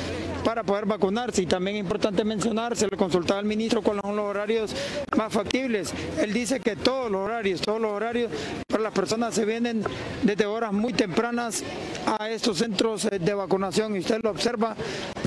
para 0.43 0.63
poder 0.63 0.85
vacunarse. 0.85 1.43
Y 1.43 1.45
también 1.45 1.77
es 1.77 1.81
importante 1.81 2.23
mencionar, 2.23 2.75
se 2.75 2.87
le 2.87 2.97
consultaba 2.97 3.39
al 3.39 3.45
ministro 3.45 3.81
cuáles 3.81 4.01
son 4.01 4.15
los 4.15 4.25
horarios 4.25 4.75
más 5.17 5.31
factibles, 5.31 5.93
él 6.19 6.33
dice 6.33 6.59
que 6.59 6.75
todos 6.75 7.11
los 7.11 7.21
horarios, 7.21 7.61
todos 7.61 7.81
los 7.81 7.91
horarios 7.91 8.31
para 8.67 8.83
las 8.83 8.93
personas 8.93 9.35
se 9.35 9.45
vienen 9.45 9.83
desde 10.23 10.45
horas 10.45 10.73
muy 10.73 10.93
tempranas 10.93 11.63
a 12.05 12.29
estos 12.29 12.57
centros 12.57 13.05
eh, 13.05 13.19
de 13.19 13.33
vacunación. 13.33 13.95
Y 13.95 13.99
usted 13.99 14.19
lo 14.23 14.31
observa, 14.31 14.75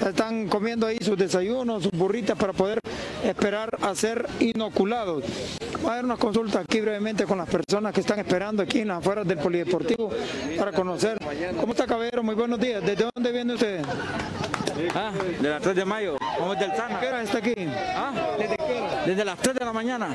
están 0.07 0.49
comiendo 0.49 0.87
ahí 0.87 0.99
sus 1.01 1.17
desayunos, 1.17 1.85
sus 1.85 1.93
burritas 1.93 2.37
para 2.37 2.53
poder 2.53 2.81
esperar 3.25 3.71
a 3.81 3.95
ser 3.95 4.27
inoculados. 4.41 5.25
Va 5.85 5.91
a 5.91 5.93
haber 5.95 6.05
una 6.05 6.17
consulta 6.17 6.61
aquí 6.61 6.81
brevemente 6.81 7.25
con 7.25 7.39
las 7.39 7.49
personas 7.49 7.93
que 7.93 8.01
están 8.01 8.19
esperando 8.19 8.63
aquí 8.63 8.81
en 8.81 8.89
las 8.89 8.99
afueras 8.99 9.27
del 9.27 9.39
Polideportivo 9.39 10.11
para 10.59 10.73
conocer. 10.73 11.19
¿Cómo 11.61 11.73
está 11.73 11.87
Caballero? 11.87 12.23
Muy 12.23 12.35
buenos 12.35 12.59
días. 12.61 12.83
¿Desde 12.85 13.09
dónde 13.15 13.33
viene 13.33 13.55
usted? 13.55 13.83
Ah, 14.95 15.13
de 15.41 15.49
las 15.49 15.63
3 15.63 15.77
de 15.77 15.85
mayo. 15.85 16.17
Vamos 16.39 16.59
del 16.59 16.75
Sana. 16.75 17.01
¿Qué 17.01 17.07
hora 17.07 17.23
está 17.23 17.39
aquí? 17.39 17.55
Ah. 17.95 18.13
Desde 19.07 19.25
las 19.25 19.39
3 19.39 19.55
de 19.55 19.65
la 19.65 19.73
mañana. 19.73 20.15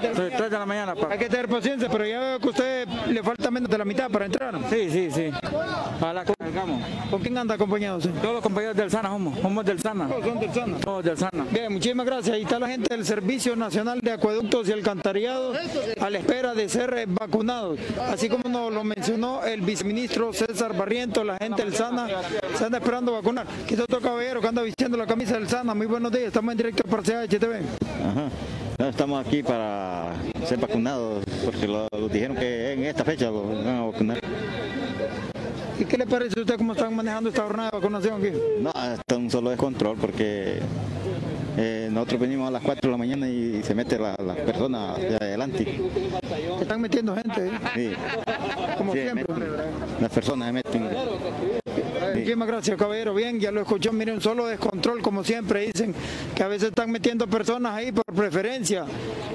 3 0.00 0.50
de 0.50 0.58
la 0.58 0.66
mañana. 0.66 0.94
Pa. 0.94 1.08
Hay 1.10 1.18
que 1.18 1.28
tener 1.28 1.48
paciencia, 1.48 1.88
pero 1.90 2.06
ya 2.06 2.20
veo 2.20 2.38
que 2.38 2.46
a 2.46 2.50
usted 2.50 2.88
le 3.08 3.22
falta 3.22 3.50
menos 3.50 3.68
de 3.68 3.78
la 3.78 3.84
mitad 3.84 4.10
para 4.10 4.26
entrar. 4.26 4.54
Sí, 4.70 4.90
sí, 4.90 5.10
sí. 5.10 5.30
Ojalá 6.00 6.24
que 6.24 6.32
salgamos. 6.38 6.82
¿Con 7.10 7.20
quién 7.20 7.36
anda 7.36 7.54
acompañado? 7.54 7.98
Todos 7.98 8.34
los 8.34 8.42
compañeros 8.42 8.76
del 8.76 8.90
Sana 8.90 9.10
somos. 9.10 9.38
Somos 9.40 9.64
del 9.64 9.78
Sana. 9.80 10.08
Todos 10.08 10.24
son 10.24 10.40
del 10.40 10.54
Sana. 10.54 10.76
Todos 10.78 11.04
del 11.04 11.18
Sana. 11.18 11.46
Bien, 11.50 11.72
muchísimas 11.72 12.06
gracias. 12.06 12.34
Ahí 12.34 12.42
está 12.42 12.58
la 12.58 12.68
gente 12.68 12.94
del 12.94 13.04
Servicio 13.04 13.56
Nacional 13.56 14.00
de 14.00 14.12
Acueductos 14.12 14.68
y 14.68 14.72
Alcantarillado 14.72 15.52
a 16.00 16.10
la 16.10 16.18
espera 16.18 16.54
de 16.54 16.68
ser 16.68 17.06
vacunados. 17.08 17.78
Así 18.08 18.28
como 18.28 18.48
nos 18.48 18.72
lo 18.72 18.84
mencionó 18.84 19.44
el 19.44 19.60
viceministro 19.60 20.32
César 20.32 20.74
Barriento, 20.76 21.24
la 21.24 21.36
gente 21.36 21.62
del 21.62 21.74
Sana 21.74 22.08
se 22.56 22.64
anda 22.64 22.78
esperando 22.78 23.12
vacunar. 23.12 23.46
Aquí 23.64 23.74
está 23.74 23.84
otro 23.84 24.00
caballero 24.00 24.40
que 24.40 24.48
anda 24.48 24.62
vistiendo 24.62 24.96
la 24.96 25.06
camisa 25.06 25.34
del 25.34 25.48
Sana. 25.48 25.74
Muy 25.74 25.86
buenos 25.86 26.10
días. 26.10 26.24
Estamos 26.28 26.52
en 26.52 26.56
directo 26.56 26.84
para 26.84 27.02
CHTV. 27.02 27.54
Ajá. 28.06 28.29
No, 28.78 28.88
estamos 28.88 29.26
aquí 29.26 29.42
para 29.42 30.12
ser 30.46 30.58
vacunados 30.58 31.22
porque 31.44 31.66
lo, 31.68 31.86
lo 31.92 32.08
dijeron 32.08 32.36
que 32.36 32.72
en 32.72 32.84
esta 32.84 33.04
fecha 33.04 33.26
lo 33.26 33.42
van 33.48 33.66
a 33.66 33.84
vacunar. 33.84 34.20
¿Y 35.78 35.84
qué 35.84 35.96
le 35.98 36.06
parece 36.06 36.38
a 36.38 36.42
usted 36.42 36.56
cómo 36.56 36.72
están 36.72 36.94
manejando 36.94 37.28
esta 37.30 37.42
jornada 37.42 37.70
de 37.70 37.76
vacunación 37.78 38.20
aquí? 38.20 38.32
No, 38.60 38.70
está 38.94 39.16
un 39.16 39.30
solo 39.30 39.50
descontrol 39.50 39.96
porque 39.98 40.60
eh, 41.56 41.88
nosotros 41.90 42.20
venimos 42.20 42.48
a 42.48 42.50
las 42.52 42.62
4 42.62 42.80
de 42.82 42.90
la 42.92 42.96
mañana 42.98 43.28
y 43.28 43.62
se 43.62 43.74
mete 43.74 43.98
la, 43.98 44.14
la 44.18 44.34
persona 44.34 44.94
de 44.94 45.16
adelante. 45.16 45.80
Están 46.60 46.80
metiendo 46.80 47.14
gente, 47.14 47.46
¿eh? 47.46 47.50
Sí. 47.74 47.90
Como 48.78 48.92
Sí, 48.92 49.00
siempre. 49.00 49.24
meten. 49.34 49.48
las 50.00 50.10
personas 50.10 50.48
se 50.48 50.52
meten. 50.52 50.88
Muchísimas 52.14 52.48
gracias, 52.48 52.76
caballero. 52.76 53.14
Bien, 53.14 53.38
ya 53.38 53.50
lo 53.50 53.60
escuchó. 53.60 53.92
Miren, 53.92 54.16
un 54.16 54.20
solo 54.20 54.46
descontrol, 54.46 55.00
como 55.02 55.22
siempre 55.24 55.66
dicen, 55.66 55.94
que 56.34 56.42
a 56.42 56.48
veces 56.48 56.70
están 56.70 56.90
metiendo 56.90 57.26
personas 57.26 57.74
ahí 57.74 57.92
por 57.92 58.04
preferencia. 58.04 58.84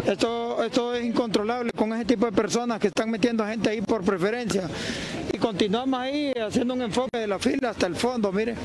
Esto, 0.06 0.64
esto 0.64 0.94
es 0.94 1.06
incontrolable 1.06 1.72
con 1.72 1.94
ese 1.94 2.06
tipo 2.06 2.26
de 2.26 2.32
personas 2.32 2.80
que 2.80 2.88
están 2.88 3.10
metiendo 3.10 3.46
gente 3.46 3.70
ahí 3.70 3.82
por 3.82 4.04
preferencia. 4.04 4.70
Y 5.34 5.38
continuamos 5.38 6.00
ahí 6.00 6.32
haciendo 6.34 6.74
un 6.74 6.82
enfoque 6.82 7.18
de 7.18 7.28
la 7.28 7.40
fila 7.40 7.72
hasta 7.72 7.88
el 7.88 7.96
fondo. 7.96 8.32
Mire, 8.32 8.56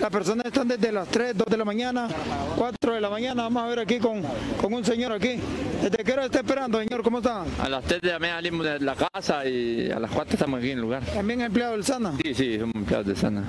las 0.00 0.10
personas 0.10 0.46
están 0.46 0.68
desde 0.68 0.92
las 0.92 1.08
3, 1.08 1.36
2 1.36 1.46
de 1.48 1.56
la 1.56 1.64
mañana, 1.64 2.08
4 2.56 2.94
de 2.94 3.00
la 3.00 3.10
mañana. 3.10 3.42
Vamos 3.44 3.62
a 3.62 3.66
ver 3.66 3.78
aquí 3.80 3.98
con, 3.98 4.22
con 4.60 4.72
un 4.72 4.84
señor 4.84 5.12
aquí. 5.12 5.38
¿Desde 5.82 6.04
qué 6.04 6.12
hora 6.12 6.26
está 6.26 6.38
esperando, 6.38 6.78
señor? 6.80 7.02
¿Cómo 7.02 7.18
está? 7.18 7.44
A 7.60 7.68
las 7.68 7.84
3 7.84 8.00
de 8.00 8.08
la 8.12 8.18
mañana 8.18 8.36
salimos 8.38 8.66
de 8.66 8.80
la 8.80 8.94
casa 8.94 9.44
y 9.46 9.90
a 9.90 9.98
las 9.98 10.10
4 10.10 10.34
estamos 10.34 10.58
aquí 10.58 10.70
en 10.70 10.78
el 10.78 10.82
lugar. 10.82 11.02
¿También 11.04 11.40
empleado 11.40 11.72
del 11.72 11.84
SANA? 11.84 12.14
Sí, 12.22 12.34
sí, 12.34 12.58
somos 12.58 12.74
empleados 12.76 13.03
de 13.04 13.14
Sana. 13.14 13.44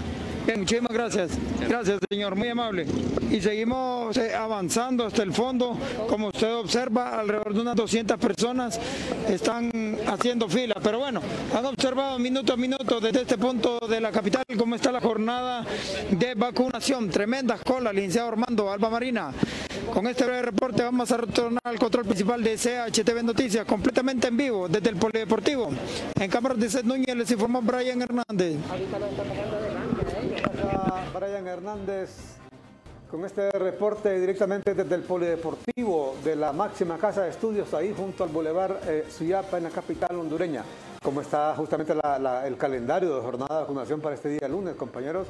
Bien, 0.45 0.59
muchísimas 0.59 0.91
gracias. 0.91 1.31
Gracias, 1.67 1.99
señor, 2.07 2.35
muy 2.35 2.47
amable. 2.49 2.85
Y 3.31 3.41
seguimos 3.41 4.15
eh, 4.17 4.35
avanzando 4.35 5.03
hasta 5.03 5.23
el 5.23 5.33
fondo. 5.33 5.75
Como 6.07 6.27
usted 6.27 6.53
observa, 6.53 7.19
alrededor 7.19 7.55
de 7.55 7.61
unas 7.61 7.75
200 7.75 8.19
personas 8.19 8.79
están 9.27 9.97
haciendo 10.05 10.47
fila. 10.47 10.75
Pero 10.83 10.99
bueno, 10.99 11.21
han 11.55 11.65
observado 11.65 12.19
minuto 12.19 12.53
a 12.53 12.57
minuto 12.57 12.99
desde 13.01 13.21
este 13.21 13.39
punto 13.39 13.79
de 13.89 13.99
la 13.99 14.11
capital 14.11 14.43
cómo 14.55 14.75
está 14.75 14.91
la 14.91 15.01
jornada 15.01 15.65
de 16.11 16.35
vacunación. 16.35 17.09
Tremendas 17.09 17.61
colas, 17.61 17.95
licenciado 17.95 18.27
Armando 18.27 18.71
Alba 18.71 18.91
Marina. 18.91 19.31
Con 19.91 20.05
este 20.05 20.25
breve 20.25 20.43
reporte 20.43 20.83
vamos 20.83 21.11
a 21.11 21.17
retornar 21.17 21.61
al 21.63 21.79
control 21.79 22.05
principal 22.05 22.43
de 22.43 22.55
CHTV 22.55 23.23
Noticias, 23.23 23.65
completamente 23.65 24.27
en 24.27 24.37
vivo 24.37 24.67
desde 24.67 24.89
el 24.89 24.97
Polideportivo. 24.97 25.71
En 26.19 26.29
cámaras 26.29 26.59
de 26.59 26.69
Seth 26.69 26.85
Núñez 26.85 27.15
les 27.15 27.31
informó 27.31 27.63
Brian 27.63 28.01
Hernández. 28.01 28.57
Brian 31.13 31.47
Hernández 31.47 32.35
con 33.09 33.23
este 33.23 33.51
reporte 33.51 34.19
directamente 34.19 34.73
desde 34.73 34.95
el 34.95 35.03
Polideportivo 35.03 36.15
de 36.23 36.35
la 36.35 36.51
máxima 36.51 36.97
casa 36.97 37.23
de 37.23 37.29
estudios 37.29 37.73
ahí 37.73 37.93
junto 37.95 38.23
al 38.23 38.29
Boulevard 38.29 38.77
eh, 38.87 39.05
Suyapa 39.09 39.57
en 39.57 39.63
la 39.63 39.69
capital 39.69 40.19
hondureña. 40.19 40.63
cómo 41.01 41.21
está 41.21 41.55
justamente 41.55 41.93
el 41.93 42.57
calendario 42.57 43.15
de 43.15 43.21
jornada 43.21 43.55
de 43.55 43.61
vacunación 43.61 44.01
para 44.01 44.15
este 44.15 44.29
día 44.29 44.47
lunes, 44.47 44.75
compañeros. 44.75 45.27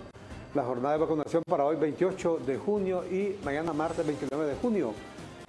La 0.55 0.63
jornada 0.63 0.95
de 0.95 1.01
vacunación 1.01 1.43
para 1.47 1.65
hoy 1.65 1.75
28 1.75 2.39
de 2.45 2.57
junio 2.57 3.03
y 3.03 3.37
mañana 3.43 3.73
martes 3.73 4.07
29 4.07 4.45
de 4.47 4.55
junio. 4.55 4.93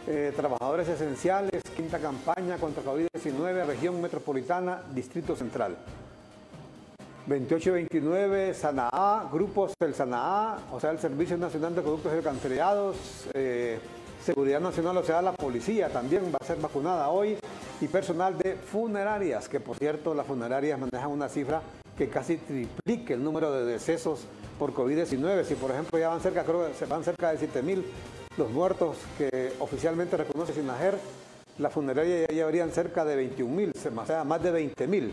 Eh, 0.09 0.33
trabajadores 0.37 0.89
esenciales, 0.89 1.63
quinta 1.77 1.99
campaña 1.99 2.59
contra 2.59 2.83
COVID-19, 2.83 3.67
región 3.67 4.03
metropolitana, 4.03 4.83
Distrito 4.93 5.37
Central. 5.37 5.77
28 7.27 7.71
y 7.71 7.73
29, 7.73 8.55
SANAA, 8.55 9.29
grupos 9.33 9.75
del 9.81 9.95
SANAA, 9.95 10.61
o 10.73 10.79
sea, 10.79 10.93
el 10.93 11.01
Servicio 11.01 11.37
Nacional 11.37 11.75
de 11.75 11.83
Productos 11.83 12.13
Alcantarillados, 12.13 12.97
eh, 13.35 13.81
Seguridad 14.25 14.61
Nacional, 14.61 14.97
o 14.97 15.03
sea, 15.03 15.21
la 15.23 15.33
policía 15.33 15.89
también 15.89 16.33
va 16.33 16.39
a 16.41 16.45
ser 16.45 16.59
vacunada 16.59 17.09
hoy, 17.09 17.37
y 17.81 17.89
personal 17.89 18.39
de 18.39 18.55
funerarias, 18.55 19.49
que 19.49 19.59
por 19.59 19.77
cierto, 19.77 20.15
las 20.15 20.27
funerarias 20.27 20.79
manejan 20.79 21.11
una 21.11 21.29
cifra 21.29 21.63
que 21.99 22.09
casi 22.09 22.37
triplique 22.37 23.15
el 23.15 23.25
número 23.25 23.51
de 23.51 23.65
decesos 23.65 24.27
por 24.59 24.73
COVID-19. 24.73 25.45
Si 25.45 25.55
por 25.55 25.73
ejemplo 25.73 25.99
ya 25.99 26.11
van 26.11 26.21
cerca, 26.21 26.45
creo 26.45 26.67
que 26.67 26.75
se 26.75 26.87
van 26.87 27.03
cerca 27.03 27.33
de 27.33 27.39
7 27.39 27.63
mil 27.63 27.85
los 28.37 28.51
muertos 28.51 28.99
que 29.17 29.53
oficialmente 29.61 30.17
reconoce 30.17 30.53
Sinajer, 30.53 30.99
la 31.59 31.71
funeraria 31.71 32.27
ya 32.27 32.35
llevarían 32.35 32.71
cerca 32.71 33.05
de 33.05 33.17
21 33.17 33.55
mil, 33.55 33.73
o 33.75 34.07
sea, 34.07 34.25
más 34.25 34.43
de 34.43 34.51
20 34.51 34.87
mil 34.87 35.13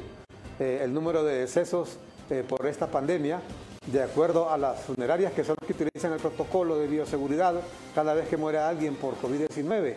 eh, 0.60 0.82
el 0.84 0.93
número 0.93 1.24
de 1.24 1.39
decesos 1.39 1.97
eh, 2.30 2.43
por 2.47 2.66
esta 2.68 2.88
pandemia, 2.88 3.41
de 3.88 4.01
acuerdo 4.01 4.49
a 4.49 4.58
las 4.58 4.80
funerarias 4.82 5.34
que 5.34 5.43
son 5.43 5.56
las 5.60 5.68
que 5.68 5.74
utilizan 5.74 6.14
el 6.14 6.20
protocolo 6.20 6.78
de 6.78 6.88
bioseguridad 6.88 7.56
cada 7.93 8.14
vez 8.14 8.28
que 8.28 8.38
muere 8.38 8.60
alguien 8.60 8.95
por 8.95 9.16
COVID-19. 9.16 9.95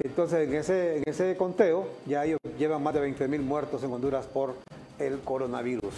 Entonces, 0.00 0.48
en 0.48 0.54
ese, 0.54 0.98
en 0.98 1.04
ese 1.06 1.36
conteo, 1.36 1.88
ya 2.06 2.24
ellos 2.24 2.38
llevan 2.58 2.82
más 2.82 2.94
de 2.94 3.00
20 3.00 3.28
mil 3.28 3.42
muertos 3.42 3.82
en 3.82 3.92
Honduras 3.92 4.26
por 4.26 4.54
el 4.98 5.20
coronavirus. 5.20 5.94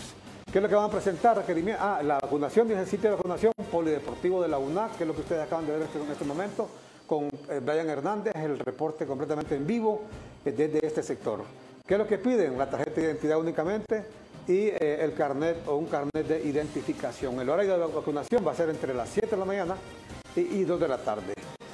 ¿Qué 0.50 0.58
es 0.58 0.62
lo 0.62 0.68
que 0.68 0.74
van 0.74 0.86
a 0.86 0.90
presentar? 0.90 1.44
Ah, 1.78 2.00
la 2.02 2.18
vacunación, 2.20 2.68
dice 2.68 2.80
el 2.80 2.86
sitio 2.86 3.10
de 3.10 3.16
vacunación 3.16 3.52
polideportivo 3.70 4.40
de 4.40 4.48
la 4.48 4.58
UNAC, 4.58 4.96
que 4.96 5.04
es 5.04 5.08
lo 5.08 5.14
que 5.14 5.20
ustedes 5.20 5.42
acaban 5.42 5.66
de 5.66 5.72
ver 5.72 5.82
en 5.82 6.10
este 6.10 6.24
momento, 6.24 6.68
con 7.06 7.26
eh, 7.26 7.60
Brian 7.62 7.88
Hernández, 7.88 8.34
el 8.34 8.58
reporte 8.58 9.04
completamente 9.04 9.56
en 9.56 9.66
vivo 9.66 10.02
desde 10.44 10.86
este 10.86 11.02
sector. 11.02 11.40
¿Qué 11.88 11.94
es 11.94 11.98
lo 11.98 12.06
que 12.06 12.18
piden? 12.18 12.58
La 12.58 12.68
tarjeta 12.68 13.00
de 13.00 13.06
identidad 13.06 13.40
únicamente 13.40 14.04
y 14.46 14.66
eh, 14.66 14.98
el 15.00 15.14
carnet 15.14 15.66
o 15.66 15.76
un 15.76 15.86
carnet 15.86 16.28
de 16.28 16.44
identificación. 16.44 17.40
El 17.40 17.48
horario 17.48 17.78
de 17.78 17.94
vacunación 17.94 18.46
va 18.46 18.52
a 18.52 18.54
ser 18.54 18.68
entre 18.68 18.92
las 18.92 19.08
7 19.08 19.30
de 19.30 19.36
la 19.38 19.46
mañana 19.46 19.74
y, 20.36 20.40
y 20.40 20.64
2 20.64 20.78
de 20.78 20.86
la 20.86 20.98
tarde. 20.98 21.32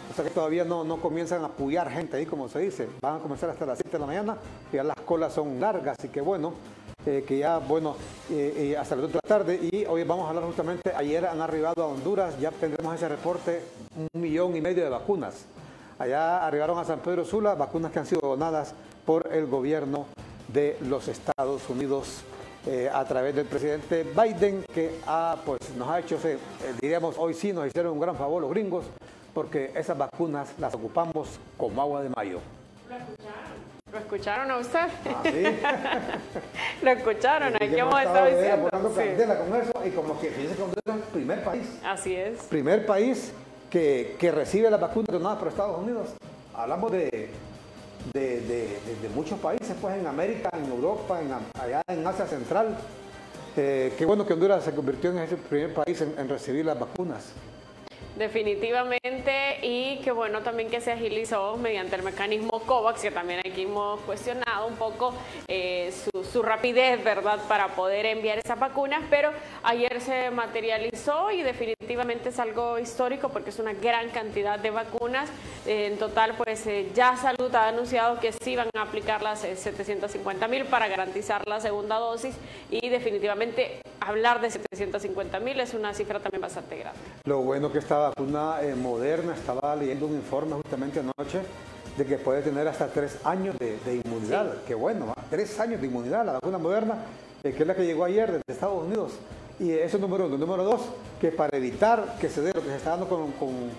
O 0.09 0.15
sea 0.15 0.25
que 0.25 0.31
todavía 0.31 0.65
no, 0.65 0.85
no 0.85 1.01
comienzan 1.01 1.43
a 1.43 1.47
apoyar 1.47 1.91
gente 1.91 2.17
ahí, 2.17 2.27
como 2.27 2.49
se 2.49 2.61
dice. 2.61 2.89
Van 3.03 3.17
a 3.17 3.19
comenzar 3.19 3.51
hasta 3.51 3.67
las 3.67 3.77
7 3.77 3.91
de 3.91 3.99
la 3.99 4.07
mañana, 4.07 4.37
ya 4.73 4.85
las 4.85 5.01
colas 5.01 5.33
son 5.33 5.59
largas, 5.59 5.97
y 6.05 6.09
que 6.09 6.21
bueno, 6.21 6.53
eh, 7.05 7.25
que 7.27 7.39
ya, 7.39 7.59
bueno, 7.59 7.97
eh, 8.31 8.77
hasta 8.79 8.95
las 8.95 9.03
2 9.03 9.13
de 9.15 9.21
la 9.21 9.29
tarde. 9.29 9.59
Y 9.61 9.85
hoy 9.85 10.05
vamos 10.05 10.27
a 10.27 10.29
hablar 10.29 10.45
justamente, 10.45 10.93
ayer 10.95 11.27
han 11.27 11.41
arribado 11.41 11.83
a 11.83 11.87
Honduras, 11.89 12.39
ya 12.39 12.53
tendremos 12.53 12.95
ese 12.95 13.09
reporte, 13.09 13.63
un 13.97 14.21
millón 14.21 14.55
y 14.55 14.61
medio 14.61 14.85
de 14.85 14.91
vacunas. 14.91 15.45
Allá 15.99 16.47
arribaron 16.47 16.79
a 16.79 16.85
San 16.85 17.01
Pedro 17.01 17.25
Sula, 17.25 17.57
vacunas 17.57 17.91
que 17.91 17.99
han 17.99 18.07
sido 18.07 18.21
donadas 18.21 18.75
por 19.05 19.33
el 19.33 19.47
gobierno 19.47 20.07
de 20.49 20.77
los 20.83 21.09
Estados 21.09 21.69
Unidos 21.69 22.23
a 22.93 23.05
través 23.05 23.35
del 23.35 23.45
presidente 23.45 24.05
Biden, 24.05 24.65
que 24.73 24.99
ha, 25.07 25.37
pues, 25.45 25.59
nos 25.77 25.89
ha 25.89 26.01
hecho, 26.01 26.19
diríamos, 26.81 27.17
hoy 27.19 27.35
sí 27.35 27.53
nos 27.53 27.67
hicieron 27.67 27.93
un 27.93 28.01
gran 28.01 28.17
favor 28.17 28.41
los 28.41 28.51
gringos, 28.51 28.87
porque 29.35 29.73
esas 29.75 29.99
vacunas 29.99 30.55
las 30.59 30.75
ocupamos 30.75 31.29
como 31.59 31.83
agua 31.83 32.03
de 32.03 32.09
mayo. 32.09 32.41
¿Lo 33.95 34.01
escucharon 34.01 34.51
a 34.51 34.59
usted? 34.59 34.89
Ah, 35.07 35.23
¿sí? 35.23 35.45
Lo 36.83 36.91
escucharon, 36.91 37.55
aquí 37.55 37.79
hemos 37.79 38.01
estado 38.01 38.27
diciendo. 38.27 38.69
candela 38.71 39.39
con 39.39 39.55
eso 39.55 39.73
y 39.87 39.91
como 39.91 40.19
que 40.21 40.31
fíjense 40.31 40.57
que 40.57 40.91
es 40.91 40.97
el 40.97 41.03
primer 41.13 41.45
país. 41.45 41.79
Así 41.85 42.17
es. 42.17 42.43
Primer 42.45 42.87
país 42.87 43.33
que, 43.71 44.17
que 44.19 44.33
recibe 44.33 44.69
las 44.69 44.81
vacunas 44.81 45.07
donadas 45.13 45.39
por 45.39 45.49
Estados 45.49 45.81
Unidos. 45.81 46.09
Hablamos 46.55 46.91
de, 46.91 47.31
de, 48.13 48.41
de, 48.41 49.09
muchos 49.15 49.39
países, 49.39 49.75
pues 49.81 49.97
en 49.97 50.07
América, 50.07 50.51
en 50.53 50.71
Europa, 50.71 51.21
en, 51.21 51.33
allá 51.61 51.83
en 51.87 52.07
Asia 52.07 52.27
Central. 52.27 52.77
Eh, 53.57 53.95
qué 53.97 54.05
bueno 54.05 54.27
que 54.27 54.33
Honduras 54.33 54.65
se 54.65 54.75
convirtió 54.75 55.11
en 55.11 55.19
ese 55.19 55.37
primer 55.37 55.73
país 55.73 56.01
en 56.01 56.29
recibir 56.29 56.65
las 56.65 56.79
vacunas. 56.79 57.33
Definitivamente, 58.17 59.59
y 59.63 59.99
que 60.05 60.13
bueno 60.13 60.41
también 60.43 60.71
que 60.71 60.81
se 60.81 60.93
agilizó 60.93 61.57
mediante 61.57 61.97
el 61.97 62.05
mecanismo 62.05 62.61
COVAX, 62.61 63.03
que 63.03 63.11
también 63.11 63.41
aquí 63.41 63.63
hemos 63.63 63.99
cuestionado 64.03 64.44
un 64.63 64.77
poco 64.77 65.15
eh, 65.49 65.93
su, 66.33 66.43
rapidez, 66.43 67.03
¿verdad?, 67.03 67.41
para 67.49 67.69
poder 67.69 68.07
enviar 68.07 68.39
esas 68.39 68.59
vacunas, 68.59 69.03
pero 69.09 69.31
ayer 69.63 70.01
se 70.01 70.31
materializó 70.31 71.31
y 71.31 71.43
definitivamente 71.43 72.29
es 72.29 72.39
algo 72.39 72.79
histórico 72.79 73.31
porque 73.31 73.51
es 73.51 73.59
una 73.59 73.73
gran 73.73 74.11
cantidad 74.11 74.59
de 74.59 74.71
vacunas. 74.71 75.31
en 75.67 75.97
total, 75.99 76.35
pues 76.37 76.67
eh, 76.67 76.91
ya 76.95 77.17
Salud 77.17 77.55
ha 77.55 77.69
anunciado 77.69 78.21
que 78.21 78.33
sí 78.33 78.57
van 78.57 78.69
a 78.75 78.83
aplicar 78.83 79.23
las 79.23 79.41
750 79.41 80.45
eh, 80.45 80.49
mil 80.49 80.65
para 80.67 80.89
garantizar 80.89 81.47
la 81.49 81.61
segunda 81.61 81.97
dosis 81.99 82.35
y 82.71 82.89
definitivamente 82.89 83.81
hablar 84.01 84.41
de 84.41 84.51
750 84.51 85.41
mil 85.41 85.61
es 85.61 85.75
una 85.75 85.95
cifra 85.95 86.21
también 86.21 86.43
bastante 86.43 86.77
grande. 86.77 87.01
Lo 87.25 87.41
bueno 87.41 87.73
que 87.73 87.79
esta 87.79 87.99
vacuna 87.99 88.59
eh, 88.63 88.75
moderna, 88.75 89.35
estaba 89.35 89.75
leyendo 89.77 90.07
un 90.07 90.15
informe 90.15 90.55
justamente 90.55 91.01
anoche 91.01 91.41
de 91.97 92.05
que 92.05 92.19
puede 92.19 92.43
tener 92.43 92.67
hasta 92.67 92.89
tres 92.89 93.19
años 93.25 93.57
de, 93.59 94.03
inmunidad. 94.05 94.55
Qué 94.67 94.75
bueno, 94.75 95.15
tres 95.31 95.59
años 95.61 95.81
de 95.81 95.87
inmunidad 95.87 96.25
la 96.25 96.33
vacuna 96.33 96.59
moderna, 96.59 96.97
eh, 97.43 97.53
que 97.53 97.63
es 97.63 97.67
la 97.67 97.75
que 97.75 97.85
llegó 97.85 98.05
ayer 98.05 98.33
desde 98.33 98.43
Estados 98.49 98.85
Unidos. 98.85 99.13
Y 99.61 99.71
eso 99.71 99.97
es 99.99 100.01
número 100.01 100.27
uno. 100.27 100.37
Número 100.37 100.65
dos, 100.65 100.81
que 101.21 101.31
para 101.31 101.57
evitar 101.57 102.17
que 102.21 102.29
se 102.29 102.41
dé 102.41 102.53
lo 102.53 102.61
que 102.61 102.71
se 102.71 102.77
está 102.77 102.91
dando 102.91 103.09
con, 103.09 103.31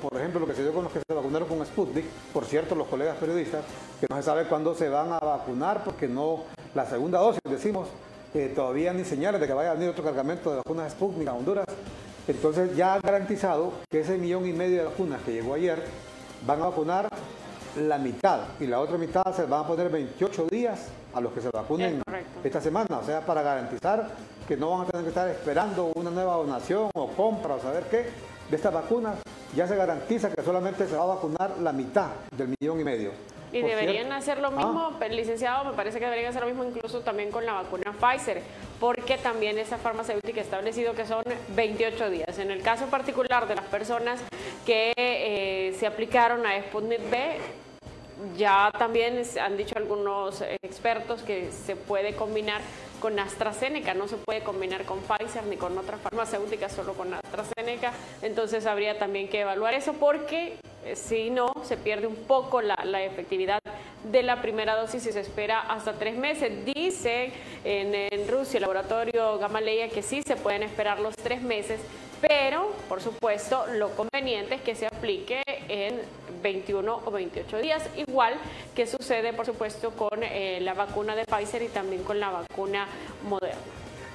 por 0.01 0.17
ejemplo, 0.17 0.39
lo 0.39 0.47
que 0.47 0.53
se 0.53 0.63
dio 0.63 0.73
con 0.73 0.85
los 0.85 0.93
que 0.93 1.01
se 1.05 1.13
vacunaron 1.13 1.47
con 1.49 1.65
Sputnik, 1.65 2.05
por 2.33 2.45
cierto, 2.45 2.75
los 2.75 2.87
colegas 2.87 3.17
periodistas, 3.17 3.65
que 3.99 4.07
no 4.09 4.15
se 4.15 4.23
sabe 4.23 4.45
cuándo 4.45 4.73
se 4.73 4.87
van 4.87 5.11
a 5.11 5.19
vacunar 5.19 5.83
porque 5.83 6.07
no, 6.07 6.43
la 6.73 6.85
segunda 6.85 7.19
dosis, 7.19 7.41
decimos, 7.49 7.89
todavía 8.55 8.93
ni 8.93 9.03
señales 9.03 9.41
de 9.41 9.47
que 9.47 9.53
vaya 9.53 9.71
a 9.71 9.73
venir 9.73 9.89
otro 9.89 10.03
cargamento 10.03 10.49
de 10.51 10.57
vacunas 10.57 10.93
Sputnik 10.93 11.27
a 11.27 11.33
Honduras. 11.33 11.65
Entonces 12.27 12.75
ya 12.75 12.95
han 12.95 13.01
garantizado 13.01 13.73
que 13.89 13.99
ese 13.99 14.17
millón 14.17 14.47
y 14.47 14.53
medio 14.53 14.77
de 14.77 14.85
vacunas 14.85 15.21
que 15.23 15.33
llegó 15.33 15.53
ayer 15.53 15.83
van 16.45 16.61
a 16.61 16.65
vacunar 16.65 17.09
la 17.77 17.97
mitad 17.97 18.41
y 18.59 18.67
la 18.67 18.79
otra 18.79 18.97
mitad 18.97 19.35
se 19.35 19.45
van 19.45 19.61
a 19.61 19.67
poner 19.67 19.89
28 19.89 20.47
días 20.49 20.87
a 21.13 21.21
los 21.21 21.31
que 21.33 21.41
se 21.41 21.49
vacunen 21.49 22.01
esta 22.43 22.61
semana, 22.61 22.99
o 22.99 23.03
sea, 23.03 23.21
para 23.21 23.41
garantizar 23.41 24.09
que 24.47 24.55
no 24.55 24.71
van 24.71 24.81
a 24.81 24.85
tener 24.85 25.03
que 25.03 25.09
estar 25.09 25.27
esperando 25.29 25.91
una 25.95 26.11
nueva 26.11 26.35
donación 26.35 26.89
o 26.93 27.07
compra 27.09 27.55
o 27.55 27.59
saber 27.59 27.83
qué 27.89 28.05
de 28.49 28.55
estas 28.55 28.73
vacunas, 28.73 29.15
ya 29.55 29.67
se 29.67 29.75
garantiza 29.75 30.31
que 30.31 30.43
solamente 30.43 30.87
se 30.87 30.95
va 30.95 31.03
a 31.03 31.07
vacunar 31.07 31.57
la 31.61 31.71
mitad 31.71 32.09
del 32.35 32.53
millón 32.59 32.79
y 32.79 32.83
medio. 32.83 33.11
Y 33.51 33.61
deberían 33.61 34.11
hacer 34.11 34.39
lo 34.39 34.51
mismo, 34.51 34.91
ah. 34.99 35.07
licenciado, 35.07 35.63
me 35.63 35.73
parece 35.73 35.97
que 35.97 36.05
deberían 36.05 36.29
hacer 36.29 36.41
lo 36.41 36.47
mismo 36.47 36.65
incluso 36.65 36.99
también 37.01 37.31
con 37.31 37.45
la 37.45 37.53
vacuna 37.53 37.93
Pfizer, 37.93 38.41
porque 38.79 39.17
también 39.17 39.57
esa 39.57 39.77
farmacéutica 39.77 40.41
ha 40.41 40.43
establecido 40.43 40.93
que 40.93 41.05
son 41.05 41.23
28 41.55 42.09
días. 42.09 42.37
En 42.37 42.51
el 42.51 42.61
caso 42.61 42.87
particular 42.87 43.47
de 43.47 43.55
las 43.55 43.65
personas 43.65 44.19
que 44.65 44.93
eh, 44.97 45.73
se 45.79 45.87
aplicaron 45.87 46.45
a 46.45 46.59
Sputnik 46.63 47.09
B, 47.09 47.37
ya 48.37 48.71
también 48.77 49.21
han 49.41 49.57
dicho 49.57 49.77
algunos 49.77 50.41
expertos 50.61 51.21
que 51.21 51.51
se 51.51 51.75
puede 51.75 52.15
combinar 52.15 52.61
con 52.99 53.19
AstraZeneca, 53.19 53.93
no 53.93 54.07
se 54.07 54.17
puede 54.17 54.41
combinar 54.41 54.85
con 54.85 54.99
Pfizer 54.99 55.43
ni 55.45 55.57
con 55.57 55.77
otras 55.77 56.01
farmacéuticas, 56.01 56.71
solo 56.71 56.93
con 56.93 57.13
AstraZeneca, 57.13 57.93
entonces 58.21 58.65
habría 58.65 58.97
también 58.97 59.27
que 59.27 59.41
evaluar 59.41 59.73
eso 59.73 59.93
porque 59.93 60.57
eh, 60.85 60.95
si 60.95 61.29
no, 61.29 61.51
se 61.63 61.77
pierde 61.77 62.07
un 62.07 62.15
poco 62.15 62.61
la, 62.61 62.75
efectividad 63.03 63.59
de 64.11 64.23
la 64.23 64.41
primera 64.41 64.75
dosis 64.75 65.05
y 65.07 65.11
se 65.11 65.19
espera 65.19 65.59
hasta 65.61 65.93
tres 65.93 66.15
meses. 66.15 66.65
Dice 66.65 67.31
en, 67.63 67.95
en 67.95 68.27
Rusia, 68.27 68.57
el 68.57 68.61
laboratorio 68.61 69.39
Gamaleya, 69.39 69.89
que 69.89 70.03
sí 70.03 70.21
se 70.21 70.35
pueden 70.35 70.61
esperar 70.61 70.99
los 70.99 71.15
tres 71.15 71.41
meses, 71.41 71.81
pero 72.27 72.71
por 72.87 73.01
supuesto 73.01 73.65
lo 73.73 73.89
conveniente 73.89 74.55
es 74.55 74.61
que 74.61 74.75
se 74.75 74.87
aplique 74.87 75.41
en 75.67 76.01
21 76.41 77.01
o 77.05 77.11
28 77.11 77.59
días, 77.59 77.83
igual 77.95 78.35
que 78.75 78.87
sucede 78.87 79.33
por 79.33 79.45
supuesto 79.45 79.91
con 79.91 80.23
eh, 80.23 80.59
la 80.61 80.73
vacuna 80.73 81.15
de 81.15 81.25
Pfizer 81.25 81.63
y 81.63 81.67
también 81.67 82.03
con 82.03 82.19
la 82.19 82.29
vacuna 82.29 82.87
moderna. 83.27 83.59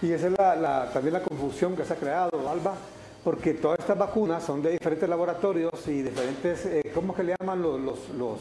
Y 0.03 0.13
esa 0.13 0.29
es 0.29 0.33
la, 0.33 0.91
también 0.93 1.15
la 1.15 1.23
confusión 1.23 1.77
que 1.77 1.85
se 1.85 1.93
ha 1.93 1.97
creado, 1.97 2.49
Alba, 2.49 2.75
porque 3.23 3.55
todas 3.55 3.81
estas 3.81 3.99
vacunas 3.99 4.43
son 4.43 4.63
de 4.63 4.71
diferentes 4.71 5.09
laboratorios 5.09 5.73
y 5.89 6.03
diferentes, 6.03 6.65
eh, 6.67 6.91
¿cómo 6.95 7.15
que 7.15 7.23
le 7.23 7.35
llaman 7.39 7.61
los, 7.61 7.81
los, 7.81 8.39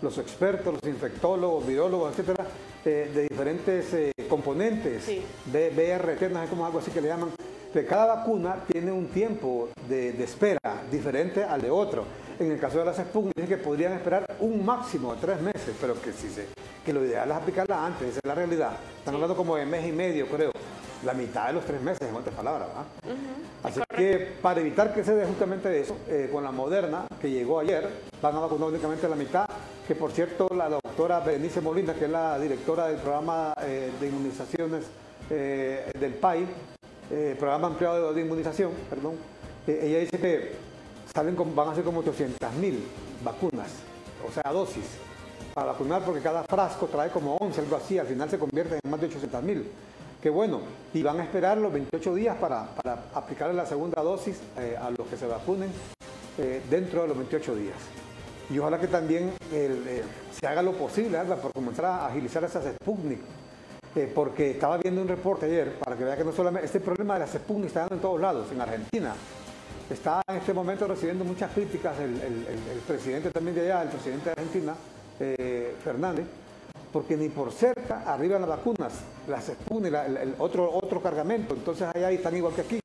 los, 0.00 0.18
expertos, 0.18 0.72
los 0.72 0.90
infectólogos, 0.90 1.66
virólogos, 1.66 2.12
etcétera, 2.12 2.46
eh, 2.84 3.10
de 3.14 3.22
diferentes 3.28 3.92
eh, 3.92 4.12
componentes, 4.28 5.04
sí. 5.04 5.22
BRT, 5.46 6.30
no 6.30 6.42
sé 6.42 6.48
cómo 6.48 6.64
algo 6.64 6.78
así 6.78 6.90
que 6.90 7.02
le 7.02 7.08
llaman, 7.08 7.30
que 7.72 7.86
cada 7.86 8.16
vacuna 8.16 8.56
tiene 8.70 8.92
un 8.92 9.06
tiempo 9.06 9.70
de, 9.88 10.10
espera 10.22 10.60
diferente 10.90 11.42
al 11.42 11.62
de 11.62 11.70
otro. 11.70 12.04
En 12.38 12.50
el 12.50 12.58
caso 12.58 12.78
de 12.78 12.84
las 12.84 12.96
Sputnik, 12.96 13.34
dice 13.36 13.48
que 13.48 13.56
podrían 13.56 13.92
esperar 13.92 14.26
un 14.40 14.64
máximo 14.64 15.14
de 15.14 15.20
tres 15.20 15.40
meses, 15.40 15.74
pero 15.80 16.00
que 16.00 16.12
si 16.12 16.28
se, 16.28 16.48
que 16.84 16.92
lo 16.92 17.04
ideal 17.04 17.30
es 17.30 17.36
aplicarla 17.36 17.86
antes, 17.86 18.08
esa 18.08 18.18
es 18.18 18.26
la 18.28 18.34
realidad. 18.34 18.72
Están 18.98 19.14
hablando 19.14 19.36
como 19.36 19.56
de 19.56 19.64
mes 19.64 19.86
y 19.86 19.92
medio, 19.92 20.26
creo. 20.26 20.50
La 21.04 21.14
mitad 21.14 21.48
de 21.48 21.54
los 21.54 21.64
tres 21.64 21.82
meses, 21.82 22.08
en 22.08 22.14
otras 22.14 22.34
palabras, 22.34 22.68
¿verdad? 22.68 23.16
Así 23.64 23.80
que 23.96 24.36
para 24.40 24.60
evitar 24.60 24.94
que 24.94 25.02
se 25.02 25.14
dé 25.14 25.26
justamente 25.26 25.80
eso, 25.80 25.96
eh, 26.08 26.28
con 26.30 26.44
la 26.44 26.52
Moderna, 26.52 27.06
que 27.20 27.28
llegó 27.28 27.58
ayer, 27.58 27.88
van 28.20 28.36
a 28.36 28.40
vacunar 28.40 28.68
únicamente 28.68 29.08
la 29.08 29.16
mitad, 29.16 29.46
que 29.86 29.96
por 29.96 30.12
cierto 30.12 30.48
la 30.54 30.68
doctora 30.68 31.18
Berenice 31.18 31.60
Molina, 31.60 31.94
que 31.94 32.04
es 32.04 32.10
la 32.10 32.38
directora 32.38 32.86
del 32.86 32.98
programa 32.98 33.52
eh, 33.62 33.90
de 34.00 34.08
inmunizaciones 34.08 34.84
eh, 35.28 35.90
del 35.98 36.14
PAI, 36.14 36.46
eh, 37.14 37.36
programa 37.38 37.66
ampliado 37.66 38.14
de, 38.14 38.22
inmunización, 38.22 38.70
perdón, 38.88 39.16
eh, 39.66 39.80
ella 39.82 39.98
dice 39.98 40.18
que 40.18 40.52
salen 41.14 41.36
van 41.54 41.68
a 41.68 41.74
ser 41.74 41.84
como 41.84 42.00
800 42.00 42.54
mil 42.54 42.82
vacunas, 43.22 43.68
o 44.26 44.32
sea, 44.32 44.50
dosis, 44.50 44.86
para 45.52 45.72
vacunar 45.72 46.02
porque 46.06 46.22
cada 46.22 46.42
frasco 46.44 46.86
trae 46.86 47.10
como 47.10 47.36
11, 47.36 47.60
algo 47.60 47.76
así, 47.76 47.98
al 47.98 48.06
final 48.06 48.30
se 48.30 48.38
convierte 48.38 48.78
en 48.82 48.90
más 48.90 48.98
de 48.98 49.08
800 49.08 49.42
mil. 49.42 49.70
Qué 50.22 50.30
bueno, 50.30 50.60
y 50.94 51.02
van 51.02 51.20
a 51.20 51.24
esperar 51.24 51.58
los 51.58 51.70
28 51.70 52.14
días 52.14 52.36
para, 52.38 52.64
para 52.76 53.04
aplicarle 53.12 53.54
la 53.54 53.66
segunda 53.66 54.00
dosis 54.00 54.40
eh, 54.56 54.78
a 54.80 54.88
los 54.88 55.06
que 55.08 55.18
se 55.18 55.26
vacunen 55.26 55.70
dentro 56.70 57.02
de 57.02 57.08
los 57.08 57.16
28 57.18 57.54
días. 57.56 57.76
Y 58.48 58.58
ojalá 58.58 58.80
que 58.80 58.86
también 58.86 59.32
se 59.50 60.46
haga 60.46 60.62
lo 60.62 60.72
posible, 60.72 61.18
Alba, 61.18 61.36
por 61.36 61.52
comenzar 61.52 61.84
a 61.84 62.06
agilizar 62.06 62.42
esas 62.42 62.64
Sputnik. 62.76 63.20
Eh, 63.94 64.10
porque 64.14 64.52
estaba 64.52 64.78
viendo 64.78 65.02
un 65.02 65.08
reporte 65.08 65.44
ayer 65.44 65.74
para 65.78 65.96
que 65.96 66.04
vea 66.04 66.16
que 66.16 66.24
no 66.24 66.32
solamente 66.32 66.64
este 66.64 66.80
problema 66.80 67.14
de 67.14 67.20
las 67.20 67.30
Sputnik 67.32 67.66
está 67.66 67.80
dando 67.80 67.96
en 67.96 68.00
todos 68.00 68.20
lados, 68.20 68.46
en 68.50 68.60
Argentina. 68.60 69.14
Está 69.90 70.22
en 70.26 70.36
este 70.36 70.54
momento 70.54 70.86
recibiendo 70.88 71.24
muchas 71.24 71.52
críticas 71.52 71.98
el, 72.00 72.14
presidente 72.86 73.30
también 73.30 73.54
de 73.54 73.62
allá, 73.62 73.82
el 73.82 73.88
presidente 73.90 74.24
de 74.26 74.30
Argentina, 74.30 74.74
eh, 75.20 75.74
Fernández, 75.84 76.24
porque 76.90 77.18
ni 77.18 77.28
por 77.28 77.52
cerca 77.52 78.04
arriban 78.06 78.40
las 78.40 78.48
vacunas, 78.48 78.92
las 79.28 79.44
Sputnik, 79.48 79.92
la- 79.92 80.06
el, 80.06 80.34
otro, 80.38 80.70
otro 80.72 81.02
cargamento. 81.02 81.52
Entonces 81.52 81.86
allá 81.94 82.10
están 82.10 82.34
igual 82.34 82.54
que 82.54 82.62
aquí. 82.62 82.80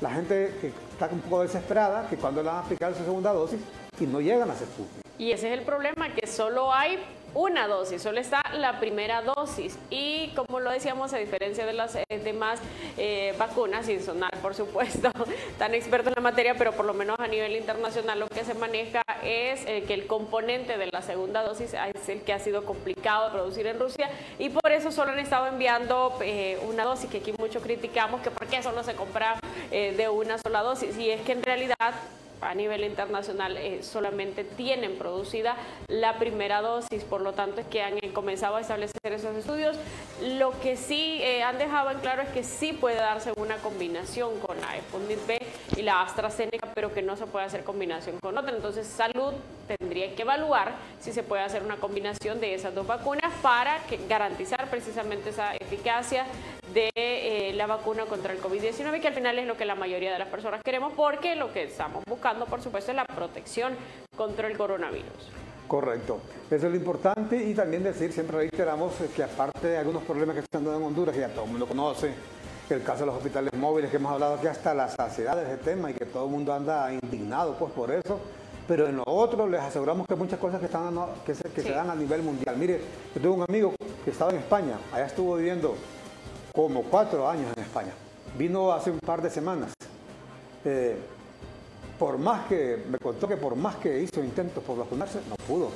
La 0.00 0.10
gente 0.10 0.54
que 0.60 0.68
está 0.92 1.08
un 1.12 1.20
poco 1.20 1.42
desesperada, 1.42 2.08
que 2.08 2.16
cuando 2.16 2.42
le 2.42 2.48
van 2.48 2.56
a 2.56 2.60
aplicar 2.60 2.94
su 2.94 3.04
segunda 3.04 3.32
dosis 3.34 3.60
y 4.00 4.06
no 4.06 4.22
llegan 4.22 4.48
las 4.48 4.58
Sputnik. 4.60 5.04
Y 5.18 5.32
ese 5.32 5.52
es 5.52 5.58
el 5.58 5.64
problema, 5.66 6.14
que 6.14 6.26
solo 6.26 6.72
hay 6.72 6.98
una 7.36 7.68
dosis, 7.68 8.00
solo 8.00 8.18
está 8.18 8.42
la 8.54 8.80
primera 8.80 9.20
dosis. 9.20 9.78
Y 9.90 10.28
como 10.28 10.58
lo 10.58 10.70
decíamos, 10.70 11.12
a 11.12 11.18
diferencia 11.18 11.66
de 11.66 11.74
las 11.74 11.94
eh, 11.94 12.04
demás 12.24 12.60
eh, 12.96 13.34
vacunas, 13.38 13.84
sin 13.84 14.02
sonar, 14.02 14.34
por 14.40 14.54
supuesto, 14.54 15.10
tan 15.58 15.74
experto 15.74 16.08
en 16.08 16.14
la 16.16 16.22
materia, 16.22 16.54
pero 16.56 16.72
por 16.72 16.86
lo 16.86 16.94
menos 16.94 17.20
a 17.20 17.28
nivel 17.28 17.54
internacional 17.54 18.18
lo 18.18 18.28
que 18.28 18.42
se 18.42 18.54
maneja 18.54 19.02
es 19.22 19.66
eh, 19.66 19.84
que 19.86 19.92
el 19.92 20.06
componente 20.06 20.78
de 20.78 20.86
la 20.90 21.02
segunda 21.02 21.42
dosis 21.42 21.74
es 21.74 22.08
el 22.08 22.22
que 22.22 22.32
ha 22.32 22.38
sido 22.38 22.64
complicado 22.64 23.26
de 23.26 23.30
producir 23.32 23.66
en 23.66 23.78
Rusia 23.78 24.08
y 24.38 24.48
por 24.48 24.72
eso 24.72 24.90
solo 24.90 25.12
han 25.12 25.18
estado 25.18 25.46
enviando 25.46 26.18
una 26.66 26.84
dosis, 26.84 27.10
que 27.10 27.18
aquí 27.18 27.34
mucho 27.38 27.60
criticamos, 27.60 28.22
que 28.22 28.30
por 28.30 28.46
qué 28.46 28.62
solo 28.62 28.82
se 28.82 28.94
compra 28.94 29.38
de 29.70 30.08
una 30.08 30.38
sola 30.38 30.62
dosis. 30.62 30.96
Y 30.96 31.10
es 31.10 31.20
que 31.20 31.32
en 31.32 31.42
realidad 31.42 31.94
a 32.40 32.54
nivel 32.54 32.84
internacional 32.84 33.56
eh, 33.56 33.82
solamente 33.82 34.44
tienen 34.44 34.96
producida 34.96 35.56
la 35.88 36.18
primera 36.18 36.60
dosis, 36.60 37.04
por 37.04 37.20
lo 37.20 37.32
tanto 37.32 37.60
es 37.60 37.66
que 37.66 37.82
han 37.82 37.98
comenzado 38.12 38.56
a 38.56 38.60
establecer 38.60 39.12
esos 39.12 39.36
estudios. 39.36 39.76
Lo 40.22 40.58
que 40.60 40.76
sí 40.76 41.18
eh, 41.22 41.42
han 41.42 41.58
dejado 41.58 41.90
en 41.90 41.98
claro 41.98 42.22
es 42.22 42.28
que 42.30 42.44
sí 42.44 42.72
puede 42.72 42.96
darse 42.96 43.32
una 43.36 43.56
combinación 43.56 44.38
con 44.40 44.60
la 44.60 44.76
Sputnik 44.80 45.26
B 45.26 45.38
y 45.76 45.82
la 45.82 46.02
AstraZeneca, 46.02 46.68
pero 46.74 46.92
que 46.92 47.02
no 47.02 47.16
se 47.16 47.26
puede 47.26 47.46
hacer 47.46 47.64
combinación 47.64 48.18
con 48.20 48.36
otra. 48.36 48.54
Entonces 48.54 48.86
Salud 48.86 49.32
tendría 49.66 50.14
que 50.14 50.22
evaluar 50.22 50.74
si 51.00 51.12
se 51.12 51.22
puede 51.22 51.42
hacer 51.42 51.62
una 51.62 51.76
combinación 51.76 52.40
de 52.40 52.54
esas 52.54 52.74
dos 52.74 52.86
vacunas 52.86 53.32
para 53.42 53.78
que, 53.86 53.98
garantizar 54.08 54.68
precisamente 54.70 55.30
esa 55.30 55.54
eficacia 55.56 56.26
de 56.76 56.90
eh, 56.94 57.52
la 57.54 57.66
vacuna 57.66 58.04
contra 58.04 58.34
el 58.34 58.38
COVID-19, 58.42 59.00
que 59.00 59.08
al 59.08 59.14
final 59.14 59.38
es 59.38 59.46
lo 59.46 59.56
que 59.56 59.64
la 59.64 59.74
mayoría 59.74 60.12
de 60.12 60.18
las 60.18 60.28
personas 60.28 60.60
queremos, 60.62 60.92
porque 60.94 61.34
lo 61.34 61.50
que 61.50 61.62
estamos 61.64 62.04
buscando, 62.06 62.44
por 62.44 62.60
supuesto, 62.60 62.90
es 62.90 62.96
la 62.96 63.06
protección 63.06 63.72
contra 64.14 64.46
el 64.46 64.58
coronavirus. 64.58 65.30
Correcto. 65.66 66.20
Eso 66.50 66.66
es 66.66 66.70
lo 66.72 66.76
importante 66.76 67.42
y 67.42 67.54
también 67.54 67.82
decir, 67.82 68.12
siempre 68.12 68.36
reiteramos 68.36 69.00
eh, 69.00 69.08
que 69.16 69.22
aparte 69.22 69.68
de 69.68 69.78
algunos 69.78 70.02
problemas 70.02 70.34
que 70.34 70.40
están 70.42 70.64
dando 70.64 70.78
en 70.78 70.84
Honduras, 70.86 71.14
que 71.14 71.22
ya 71.22 71.28
todo 71.30 71.46
el 71.46 71.50
mundo 71.52 71.66
conoce, 71.66 72.12
el 72.68 72.82
caso 72.82 73.00
de 73.00 73.06
los 73.06 73.16
hospitales 73.16 73.54
móviles, 73.54 73.90
que 73.90 73.96
hemos 73.96 74.12
hablado 74.12 74.34
aquí 74.34 74.46
hasta 74.46 74.74
la 74.74 74.88
saciedad 74.90 75.34
de 75.34 75.44
ese 75.44 75.56
tema 75.56 75.90
y 75.90 75.94
que 75.94 76.04
todo 76.04 76.26
el 76.26 76.30
mundo 76.30 76.52
anda 76.52 76.92
indignado 76.92 77.54
pues 77.58 77.72
por 77.72 77.90
eso, 77.90 78.20
pero 78.68 78.86
en 78.86 78.96
lo 78.98 79.04
otro 79.06 79.48
les 79.48 79.62
aseguramos 79.62 80.06
que 80.06 80.14
muchas 80.14 80.38
cosas 80.38 80.60
que, 80.60 80.66
están, 80.66 80.84
dando- 80.84 81.14
que, 81.24 81.34
se, 81.34 81.48
que 81.48 81.62
se 81.62 81.70
dan 81.70 81.88
a 81.88 81.94
nivel 81.94 82.20
mundial. 82.22 82.54
Mire, 82.58 82.80
yo 83.14 83.20
tengo 83.22 83.34
un 83.36 83.44
amigo 83.48 83.72
que 84.04 84.10
estaba 84.10 84.30
en 84.32 84.38
España, 84.38 84.76
allá 84.92 85.06
estuvo 85.06 85.36
viviendo 85.36 85.74
como 86.56 86.82
cuatro 86.84 87.28
años 87.28 87.52
en 87.56 87.62
España. 87.62 87.92
Vino 88.36 88.72
hace 88.72 88.90
un 88.90 88.98
par 88.98 89.22
de 89.22 89.30
semanas. 89.30 89.72
Eh, 90.64 90.96
por 91.98 92.18
más 92.18 92.46
que, 92.46 92.82
me 92.90 92.98
contó 92.98 93.28
que 93.28 93.36
por 93.36 93.54
más 93.54 93.76
que 93.76 94.00
hizo 94.02 94.20
intentos 94.24 94.64
por 94.64 94.76
vacunarse, 94.78 95.20
no 95.28 95.36
pudo. 95.46 95.68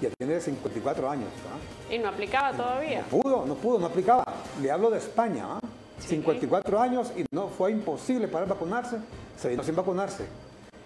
Ya 0.00 0.10
tiene 0.18 0.40
54 0.40 1.08
años. 1.08 1.28
¿ah? 1.50 1.92
Y 1.94 1.98
no 1.98 2.08
aplicaba 2.08 2.52
todavía. 2.52 3.00
No 3.10 3.20
pudo, 3.22 3.46
no 3.46 3.54
pudo, 3.54 3.78
no 3.78 3.86
aplicaba. 3.86 4.24
Le 4.60 4.70
hablo 4.70 4.90
de 4.90 4.98
España. 4.98 5.46
¿ah? 5.48 5.60
54 6.00 6.80
años 6.80 7.12
y 7.16 7.24
no 7.32 7.48
fue 7.48 7.70
imposible 7.70 8.28
para 8.28 8.44
vacunarse. 8.44 8.96
Se 9.40 9.48
vino 9.48 9.62
sin 9.62 9.74
vacunarse. 9.76 10.26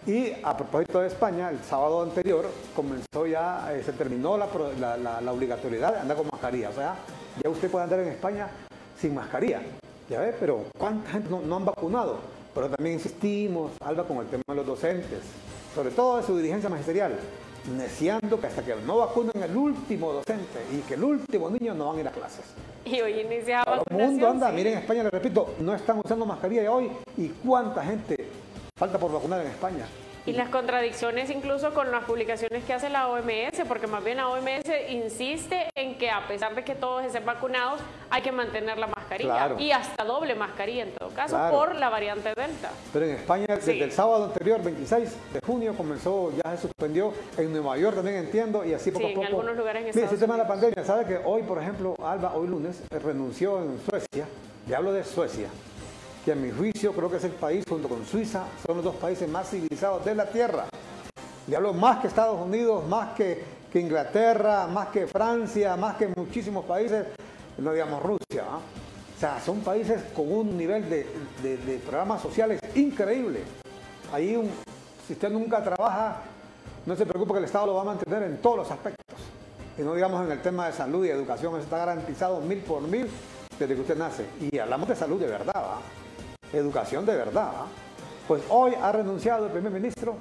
Y 0.07 0.33
a 0.43 0.57
propósito 0.57 1.01
de 1.01 1.09
España, 1.09 1.51
el 1.51 1.59
sábado 1.65 2.03
anterior 2.03 2.47
comenzó 2.77 3.27
ya, 3.27 3.71
eh, 3.75 3.83
se 3.85 3.93
terminó 3.93 4.39
la, 4.39 4.47
pro- 4.47 4.73
la- 4.79 4.97
la- 4.97 5.21
la 5.21 5.33
obligatoriedad 5.33 5.95
de 5.95 6.01
andar 6.01 6.17
con 6.17 6.29
mascarilla. 6.31 6.71
O 6.71 6.73
sea, 6.75 6.95
ya 7.43 7.51
usted 7.51 7.71
puede 7.71 7.85
andar 7.85 8.01
en 8.01 8.09
España 8.09 8.49
sin 9.01 9.15
mascarilla. 9.15 9.61
Ya 10.09 10.21
ves, 10.21 10.35
pero 10.41 10.65
¿cuánta 10.79 11.11
gente 11.11 11.29
no, 11.31 11.41
no 11.41 11.57
han 11.57 11.65
vacunado? 11.65 12.19
Pero 12.55 12.69
también 12.71 12.95
insistimos, 12.95 13.73
Alba, 13.85 14.05
con 14.05 14.19
el 14.19 14.27
tema 14.27 14.43
de 14.49 14.55
los 14.55 14.67
docentes, 14.67 15.21
sobre 15.75 15.91
todo 15.91 16.17
de 16.17 16.23
su 16.23 16.37
dirigencia 16.37 16.69
magisterial, 16.69 17.13
neciando 17.77 18.41
que 18.41 18.47
hasta 18.47 18.65
que 18.65 18.75
no 18.87 18.99
vacunen 18.99 19.43
el 19.43 19.57
último 19.57 20.13
docente 20.13 20.59
y 20.73 20.79
que 20.81 20.95
el 20.95 21.05
último 21.05 21.51
niño 21.51 21.75
no 21.75 21.89
van 21.89 21.99
a 21.99 22.01
ir 22.01 22.09
a 22.09 22.11
clases. 22.11 22.45
Y 22.85 23.01
hoy 23.01 23.21
iniciaba 23.21 23.65
Todo 23.65 23.85
el 23.91 23.97
mundo 23.97 24.29
anda, 24.29 24.49
sí. 24.49 24.57
miren 24.57 24.73
en 24.75 24.79
España, 24.81 25.03
les 25.03 25.13
repito, 25.13 25.55
no 25.61 25.75
están 25.75 25.99
usando 26.03 26.25
mascarilla 26.25 26.73
hoy 26.73 26.91
y 27.19 27.29
cuánta 27.29 27.85
gente 27.85 28.17
falta 28.77 28.99
por 28.99 29.13
vacunar 29.13 29.43
en 29.43 29.49
España. 29.49 29.85
Y 30.29 30.33
las 30.35 30.49
contradicciones 30.51 31.31
incluso 31.31 31.73
con 31.75 31.91
las 31.91 32.05
publicaciones 32.05 32.65
que 32.65 32.75
hace 32.75 32.89
la 32.91 33.09
OMS, 33.09 33.63
porque 33.67 33.87
más 33.87 34.05
bien 34.05 34.19
la 34.19 34.29
OMS 34.29 34.71
insiste 34.91 35.69
en 35.75 35.97
que 35.97 36.11
a 36.11 36.27
pesar 36.29 36.55
de 36.55 36.65
que 36.65 36.75
todos 36.75 37.05
estén 37.05 37.25
vacunados, 37.25 37.81
hay 38.11 38.23
que 38.23 38.33
mantener 38.33 38.79
la 38.79 38.87
mascarilla. 38.87 39.33
Claro. 39.35 39.59
Y 39.59 39.73
hasta 39.73 40.05
doble 40.05 40.35
mascarilla 40.35 40.83
en 40.85 40.93
todo 40.93 41.09
caso, 41.11 41.35
Claro. 41.37 41.57
por 41.57 41.75
la 41.75 41.89
variante 41.89 42.29
Delta. 42.35 42.71
Pero 42.93 43.05
en 43.07 43.13
España, 43.13 43.47
desde 43.49 43.73
Sí. 43.73 43.81
el 43.83 43.93
sábado 43.93 44.25
anterior, 44.25 44.63
26 44.63 45.17
de 45.33 45.41
junio, 45.45 45.75
comenzó, 45.77 46.33
ya 46.45 46.51
se 46.57 46.63
suspendió. 46.63 47.13
En 47.37 47.53
Nueva 47.53 47.77
York 47.79 47.97
también 47.97 48.17
entiendo, 48.19 48.65
y 48.65 48.75
así 48.75 48.91
poco 48.91 49.01
Sí, 49.01 49.07
a 49.07 49.09
en 49.11 49.15
poco. 49.17 49.27
algunos 49.29 49.57
lugares 49.57 49.81
en 49.81 49.87
Mire, 49.89 49.91
ese 50.07 50.15
Estados 50.15 50.21
tema 50.21 50.35
de 50.35 50.43
la 50.43 50.49
pandemia, 50.49 50.85
¿sabe 50.85 51.05
que 51.07 51.19
hoy, 51.25 51.43
por 51.43 51.59
ejemplo, 51.59 51.95
Alba, 52.05 52.35
hoy 52.35 52.49
lunes, 52.49 52.83
eh, 52.91 52.99
renunció 52.99 53.59
en 53.63 53.79
Suecia? 53.89 54.27
Le 54.67 54.77
hablo 54.77 54.93
de 54.93 55.03
Suecia, 55.05 55.49
que 56.29 56.33
a 56.33 56.37
mi 56.37 56.51
juicio 56.51 56.93
creo 56.93 57.11
que 57.11 57.17
es 57.17 57.25
el 57.25 57.33
país, 57.33 57.65
junto 57.67 57.89
con 57.89 58.05
Suiza, 58.05 58.45
son 58.67 58.77
los 58.77 58.85
dos 58.85 58.97
países 58.97 59.27
más 59.31 59.49
civilizados 59.49 60.05
de 60.05 60.15
la 60.15 60.27
Tierra. 60.27 60.67
Le 61.47 61.57
hablo 61.57 61.73
más 61.73 62.01
que 62.01 62.09
Estados 62.09 62.39
Unidos, 62.39 62.87
más 62.87 63.15
que, 63.15 63.43
Inglaterra, 63.73 64.67
más 64.67 64.89
que 64.89 65.07
Francia, 65.07 65.75
más 65.77 65.97
que 65.97 66.09
muchísimos 66.09 66.67
países, 66.67 67.07
no 67.57 67.73
digamos 67.73 68.03
Rusia. 68.03 68.45
¿ah? 68.47 68.59
O 68.59 69.19
sea, 69.19 69.41
son 69.41 69.61
países 69.61 70.03
con 70.15 70.31
un 70.31 70.55
nivel 70.55 70.91
de, 70.91 71.81
programas 71.87 72.21
sociales 72.21 72.61
increíble. 72.75 73.41
Ahí, 74.13 74.39
si 75.07 75.15
usted 75.15 75.31
nunca 75.31 75.65
trabaja, 75.65 76.25
no 76.85 76.95
se 76.95 77.07
preocupe 77.07 77.33
que 77.33 77.39
el 77.39 77.45
Estado 77.47 77.69
lo 77.69 77.75
va 77.77 77.81
a 77.81 77.85
mantener 77.85 78.25
en 78.25 78.37
todos 78.43 78.59
los 78.59 78.71
aspectos. 78.71 79.17
Y 79.79 79.81
no 79.81 79.95
digamos 79.95 80.27
en 80.27 80.33
el 80.33 80.43
tema 80.43 80.67
de 80.67 80.75
salud 80.75 81.07
y 81.07 81.09
educación, 81.09 81.55
eso 81.55 81.63
está 81.63 81.79
garantizado 81.79 82.39
mil 82.43 82.59
por 82.59 82.83
mil 82.83 83.09
desde 83.59 83.75
que 83.75 83.81
usted 83.81 83.97
nace. 83.97 84.27
Y 84.53 84.59
hablamos 84.59 84.91
de 84.91 84.95
salud 84.95 85.19
de 85.19 85.27
verdad, 85.27 85.55
¿va? 85.55 85.81
Educación 86.53 87.05
de 87.07 87.17
verdad. 87.17 87.53
¿va? 87.53 87.67
Pues 88.27 88.43
hoy 88.51 88.75
ha 88.75 88.93
renunciado 88.93 89.47
el 89.47 89.53
primer 89.53 89.73
ministro, 89.73 90.17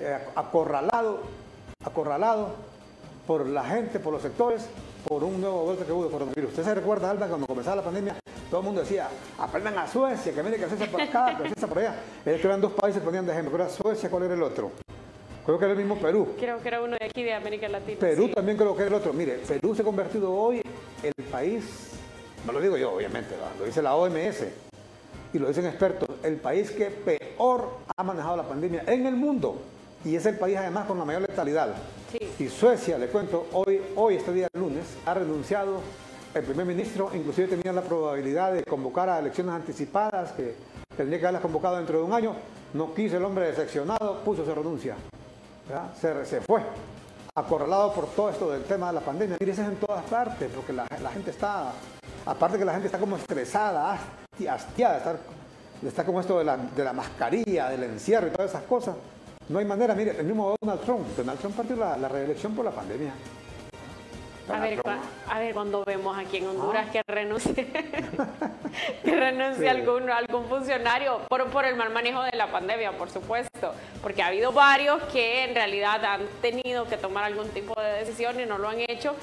eh, 0.00 0.18
acorralado, 0.34 1.20
acorralado 1.84 2.54
por 3.26 3.46
la 3.46 3.62
gente, 3.64 4.00
por 4.00 4.12
los 4.12 4.22
sectores, 4.22 4.66
por 5.06 5.22
un 5.24 5.40
nuevo 5.40 5.64
golpe 5.64 5.84
que 5.84 5.92
hubo 5.92 6.04
de 6.04 6.10
coronavirus. 6.10 6.50
¿Usted 6.50 6.64
se 6.64 6.74
recuerda, 6.74 7.10
Alba, 7.10 7.26
cuando 7.26 7.46
comenzaba 7.46 7.76
la 7.76 7.82
pandemia, 7.82 8.16
todo 8.50 8.60
el 8.60 8.66
mundo 8.66 8.80
decía, 8.80 9.08
aprendan 9.38 9.78
a 9.78 9.86
Suecia, 9.86 10.32
que 10.32 10.42
mire 10.42 10.56
que 10.56 10.66
Suecia 10.66 10.90
por 10.90 11.02
acá, 11.02 11.36
que 11.36 11.48
Suecia 11.48 11.68
por 11.68 11.78
allá. 11.78 11.94
Es 12.24 12.40
que 12.40 12.46
eran 12.46 12.60
dos 12.60 12.72
países 12.72 13.00
que 13.00 13.06
ponían 13.06 13.26
de 13.26 13.32
ejemplo, 13.32 13.54
era 13.54 13.68
Suecia, 13.68 14.08
¿cuál 14.10 14.24
era 14.24 14.34
el 14.34 14.42
otro? 14.42 14.72
Creo 15.44 15.58
que 15.58 15.64
era 15.64 15.72
el 15.72 15.78
mismo 15.78 15.96
Perú. 15.96 16.34
Creo 16.38 16.60
que 16.62 16.68
era 16.68 16.82
uno 16.82 16.96
de 16.98 17.04
aquí 17.04 17.22
de 17.22 17.34
América 17.34 17.68
Latina. 17.68 17.98
Perú 18.00 18.26
sí. 18.28 18.32
también 18.32 18.56
creo 18.56 18.74
que 18.74 18.82
era 18.82 18.88
el 18.88 18.94
otro. 18.94 19.12
Mire, 19.12 19.40
Perú 19.46 19.74
se 19.74 19.82
ha 19.82 19.84
convertido 19.84 20.32
hoy 20.32 20.62
el 21.02 21.24
país, 21.24 21.90
no 22.46 22.52
lo 22.52 22.60
digo 22.60 22.76
yo 22.76 22.92
obviamente, 22.92 23.34
lo 23.58 23.64
dice 23.64 23.82
la 23.82 23.94
OMS 23.94 24.69
y 25.32 25.38
lo 25.38 25.48
dicen 25.48 25.66
expertos, 25.66 26.08
el 26.22 26.36
país 26.36 26.70
que 26.70 26.86
peor 26.86 27.68
ha 27.96 28.02
manejado 28.02 28.36
la 28.36 28.48
pandemia 28.48 28.84
en 28.86 29.06
el 29.06 29.16
mundo. 29.16 29.60
y 30.02 30.16
es 30.16 30.24
el 30.24 30.38
país 30.38 30.56
además 30.56 30.86
con 30.86 30.98
la 30.98 31.04
mayor 31.04 31.22
letalidad. 31.22 31.74
Y 32.38 32.48
Suecia, 32.48 32.96
le 32.96 33.08
cuento, 33.08 33.48
hoy, 33.52 33.82
hoy 33.96 34.16
este 34.16 34.32
día 34.32 34.48
lunes, 34.54 34.84
ha 35.04 35.12
renunciado 35.12 35.80
el 36.34 36.42
primer 36.42 36.64
ministro, 36.64 37.10
inclusive 37.12 37.48
tenía 37.48 37.72
la 37.72 37.82
probabilidad 37.82 38.52
de 38.52 38.64
convocar 38.64 39.10
a 39.10 39.18
elecciones 39.18 39.54
anticipadas, 39.54 40.32
que 40.32 40.54
tendría 40.96 41.18
que 41.18 41.26
haberlas 41.26 41.42
convocado 41.42 41.76
dentro 41.76 41.98
de 41.98 42.04
un 42.04 42.12
año. 42.12 42.34
No 42.72 42.94
quiso 42.94 43.16
el 43.16 43.24
hombre 43.24 43.46
decepcionado, 43.46 44.20
puso 44.24 44.44
su 44.44 44.54
renuncia. 44.54 44.96
Se, 46.00 46.24
se, 46.24 46.40
fue, 46.40 46.62
acorralado 47.34 47.92
por 47.92 48.06
todo 48.06 48.30
esto 48.30 48.50
del 48.50 48.62
tema 48.64 48.88
de 48.88 48.94
la 48.94 49.00
pandemia. 49.00 49.36
Mire, 49.40 49.52
eso 49.52 49.62
es 49.62 49.68
en 49.68 49.76
todas 49.76 50.04
partes, 50.04 50.50
porque 50.54 50.72
la, 50.72 50.86
gente 51.12 51.30
está, 51.30 51.72
aparte 52.26 52.58
que 52.58 52.64
la 52.64 52.72
gente 52.72 52.86
está 52.86 52.98
como 52.98 53.16
estresada, 53.16 53.98
hastiada, 54.46 54.98
está, 54.98 55.16
está 55.86 56.04
como 56.04 56.20
esto 56.20 56.38
de 56.38 56.44
la, 56.44 56.56
de 56.56 56.84
la 56.84 56.92
mascarilla, 56.92 57.68
del 57.68 57.84
encierro 57.84 58.28
y 58.28 58.30
todas 58.30 58.50
esas 58.50 58.62
cosas. 58.64 58.96
No 59.50 59.58
hay 59.58 59.64
manera, 59.64 59.96
mire, 59.96 60.16
el 60.16 60.26
mismo 60.26 60.54
Donald 60.60 60.80
Trump, 60.82 61.06
Donald 61.16 61.40
Trump 61.40 61.56
perdió 61.56 61.74
la, 61.74 62.08
reelección 62.08 62.54
por 62.54 62.64
la 62.64 62.70
pandemia. 62.70 63.12
A 64.48 64.60
ver, 64.60 64.80
a 65.28 65.38
ver, 65.40 65.54
cuando 65.54 65.84
vemos 65.84 66.16
aquí 66.16 66.36
en 66.36 66.46
Honduras 66.46 66.86
ah. 66.88 66.92
que 66.92 67.02
renuncie, 67.06 67.54
que 69.04 69.16
renuncie 69.16 69.68
algún, 69.68 70.08
algún 70.08 70.44
funcionario 70.46 71.20
por, 71.28 71.46
por 71.50 71.64
el 71.64 71.74
mal 71.74 71.90
manejo 71.90 72.22
de 72.22 72.36
la 72.36 72.50
pandemia, 72.50 72.92
por 72.92 73.10
supuesto, 73.10 73.74
porque 74.02 74.22
ha 74.22 74.28
habido 74.28 74.52
varios 74.52 75.02
que 75.04 75.44
en 75.44 75.54
realidad 75.54 76.04
han 76.04 76.22
tenido 76.40 76.86
que 76.86 76.96
tomar 76.96 77.24
algún 77.24 77.48
tipo 77.48 77.80
de 77.80 77.90
decisión 78.04 78.38
y 78.40 78.46
no 78.46 78.58
lo 78.58 78.68
han 78.68 78.80
hecho 78.80 79.14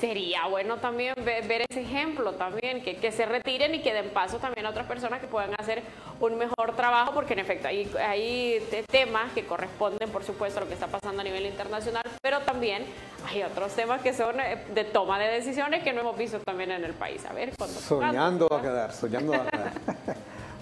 sería 0.00 0.46
bueno 0.46 0.76
también 0.78 1.14
ver, 1.24 1.66
ese 1.68 1.82
ejemplo 1.82 2.32
también, 2.32 2.82
que, 2.82 2.96
que, 2.96 3.12
se 3.12 3.26
retiren 3.26 3.74
y 3.74 3.82
que 3.82 3.92
den 3.92 4.10
paso 4.10 4.38
también 4.38 4.66
a 4.66 4.70
otras 4.70 4.86
personas 4.86 5.20
que 5.20 5.26
puedan 5.26 5.52
hacer 5.58 5.82
un 6.20 6.36
mejor 6.36 6.76
trabajo, 6.76 7.12
porque 7.12 7.32
en 7.32 7.40
efecto 7.40 7.68
hay, 7.68 7.90
hay 7.98 8.66
temas 8.90 9.32
que 9.32 9.46
corresponden, 9.46 10.10
por 10.10 10.24
supuesto, 10.24 10.60
a 10.60 10.62
lo 10.62 10.68
que 10.68 10.74
está 10.74 10.86
pasando 10.86 11.20
a 11.20 11.24
nivel 11.24 11.46
internacional, 11.46 12.02
pero 12.22 12.40
también 12.40 12.84
hay 13.28 13.42
otros 13.42 13.72
temas 13.72 14.02
que 14.02 14.12
son 14.12 14.38
eh, 14.40 14.64
de 14.74 14.84
toma 14.84 15.18
de 15.18 15.28
decisiones 15.28 15.82
que 15.82 15.92
no 15.92 16.00
hemos 16.00 16.16
visto 16.16 16.38
también 16.40 16.70
en 16.72 16.84
el 16.84 16.94
país. 16.94 17.24
A 17.24 17.32
ver, 17.32 17.52
Soñando 17.56 18.52
a 18.52 18.60
quedar, 18.60 18.92
soñando 18.92 19.34
a 19.34 19.46
quedar. 19.46 19.72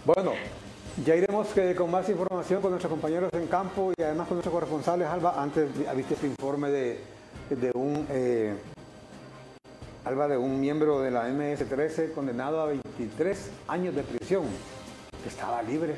bueno. 0.04 0.32
Ya 1.04 1.14
iremos 1.14 1.46
que, 1.48 1.76
con 1.76 1.92
más 1.92 2.08
información 2.08 2.60
con 2.60 2.72
nuestros 2.72 2.90
compañeros 2.90 3.30
en 3.32 3.46
campo 3.46 3.92
y 3.96 4.02
además 4.02 4.26
con 4.26 4.36
nuestros 4.36 4.52
corresponsales. 4.52 5.06
Alba, 5.06 5.40
antes 5.40 5.68
viste 5.94 6.14
este 6.14 6.26
informe 6.26 6.70
de, 6.70 7.00
de 7.50 7.70
un 7.72 8.04
eh, 8.10 8.56
Alba 10.08 10.26
de 10.26 10.38
un 10.38 10.58
miembro 10.58 11.02
de 11.02 11.10
la 11.10 11.28
MS-13 11.28 12.14
condenado 12.14 12.62
a 12.62 12.66
23 12.68 13.50
años 13.68 13.94
de 13.94 14.02
prisión, 14.02 14.46
que 15.22 15.28
estaba 15.28 15.62
libre. 15.62 15.96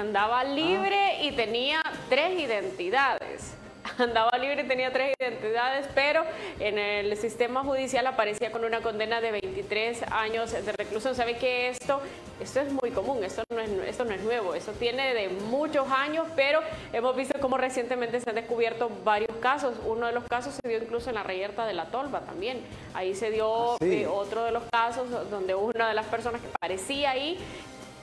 Andaba 0.00 0.42
libre 0.42 1.22
y 1.22 1.32
tenía 1.32 1.82
tres 2.08 2.40
identidades. 2.40 3.56
andaba 3.98 4.30
libre 4.38 4.62
y 4.62 4.68
tenía 4.68 4.92
tres 4.92 5.14
identidades, 5.20 5.86
pero 5.94 6.24
en 6.60 6.78
el 6.78 7.16
sistema 7.16 7.62
judicial 7.62 8.06
aparecía 8.06 8.50
con 8.52 8.64
una 8.64 8.80
condena 8.80 9.20
de 9.20 9.32
23 9.32 10.04
años 10.10 10.52
de 10.52 10.72
reclusión. 10.72 11.14
¿Sabe 11.14 11.36
que 11.36 11.68
esto, 11.68 12.00
esto 12.40 12.60
es 12.60 12.72
muy 12.72 12.90
común? 12.90 13.22
Esto 13.24 13.42
no, 13.50 13.60
es, 13.60 13.70
esto 13.86 14.04
no 14.04 14.12
es 14.12 14.22
nuevo, 14.22 14.54
esto 14.54 14.72
tiene 14.72 15.14
de 15.14 15.28
muchos 15.28 15.90
años, 15.90 16.26
pero 16.36 16.60
hemos 16.92 17.14
visto 17.16 17.38
cómo 17.40 17.56
recientemente 17.56 18.20
se 18.20 18.30
han 18.30 18.36
descubierto 18.36 18.90
varios 19.04 19.31
casos. 19.42 19.74
Uno 19.84 20.06
de 20.06 20.12
los 20.12 20.24
casos 20.24 20.54
se 20.54 20.66
dio 20.66 20.78
incluso 20.78 21.10
en 21.10 21.16
la 21.16 21.22
reyerta 21.22 21.66
de 21.66 21.74
la 21.74 21.86
Tolva 21.86 22.20
también. 22.20 22.62
Ahí 22.94 23.14
se 23.14 23.30
dio 23.30 23.74
ah, 23.74 23.76
eh, 23.80 24.06
otro 24.06 24.44
de 24.44 24.52
los 24.52 24.62
casos 24.72 25.10
donde 25.30 25.54
una 25.54 25.88
de 25.88 25.94
las 25.94 26.06
personas 26.06 26.40
que 26.40 26.48
parecía 26.58 27.10
ahí 27.10 27.38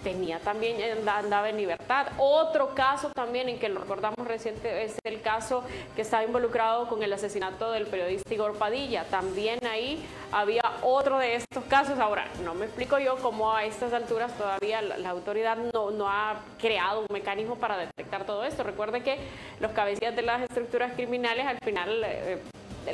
tenía 0.04 0.40
también, 0.40 0.78
andaba 1.08 1.50
en 1.50 1.58
libertad. 1.58 2.08
Otro 2.18 2.74
caso 2.76 3.10
también 3.10 3.50
en 3.50 3.60
que 3.60 3.70
lo 3.70 3.82
recordamos 3.82 4.28
reciente 4.28 4.84
es 4.84 4.98
el 5.04 5.22
caso 5.22 5.64
que 5.96 6.02
estaba 6.02 6.24
involucrado 6.24 6.88
con 6.88 7.04
el 7.04 7.12
asesinato 7.12 7.72
del 7.72 7.88
periodista 7.88 8.34
Igor 8.34 8.58
Padilla. 8.58 9.06
También 9.06 9.60
ahí 9.66 10.04
había 10.32 10.64
otro 10.82 11.18
de 11.18 11.36
estos 11.36 11.64
casos. 11.66 12.00
Ahora, 12.00 12.28
no 12.44 12.54
me 12.54 12.66
explico 12.66 13.00
yo 13.00 13.18
cómo 13.18 13.54
a 13.54 13.66
estas 13.66 13.94
alturas 13.94 14.36
todavía 14.38 14.82
la, 14.82 15.10
autoridad 15.10 15.58
no, 15.74 15.92
no, 15.92 16.10
ha 16.10 16.42
creado 16.60 17.02
un 17.02 17.08
mecanismo 17.12 17.56
para 17.56 17.78
detectar 17.78 18.26
todo 18.26 18.44
esto. 18.44 18.64
Recuerde 18.64 19.02
que 19.02 19.18
los 19.60 19.72
cabecillas 19.72 20.16
de 20.16 20.22
las 20.22 20.42
estructuras 20.42 20.94
criminales 20.94 21.46
al 21.46 21.60
final... 21.60 22.04
Eh, 22.04 22.40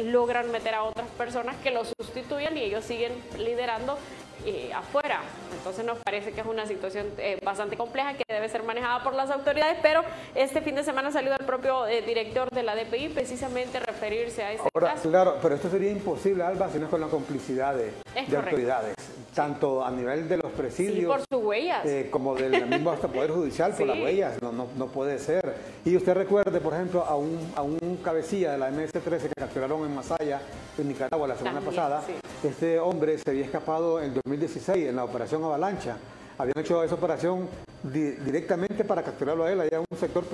logran 0.03 0.51
meter 0.51 0.73
a 0.73 0.83
otras 0.83 1.07
personas 1.11 1.55
que 1.57 1.71
lo 1.71 1.83
sustituyan 1.85 2.57
y 2.57 2.61
ellos 2.61 2.83
siguen 2.83 3.13
liderando 3.37 3.97
eh, 4.45 4.71
afuera. 4.73 5.21
Entonces 5.55 5.85
nos 5.85 5.97
parece 5.99 6.31
que 6.31 6.41
es 6.41 6.47
una 6.47 6.65
situación 6.67 7.07
eh, 7.17 7.39
bastante 7.43 7.77
compleja 7.77 8.13
que 8.13 8.23
debe 8.27 8.47
ser 8.49 8.63
manejada 8.63 9.03
por 9.03 9.13
las 9.13 9.31
autoridades, 9.31 9.77
pero 9.81 10.03
este 10.35 10.61
fin 10.61 10.75
de 10.75 10.83
semana 10.83 11.11
salió 11.11 11.33
el 11.33 11.45
propio 11.45 11.87
eh, 11.87 12.01
director 12.01 12.49
de 12.51 12.63
la 12.63 12.75
DPI 12.75 13.09
precisamente 13.09 13.79
referirse 13.79 14.43
a 14.43 14.51
este 14.51 14.69
Ahora, 14.73 14.93
caso. 14.93 15.09
Claro, 15.09 15.37
pero 15.41 15.55
esto 15.55 15.69
sería 15.69 15.91
imposible, 15.91 16.43
Alba, 16.43 16.69
si 16.69 16.77
no 16.77 16.85
es 16.85 16.91
con 16.91 17.01
la 17.01 17.07
complicidad 17.07 17.75
de, 17.75 17.91
autoridades, 18.35 18.95
tanto 19.33 19.83
a 19.83 19.89
nivel 19.89 20.27
de 20.29 20.37
los 20.37 20.51
presidios 20.51 21.11
por 21.11 21.21
sus 21.21 21.45
huellas. 21.45 21.83
como 22.11 22.35
del 22.35 22.67
mismo 22.67 22.91
hasta 22.91 23.07
Poder 23.07 23.31
Judicial 23.31 23.73
por 23.73 23.87
las 23.87 23.97
huellas, 23.97 24.41
no, 24.41 24.51
no, 24.51 24.67
no, 24.77 24.87
puede 24.87 25.17
ser. 25.17 25.55
Y 25.83 25.95
usted 25.95 26.13
recuerde, 26.13 26.59
por 26.59 26.73
ejemplo, 26.73 27.03
a 27.03 27.15
un, 27.15 27.51
a 27.55 27.61
un 27.61 27.99
cabecilla 28.03 28.51
de 28.51 28.57
la 28.57 28.69
MS-13 28.69 29.21
que 29.21 29.33
capturaron 29.35 29.83
en 29.85 29.95
Masaya, 29.95 30.41
en 30.77 30.87
Nicaragua, 30.87 31.27
la 31.27 31.35
semana 31.35 31.61
pasada, 31.61 32.03
este 32.43 32.79
hombre 32.79 33.17
se 33.17 33.29
había 33.29 33.45
escapado 33.45 34.01
en 34.01 34.13
2016 34.25 34.87
en 34.87 34.95
la 34.95 35.03
operación 35.03 35.43
Avalancha. 35.43 35.97
Habían 36.39 36.57
hecho 36.57 36.83
esa 36.83 36.95
operación 36.95 37.47
directamente 37.83 38.83
para 38.83 39.03
capturarlo 39.03 39.43
a 39.43 39.51
él 39.51 39.61
allá 39.61 39.77
en 39.77 39.85
un 39.87 39.97
sector 39.99 40.25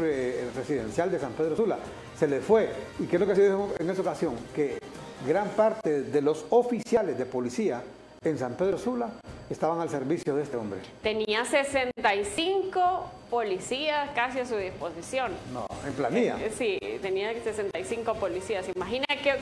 residencial 0.56 1.12
de 1.12 1.20
San 1.20 1.34
Pedro 1.34 1.58
Sula. 1.58 1.78
Se 2.18 2.26
le 2.26 2.40
fue. 2.40 2.70
¿Y 3.00 3.06
qué 3.06 3.18
es 3.18 3.20
lo 3.20 3.28
que 3.28 3.36
se 3.36 3.44
dijo 3.44 3.70
en 3.78 3.90
esa 3.90 4.02
ocasión? 4.02 4.36
Que 4.56 4.80
gran 5.28 5.50
parte 5.50 6.04
de 6.04 6.22
los 6.22 6.46
oficiales 6.52 7.18
de 7.18 7.26
policía 7.26 7.84
en 8.24 8.38
San 8.38 8.54
Pedro 8.54 8.78
Sula 8.78 9.10
estaban 9.50 9.80
al 9.82 9.90
servicio 9.90 10.36
de 10.36 10.44
este 10.44 10.56
hombre. 10.56 10.80
Tenía 11.02 11.44
65 11.44 13.12
policías 13.32 14.12
casi 14.14 14.42
a 14.42 14.46
su 14.46 14.58
disposición. 14.58 15.32
No, 15.52 15.66
en 15.88 15.94
planilla. 15.94 16.38
Eh, 16.40 16.52
sí, 16.56 16.78
tenía 17.02 17.34
65 17.34 18.14
policías. 18.14 18.68
Imagina 18.76 19.06
qué, 19.08 19.40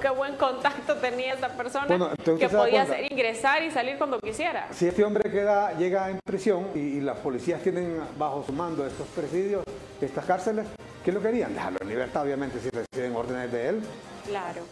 qué 0.00 0.08
buen 0.08 0.36
contacto 0.36 0.96
tenía 0.96 1.34
esta 1.34 1.54
persona 1.54 2.14
que 2.24 2.48
podía 2.48 2.82
hacer, 2.82 3.12
ingresar 3.12 3.62
y 3.62 3.70
salir 3.70 3.98
cuando 3.98 4.18
quisiera. 4.20 4.68
Si 4.72 4.86
este 4.86 5.04
hombre 5.04 5.30
queda, 5.30 5.76
llega 5.76 6.08
en 6.08 6.18
prisión 6.24 6.68
y, 6.74 7.00
las 7.00 7.18
policías 7.18 7.60
tienen 7.60 8.00
bajo 8.16 8.42
su 8.42 8.54
mando 8.54 8.86
estos 8.86 9.06
presidios, 9.08 9.64
estas 10.00 10.24
cárceles, 10.24 10.66
¿qué 11.04 11.12
lo 11.12 11.20
querían? 11.20 11.52
Dejarlo 11.52 11.78
en 11.82 11.88
libertad, 11.90 12.22
obviamente, 12.22 12.58
si 12.58 12.70
reciben 12.70 13.14
órdenes 13.14 13.52
de 13.52 13.68
él. 13.68 13.82
Claro. 14.26 14.62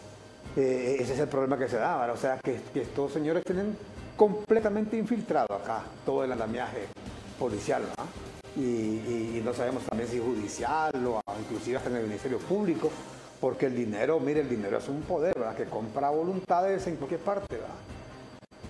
Eh, 0.55 0.97
ese 0.99 1.13
es 1.13 1.19
el 1.19 1.27
problema 1.27 1.57
que 1.57 1.67
se 1.67 1.77
da, 1.77 2.11
o 2.11 2.17
sea, 2.17 2.39
que, 2.43 2.59
estos 2.75 3.11
señores 3.11 3.43
tienen 3.43 3.75
completamente 4.15 4.95
infiltrado 4.95 5.55
acá 5.55 5.81
todo 6.05 6.23
el 6.23 6.31
andamiaje 6.31 6.87
policial, 7.39 7.81
y, 8.55 9.41
no 9.43 9.51
sabemos 9.53 9.83
también 9.83 10.07
si 10.07 10.19
judicial 10.19 10.93
o 11.07 11.19
inclusive 11.39 11.77
hasta 11.77 11.89
en 11.89 11.97
el 11.97 12.03
Ministerio 12.03 12.37
Público, 12.37 12.91
porque 13.41 13.65
el 13.65 13.75
dinero, 13.75 14.19
mire, 14.19 14.41
el 14.41 14.49
dinero 14.49 14.77
es 14.77 14.87
un 14.87 15.01
poder, 15.01 15.33
¿verdad? 15.37 15.55
Que 15.55 15.65
compra 15.65 16.11
voluntades 16.11 16.85
en 16.87 16.97
cualquier 16.97 17.19
parte, 17.19 17.57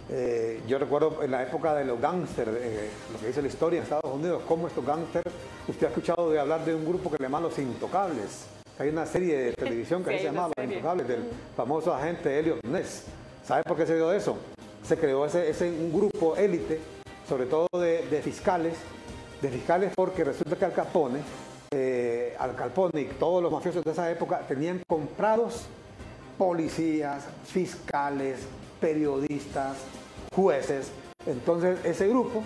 eh, 0.09 0.61
yo 0.67 0.77
recuerdo 0.77 1.23
en 1.23 1.31
la 1.31 1.43
época 1.43 1.73
de 1.73 1.85
los 1.85 1.99
gángsters, 1.99 2.51
eh, 2.55 2.89
lo 3.11 3.19
que 3.19 3.27
dice 3.27 3.41
la 3.41 3.47
historia 3.47 3.77
en 3.77 3.83
Estados 3.83 4.13
Unidos, 4.13 4.43
cómo 4.47 4.67
estos 4.67 4.85
gángsters, 4.85 5.31
usted 5.67 5.87
ha 5.87 5.89
escuchado 5.89 6.29
de 6.29 6.39
hablar 6.39 6.63
de 6.65 6.75
un 6.75 6.85
grupo 6.85 7.09
que 7.09 7.17
le 7.17 7.23
llaman 7.23 7.43
los 7.43 7.57
intocables, 7.57 8.45
hay 8.79 8.89
una 8.89 9.05
serie 9.05 9.37
de 9.37 9.53
televisión 9.53 10.03
que 10.03 10.17
se 10.17 10.23
llama 10.23 10.49
Los 10.55 10.65
Intocables, 10.65 11.07
del 11.07 11.23
famoso 11.55 11.93
agente 11.93 12.39
Elliot 12.39 12.63
Ness. 12.65 13.03
¿Sabe 13.45 13.63
por 13.63 13.77
qué 13.77 13.85
se 13.85 13.95
dio 13.95 14.11
eso? 14.11 14.37
Se 14.83 14.97
creó 14.97 15.25
ese, 15.25 15.49
ese 15.49 15.69
un 15.69 15.93
grupo 15.93 16.35
élite, 16.35 16.79
sobre 17.27 17.45
todo 17.45 17.67
de, 17.79 18.21
fiscales, 18.23 18.75
de 19.41 19.49
fiscales 19.49 19.91
porque 19.95 20.23
resulta 20.23 20.55
que 20.55 20.65
Al 20.65 20.73
Capone, 20.73 21.19
eh, 21.71 22.35
Al 22.39 22.55
Capone 22.55 23.01
y 23.01 23.05
todos 23.05 23.43
los 23.43 23.51
mafiosos 23.51 23.83
de 23.83 23.91
esa 23.91 24.09
época 24.09 24.39
tenían 24.47 24.81
comprados 24.87 25.65
policías, 26.37 27.25
fiscales, 27.45 28.39
periodistas, 28.81 29.77
jueces. 30.35 30.89
Entonces 31.27 31.77
ese 31.85 32.07
grupo 32.07 32.43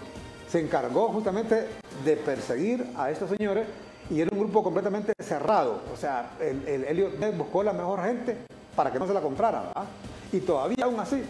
se 0.49 0.59
encargó 0.59 1.07
justamente 1.09 1.67
de 2.03 2.17
perseguir 2.17 2.85
a 2.97 3.09
estos 3.09 3.29
señores 3.29 3.65
y 4.09 4.21
era 4.21 4.29
un 4.31 4.39
grupo 4.39 4.63
completamente 4.63 5.13
cerrado. 5.19 5.81
O 5.93 5.97
sea, 5.97 6.31
el, 6.39 6.67
el 6.67 6.83
Elliot 6.85 7.37
buscó 7.37 7.63
la 7.63 7.73
mejor 7.73 8.03
gente 8.03 8.37
para 8.75 8.91
que 8.91 8.99
no 8.99 9.07
se 9.07 9.13
la 9.13 9.21
comprara. 9.21 9.63
¿verdad? 9.63 9.85
Y 10.31 10.39
todavía 10.39 10.85
aún 10.85 10.99
así, 10.99 11.23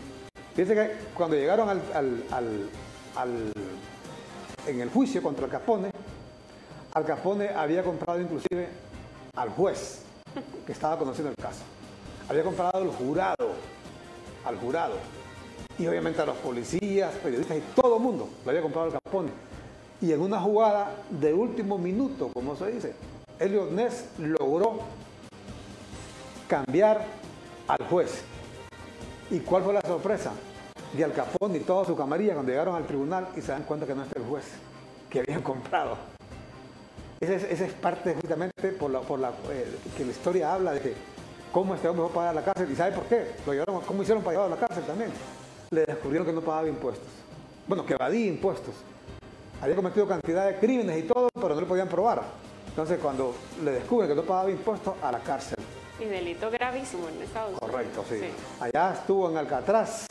fíjense 0.56 0.76
que 0.76 0.92
cuando 1.16 1.36
llegaron 1.36 1.70
al, 1.70 2.24
al, 2.32 3.54
en 4.68 4.82
el 4.82 4.90
juicio 4.90 5.22
contra 5.24 5.46
Al 5.46 5.52
Capone, 5.52 5.92
Al 6.94 7.06
Capone 7.06 7.50
había 7.50 7.84
comprado 7.84 8.22
inclusive 8.22 8.68
al 9.36 9.50
juez 9.50 10.02
que 10.66 10.72
estaba 10.72 10.98
conociendo 10.98 11.30
el 11.30 11.36
caso. 11.36 11.62
Había 12.30 12.44
comprado 12.44 12.84
al 12.84 12.90
jurado, 12.90 13.52
al 14.46 14.58
jurado. 14.58 14.96
Y 15.80 15.88
obviamente 15.88 16.22
a 16.22 16.26
los 16.26 16.38
policías, 16.38 17.14
periodistas 17.16 17.58
y 17.58 17.62
todo 17.76 17.98
el 17.98 18.04
mundo 18.04 18.28
lo 18.44 18.50
había 18.50 18.62
comprado 18.62 18.88
Al 18.88 18.94
Capone 18.94 19.47
y 20.02 20.12
en 20.12 20.22
una 20.22 20.40
jugada 20.40 20.92
de 21.10 21.34
último 21.34 21.78
minuto, 21.78 22.30
como 22.34 22.56
se 22.56 22.72
dice, 22.72 22.94
Elliot 23.40 23.72
Ness 23.72 24.06
logró 24.20 24.80
cambiar 26.48 27.06
al 27.68 27.88
juez. 27.88 28.24
¿Y 29.30 29.40
cuál 29.40 29.64
fue 29.64 29.74
la 29.74 29.82
sorpresa? 29.82 30.32
De 30.94 31.04
Al 31.04 31.14
Capone 31.14 31.58
y 31.58 31.62
toda 31.62 31.86
su 31.86 31.96
camarilla 31.96 32.34
cuando 32.34 32.52
llegaron 32.52 32.76
al 32.76 32.86
tribunal 32.86 33.28
y 33.36 33.42
se 33.42 33.52
dan 33.52 33.64
cuenta 33.64 33.86
que 33.86 33.94
no 33.94 34.04
es 34.04 34.10
el 34.16 34.24
juez 34.24 34.46
que 35.10 35.20
habían 35.20 35.42
comprado. 35.42 35.98
Esa 37.20 37.34
es, 37.34 37.74
parte 37.74 38.14
justamente 38.14 38.70
por 38.74 38.92
la, 38.92 39.02
por 39.02 39.20
la 39.20 39.30
eh, 39.50 39.66
que 39.98 40.06
la 40.06 40.12
historia 40.12 40.54
habla 40.54 40.74
de 40.74 40.82
que 40.82 40.94
cómo 41.52 41.74
este 41.74 41.88
hombre 41.88 42.04
fue 42.04 42.12
a 42.12 42.16
pagar 42.16 42.36
la 42.36 42.46
cárcel. 42.46 42.72
¿Y 42.72 42.76
sabe 42.76 42.96
por 42.96 43.06
qué? 43.06 43.32
Lo 43.46 43.54
llevaron, 43.54 43.82
¿Cómo 43.82 44.04
hicieron 44.04 44.24
para 44.24 44.36
llevarlo 44.36 44.56
a 44.56 44.60
la 44.60 44.68
cárcel 44.68 44.86
también? 44.86 45.10
Le 45.72 45.86
descubrieron 45.86 46.28
que 46.28 46.34
no 46.34 46.42
pagaba 46.42 46.70
impuestos. 46.70 47.08
Bueno, 47.68 47.86
que 47.86 47.94
evadía 47.94 48.28
impuestos. 48.28 48.76
Había 49.62 49.76
cometido 49.76 50.08
cantidad 50.08 50.46
de 50.46 50.58
crímenes 50.58 51.00
y 51.00 51.04
todo, 51.04 51.30
pero 51.34 51.56
no 51.56 51.62
le 51.62 51.68
podían 51.68 51.88
probar. 51.88 52.22
Entonces, 52.68 53.00
cuando 53.02 53.34
le 53.64 53.72
descubren 53.72 54.08
que 54.08 54.16
no 54.16 54.22
pagaba 54.22 54.52
impuestos, 54.52 54.94
a 55.02 55.12
la 55.12 55.20
cárcel. 55.20 55.58
Y 56.00 56.06
delito 56.06 56.52
gravísimo 56.52 57.10
en 57.10 57.24
Estados 57.24 57.50
Unidos. 57.50 57.70
Correcto, 57.72 58.06
sí. 58.08 58.20
Allá 58.60 58.94
estuvo 58.94 59.30
en 59.32 59.38
Alcatraz, 59.38 60.06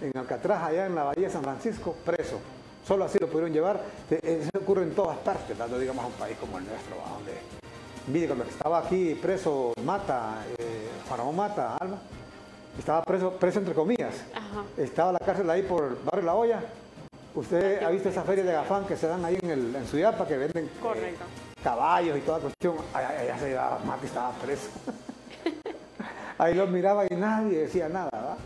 en 0.00 0.16
Alcatraz, 0.16 0.62
allá 0.62 0.86
en 0.86 0.94
la 0.94 1.02
Bahía 1.02 1.26
de 1.26 1.32
San 1.32 1.42
Francisco, 1.42 1.96
preso. 2.04 2.38
Solo 2.86 3.04
así 3.04 3.18
lo 3.18 3.26
pudieron 3.26 3.52
llevar. 3.52 3.80
Eso 4.08 4.50
ocurre 4.60 4.84
en 4.84 4.94
todas 4.94 5.18
partes, 5.18 5.58
dando 5.58 5.78
digamos 5.78 6.04
a 6.04 6.06
un 6.06 6.12
país 6.12 6.36
como 6.38 6.58
el 6.58 6.64
nuestro, 6.64 6.94
donde 7.12 7.32
mire, 8.06 8.26
cuando 8.26 8.44
estaba 8.44 8.78
aquí 8.78 9.14
preso 9.16 9.72
Mata, 9.84 10.44
eh, 10.58 10.88
Juan 11.08 11.34
Mata, 11.34 11.76
Alba, 11.76 11.98
estaba 12.78 13.02
preso, 13.02 13.32
preso 13.32 13.58
entre 13.58 13.74
comillas. 13.74 14.14
Estaba 14.76 15.12
la 15.12 15.18
cárcel 15.18 15.50
ahí 15.50 15.62
por 15.62 16.02
Barrio 16.04 16.22
La 16.22 16.34
Hoya. 16.34 16.62
Usted 17.34 17.82
ha 17.82 17.90
visto 17.90 18.08
esa 18.08 18.22
feria 18.22 18.42
de 18.42 18.52
gafán 18.52 18.84
que 18.86 18.96
se 18.96 19.06
dan 19.06 19.24
ahí 19.24 19.38
en, 19.40 19.50
el, 19.50 19.76
en 19.76 19.86
Suyapa, 19.86 20.26
que 20.26 20.36
venden 20.36 20.64
eh, 20.64 21.14
caballos 21.62 22.18
y 22.18 22.20
toda 22.22 22.40
cuestión. 22.40 22.76
Allá, 22.92 23.38
se 23.38 23.50
llevaba 23.50 23.78
Mata 23.84 24.00
y 24.02 24.06
estaba 24.06 24.32
preso. 24.32 24.68
ahí 26.38 26.54
lo 26.54 26.66
miraba 26.66 27.04
y 27.08 27.14
nadie 27.14 27.58
decía 27.58 27.88
nada, 27.88 28.10
¿verdad? 28.12 28.36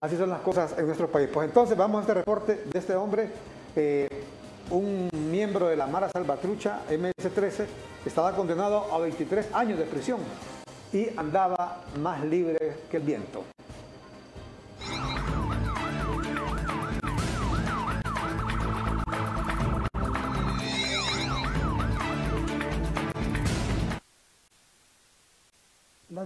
Así 0.00 0.16
son 0.16 0.30
las 0.30 0.40
cosas 0.40 0.78
en 0.78 0.86
nuestro 0.86 1.08
país. 1.08 1.28
Pues 1.30 1.48
entonces 1.48 1.76
vamos 1.76 1.98
a 1.98 2.00
este 2.02 2.14
reporte 2.14 2.64
de 2.64 2.78
este 2.78 2.94
hombre. 2.94 3.28
Eh, 3.76 4.08
un 4.70 5.10
miembro 5.30 5.68
de 5.68 5.76
la 5.76 5.86
Mara 5.86 6.08
Salvatrucha, 6.08 6.80
MS-13, 6.88 7.66
estaba 8.06 8.34
condenado 8.34 8.86
a 8.90 8.98
23 8.98 9.52
años 9.52 9.78
de 9.78 9.84
prisión 9.84 10.20
y 10.92 11.08
andaba 11.16 11.82
más 11.98 12.24
libre 12.24 12.78
que 12.90 12.96
el 12.96 13.02
viento. 13.02 13.44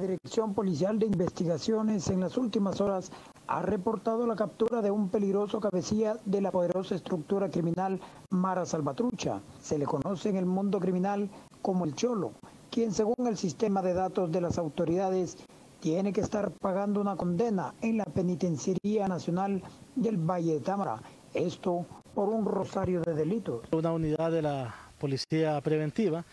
Dirección 0.07 0.53
Policial 0.53 0.99
de 0.99 1.07
Investigaciones 1.07 2.09
en 2.11 2.21
las 2.21 2.37
últimas 2.37 2.81
horas 2.81 3.11
ha 3.47 3.63
reportado 3.63 4.27
la 4.27 4.37
captura 4.37 4.83
de 4.83 4.91
un 4.91 5.09
peligroso 5.09 5.61
cabecilla 5.61 6.19
de 6.27 6.43
la 6.43 6.51
poderosa 6.51 6.95
estructura 6.95 7.49
criminal 7.49 7.99
Mara 8.31 8.67
Salvatrucha. 8.67 9.41
Se 9.63 9.79
le 9.79 9.87
conoce 9.87 10.29
en 10.29 10.37
el 10.37 10.45
mundo 10.45 10.79
criminal 10.79 11.31
como 11.63 11.87
el 11.87 11.95
Cholo, 11.95 12.33
quien 12.71 12.93
según 12.93 13.27
el 13.27 13.39
sistema 13.39 13.81
de 13.81 13.95
datos 13.95 14.31
de 14.31 14.43
las 14.43 14.59
autoridades 14.59 15.39
tiene 15.81 16.13
que 16.13 16.21
estar 16.21 16.51
pagando 16.51 17.01
una 17.01 17.17
condena 17.17 17.75
en 17.81 17.97
la 17.97 18.05
Penitenciaría 18.05 19.09
Nacional 19.09 19.63
del 19.97 20.19
Valle 20.19 20.55
de 20.55 20.61
Támara. 20.61 21.01
Esto 21.33 21.87
por 22.15 22.29
un 22.29 22.45
rosario 22.45 23.01
de 23.01 23.15
delitos. 23.15 23.63
Una 23.73 23.93
unidad 23.93 24.31
de 24.31 24.43
la 24.43 24.75
Policía 24.99 25.59
Preventiva 25.63 26.25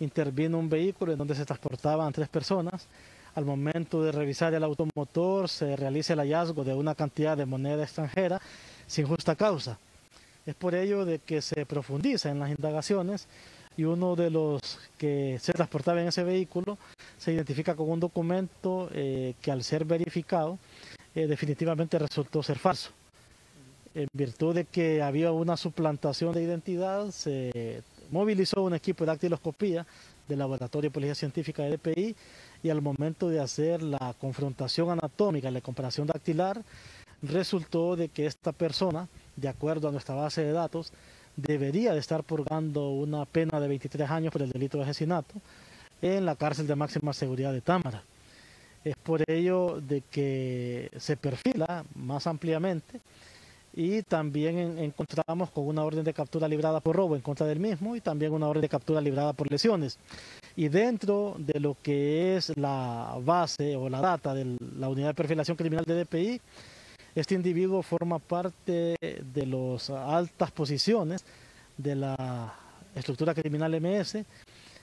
intervino 0.00 0.58
un 0.58 0.68
vehículo 0.68 1.12
en 1.12 1.18
donde 1.18 1.34
se 1.34 1.44
transportaban 1.44 2.12
tres 2.12 2.28
personas 2.28 2.88
al 3.34 3.44
momento 3.44 4.02
de 4.02 4.12
revisar 4.12 4.54
el 4.54 4.64
automotor 4.64 5.48
se 5.48 5.76
realiza 5.76 6.12
el 6.12 6.20
hallazgo 6.20 6.64
de 6.64 6.74
una 6.74 6.94
cantidad 6.94 7.36
de 7.36 7.46
moneda 7.46 7.82
extranjera 7.82 8.40
sin 8.86 9.06
justa 9.06 9.34
causa. 9.34 9.78
Es 10.46 10.54
por 10.54 10.74
ello 10.74 11.04
de 11.04 11.18
que 11.18 11.42
se 11.42 11.66
profundiza 11.66 12.30
en 12.30 12.38
las 12.38 12.50
indagaciones 12.50 13.26
y 13.76 13.84
uno 13.84 14.14
de 14.14 14.30
los 14.30 14.78
que 14.98 15.38
se 15.40 15.52
transportaba 15.52 16.00
en 16.00 16.08
ese 16.08 16.22
vehículo 16.22 16.78
se 17.18 17.32
identifica 17.32 17.74
con 17.74 17.90
un 17.90 18.00
documento 18.00 18.88
eh, 18.92 19.34
que 19.40 19.50
al 19.50 19.64
ser 19.64 19.84
verificado 19.84 20.58
eh, 21.14 21.26
definitivamente 21.26 21.98
resultó 21.98 22.42
ser 22.42 22.58
falso. 22.58 22.90
En 23.94 24.08
virtud 24.12 24.54
de 24.54 24.64
que 24.64 25.02
había 25.02 25.32
una 25.32 25.56
suplantación 25.56 26.32
de 26.34 26.42
identidad, 26.42 27.10
se 27.10 27.82
movilizó 28.10 28.62
un 28.62 28.74
equipo 28.74 29.04
de 29.04 29.12
dactiloscopía 29.12 29.86
del 30.28 30.38
Laboratorio 30.38 30.90
de 30.90 30.94
Policía 30.94 31.14
Científica 31.14 31.62
de 31.62 31.76
DPI 31.76 32.16
y 32.62 32.70
al 32.70 32.82
momento 32.82 33.28
de 33.28 33.40
hacer 33.40 33.82
la 33.82 34.14
confrontación 34.20 34.90
anatómica, 34.90 35.50
la 35.50 35.60
comparación 35.60 36.06
dactilar, 36.06 36.62
resultó 37.22 37.96
de 37.96 38.08
que 38.08 38.26
esta 38.26 38.52
persona, 38.52 39.08
de 39.36 39.48
acuerdo 39.48 39.88
a 39.88 39.92
nuestra 39.92 40.14
base 40.14 40.44
de 40.44 40.52
datos, 40.52 40.92
debería 41.36 41.92
de 41.92 41.98
estar 41.98 42.22
purgando 42.22 42.90
una 42.90 43.24
pena 43.24 43.60
de 43.60 43.68
23 43.68 44.10
años 44.10 44.32
por 44.32 44.42
el 44.42 44.50
delito 44.50 44.78
de 44.78 44.84
asesinato 44.84 45.34
en 46.00 46.24
la 46.24 46.36
cárcel 46.36 46.66
de 46.66 46.76
máxima 46.76 47.12
seguridad 47.12 47.52
de 47.52 47.60
Támara. 47.60 48.02
Es 48.84 48.96
por 48.96 49.22
ello 49.28 49.80
de 49.80 50.02
que 50.02 50.90
se 50.98 51.16
perfila 51.16 51.84
más 51.94 52.26
ampliamente 52.26 53.00
y 53.76 54.02
también 54.02 54.78
encontramos 54.78 55.50
con 55.50 55.66
una 55.66 55.82
orden 55.82 56.04
de 56.04 56.14
captura 56.14 56.46
librada 56.46 56.80
por 56.80 56.94
robo 56.94 57.16
en 57.16 57.22
contra 57.22 57.46
del 57.46 57.58
mismo 57.58 57.96
y 57.96 58.00
también 58.00 58.32
una 58.32 58.46
orden 58.46 58.62
de 58.62 58.68
captura 58.68 59.00
librada 59.00 59.32
por 59.32 59.50
lesiones. 59.50 59.98
Y 60.54 60.68
dentro 60.68 61.34
de 61.38 61.58
lo 61.58 61.76
que 61.82 62.36
es 62.36 62.56
la 62.56 63.16
base 63.24 63.74
o 63.74 63.88
la 63.88 64.00
data 64.00 64.32
de 64.32 64.56
la 64.78 64.88
unidad 64.88 65.08
de 65.08 65.14
perfilación 65.14 65.56
criminal 65.56 65.84
de 65.84 66.04
DPI, 66.04 66.40
este 67.16 67.34
individuo 67.34 67.82
forma 67.82 68.20
parte 68.20 68.96
de 69.00 69.46
las 69.46 69.90
altas 69.90 70.52
posiciones 70.52 71.24
de 71.76 71.96
la 71.96 72.54
estructura 72.94 73.34
criminal 73.34 73.80
MS 73.80 74.18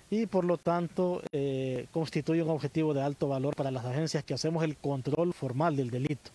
y 0.10 0.26
por 0.26 0.44
lo 0.44 0.58
tanto 0.58 1.22
eh, 1.32 1.88
constituye 1.92 2.44
un 2.44 2.50
objetivo 2.50 2.94
de 2.94 3.02
alto 3.02 3.30
valor 3.30 3.56
para 3.56 3.72
las 3.72 3.86
agencias 3.86 4.26
que 4.26 4.34
hacemos 4.34 4.66
el 4.66 4.76
control 4.76 5.34
formal 5.34 5.78
del 5.78 5.90
delito. 5.90 6.32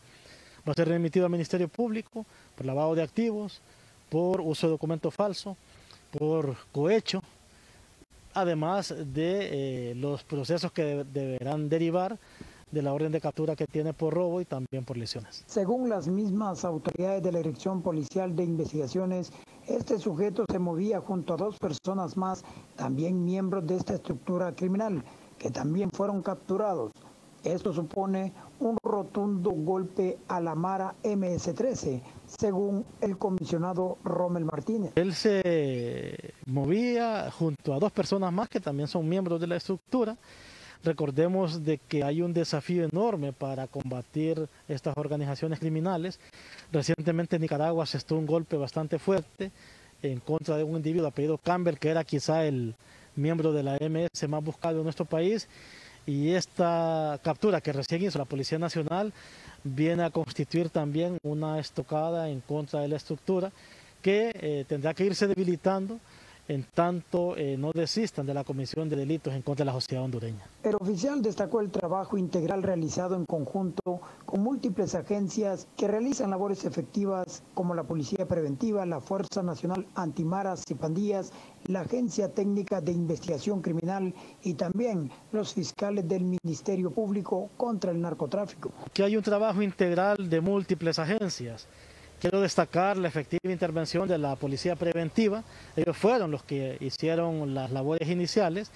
Va 0.67 0.73
a 0.73 0.75
ser 0.75 0.89
remitido 0.89 1.27
al 1.27 1.33
Ministerio 1.33 1.69
Público 1.69 2.27
por 2.57 2.67
lavado 2.67 2.95
de 2.95 3.03
activos, 3.03 3.61
por 4.09 4.41
uso 4.41 4.67
de 4.67 4.73
documento 4.73 5.11
falso, 5.11 5.57
por 6.11 6.57
cohecho, 6.73 7.23
además 8.35 8.95
de 8.99 9.91
eh, 9.91 9.95
los 9.95 10.25
procesos 10.25 10.73
que 10.73 11.05
deberán 11.05 11.69
derivar 11.69 12.19
de 12.71 12.83
la 12.83 12.93
orden 12.93 13.13
de 13.13 13.21
captura 13.21 13.55
que 13.55 13.67
tiene 13.67 13.93
por 13.93 14.13
robo 14.13 14.41
y 14.41 14.45
también 14.45 14.85
por 14.85 14.97
lesiones. 14.97 15.45
Según 15.47 15.89
las 15.89 16.09
mismas 16.09 16.65
autoridades 16.65 17.23
de 17.23 17.33
la 17.33 17.39
Dirección 17.39 17.81
Policial 17.81 18.35
de 18.35 18.45
Investigaciones, 18.45 19.31
este 19.69 19.99
sujeto 19.99 20.45
se 20.51 20.59
movía 20.59 21.01
junto 21.01 21.35
a 21.35 21.37
dos 21.37 21.59
personas 21.59 22.17
más, 22.17 22.45
también 22.75 23.25
miembros 23.25 23.67
de 23.67 23.77
esta 23.77 23.95
estructura 23.95 24.55
criminal, 24.55 25.03
que 25.39 25.51
también 25.51 25.91
fueron 25.91 26.23
capturados. 26.23 26.93
Esto 27.45 27.73
supone 27.73 28.33
un 28.61 28.77
rotundo 28.83 29.51
golpe 29.51 30.19
a 30.29 30.41
la 30.41 30.55
Mara 30.55 30.95
MS-13, 31.03 32.03
según 32.27 32.85
el 33.01 33.19
comisionado 33.19 33.99
Rommel 34.05 34.45
Martínez. 34.45 34.93
Él 34.97 35.15
se 35.15 36.35
movía 36.47 37.31
junto 37.31 37.75
a 37.75 37.79
dos 37.79 37.93
personas 37.93 38.33
más 38.33 38.49
que 38.49 38.61
también 38.61 38.89
son 38.89 39.09
miembros 39.09 39.41
de 39.41 39.47
la 39.47 39.57
estructura. 39.57 40.17
Recordemos 40.85 41.65
de 41.65 41.79
que 41.79 42.05
hay 42.05 42.23
un 42.23 42.33
desafío 42.33 42.85
enorme 42.85 43.33
para 43.33 43.67
combatir 43.67 44.49
estas 44.69 44.97
organizaciones 44.97 45.59
criminales. 45.59 46.21
Recientemente 46.71 47.37
en 47.37 47.43
Nicaragua 47.43 47.87
se 47.87 47.99
estuvo 47.99 48.19
un 48.19 48.27
golpe 48.27 48.57
bastante 48.57 48.99
fuerte 48.99 49.51
en 50.03 50.21
contra 50.21 50.57
de 50.57 50.65
un 50.65 50.77
individuo 50.77 51.09
apellido 51.09 51.39
Campbell, 51.39 51.79
que 51.79 51.89
era 51.89 52.05
quizá 52.05 52.45
el 52.45 52.75
miembro 53.17 53.53
de 53.53 53.63
la 53.63 53.79
MS 53.81 54.29
más 54.29 54.45
buscado 54.45 54.79
en 54.79 54.85
nuestro 54.85 55.07
país 55.07 55.49
y 56.07 56.31
esta 56.31 57.19
captura 57.23 57.61
que 57.61 57.73
recién 57.73 58.03
hizo 58.03 58.19
la 58.19 58.25
Policía 58.25 58.59
Nacional 58.59 59.13
viene 59.65 60.05
a 60.05 60.11
constituir 60.11 60.71
también 60.71 61.19
una 61.25 61.59
estocada 61.59 62.29
en 62.29 62.41
contra 62.41 62.81
de 62.81 62.89
la 62.89 62.97
estructura 62.97 63.51
que 64.01 64.31
eh, 64.35 64.65
tendrá 64.69 64.95
que 64.95 65.05
irse 65.05 65.27
debilitando 65.27 65.99
en 66.49 66.65
tanto 66.75 67.37
eh, 67.37 67.57
no 67.57 67.73
desistan 67.73 68.27
de 68.27 68.35
la 68.35 68.45
comisión 68.45 68.89
de 68.89 68.97
delitos 68.97 69.35
en 69.35 69.43
contra 69.43 69.65
de 69.65 69.67
la 69.67 69.73
sociedad 69.73 70.05
hondureña. 70.05 70.45
El 70.63 70.77
oficial 70.77 71.23
destacó 71.23 71.61
el 71.61 71.71
trabajo 71.71 72.17
integral 72.17 72.63
realizado 72.63 73.15
en 73.17 73.25
conjunto 73.25 74.01
con 74.25 74.41
múltiples 74.41 74.95
agencias 74.95 75.69
que 75.77 75.89
realizan 75.89 76.31
labores 76.31 76.65
efectivas 76.65 77.43
como 77.55 77.75
la 77.75 77.85
Policía 77.85 78.27
Preventiva, 78.27 78.87
la 78.87 79.01
Fuerza 79.01 79.43
Nacional 79.43 79.87
Antimaras 79.95 80.63
y 80.69 80.75
Pandillas, 80.75 81.33
la 81.67 81.81
Agencia 81.81 82.33
Técnica 82.33 82.81
de 82.81 82.93
Investigación 82.93 83.61
Criminal 83.61 84.15
y 84.43 84.55
también 84.55 85.11
los 85.33 85.55
fiscales 85.55 86.07
del 86.09 86.25
Ministerio 86.25 86.91
Público 86.91 87.51
contra 87.57 87.91
el 87.91 88.01
Narcotráfico. 88.01 88.73
Que 88.93 89.03
hay 89.03 89.17
un 89.17 89.23
trabajo 89.23 89.63
integral 89.63 90.29
de 90.29 90.41
múltiples 90.41 90.99
agencias 90.99 91.69
quiero 92.27 92.41
destacar 92.41 92.97
la 92.97 93.07
efectiva 93.07 93.53
intervención 93.53 94.09
de 94.09 94.19
la 94.19 94.35
policía 94.35 94.75
preventiva. 94.75 95.45
Ellos 95.77 95.97
fueron 95.97 96.33
los 96.33 96.43
que 96.43 96.77
hicieron 96.81 97.55
las 97.55 97.71
labores 97.71 98.09
iniciales. 98.09 98.73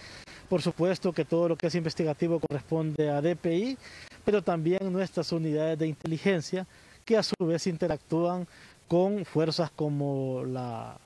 Por 0.48 0.62
supuesto 0.62 1.12
que 1.12 1.24
todo 1.24 1.48
lo 1.48 1.57
que 1.57 1.66
es 1.66 1.74
investigativo 1.74 2.38
corresponde 2.38 3.11
a 3.11 3.20
DPI, 3.20 3.76
pero 4.24 4.40
también 4.40 4.92
nuestras 4.92 5.32
unidades 5.32 5.76
de 5.80 5.88
inteligencia 5.88 6.64
que 7.05 7.16
a 7.16 7.24
su 7.24 7.34
vez 7.40 7.66
interactúan 7.66 8.46
con 8.86 9.24
fuerzas 9.24 9.72
como 9.72 10.44
la, 10.46 10.96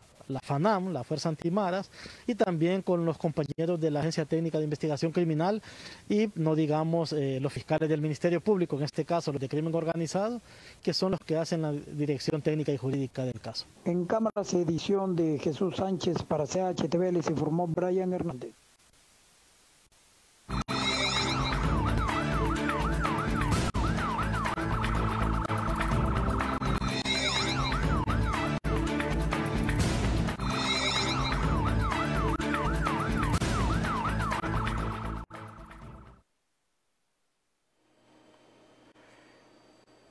FANAM, 0.40 0.92
la 0.92 1.04
Fuerza 1.04 1.28
Antimaras, 1.28 1.90
y 2.26 2.34
también 2.34 2.82
con 2.82 3.04
los 3.04 3.18
compañeros 3.18 3.80
de 3.80 3.90
la 3.90 4.00
Agencia 4.00 4.24
Técnica 4.24 4.58
de 4.58 4.64
Investigación 4.64 5.12
Criminal 5.12 5.62
y 6.08 6.30
no 6.34 6.54
digamos 6.54 7.12
eh, 7.12 7.38
los 7.40 7.52
fiscales 7.52 7.88
del 7.88 8.00
Ministerio 8.00 8.40
Público, 8.40 8.76
en 8.76 8.84
este 8.84 9.04
caso 9.04 9.32
los 9.32 9.40
de 9.40 9.48
crimen 9.48 9.74
organizado, 9.74 10.40
que 10.82 10.92
son 10.92 11.12
los 11.12 11.20
que 11.20 11.36
hacen 11.36 11.62
la 11.62 11.72
dirección 11.72 12.42
técnica 12.42 12.72
y 12.72 12.76
jurídica 12.76 13.24
del 13.24 13.40
caso. 13.40 13.66
En 13.84 14.04
cámaras 14.06 14.54
edición 14.54 15.16
de 15.16 15.38
Jesús 15.38 15.76
Sánchez 15.76 16.22
para 16.22 16.46
CHTV 16.46 17.12
les 17.12 17.30
informó 17.30 17.66
Brian 17.66 18.12
Hernández. 18.12 18.52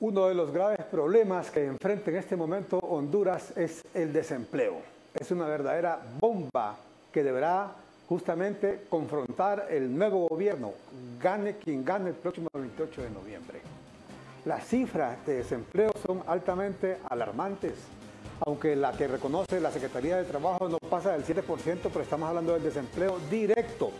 Uno 0.06 0.28
de 0.28 0.34
los 0.34 0.52
graves 0.52 0.84
problemas 0.84 1.50
que 1.50 1.64
enfrenta 1.64 2.10
en 2.10 2.18
este 2.18 2.36
momento 2.36 2.76
Honduras 2.76 3.56
es 3.56 3.82
el 3.94 4.12
desempleo. 4.12 4.74
Es 5.18 5.30
una 5.30 5.46
verdadera 5.46 5.98
bomba 6.20 6.76
que 7.10 7.22
deberá 7.22 7.72
justamente 8.06 8.84
confrontar 8.90 9.68
el 9.70 9.96
nuevo 9.96 10.28
gobierno, 10.28 10.72
gane 11.18 11.56
quien 11.56 11.86
gane 11.86 12.10
el 12.10 12.16
próximo 12.16 12.48
28 12.52 13.00
de 13.00 13.10
noviembre. 13.12 13.60
Las 14.44 14.66
cifras 14.66 15.24
de 15.24 15.36
desempleo 15.36 15.90
son 16.06 16.22
altamente 16.26 16.98
alarmantes, 17.08 17.72
aunque 18.44 18.76
la 18.76 18.92
que 18.92 19.08
reconoce 19.08 19.58
la 19.58 19.70
Secretaría 19.70 20.18
de 20.18 20.24
Trabajo 20.24 20.68
no 20.68 20.76
pasa 20.80 21.12
del 21.12 21.24
7%, 21.24 21.44
pero 21.82 22.02
estamos 22.02 22.28
hablando 22.28 22.52
del 22.52 22.62
desempleo 22.62 23.18
directo. 23.30 23.90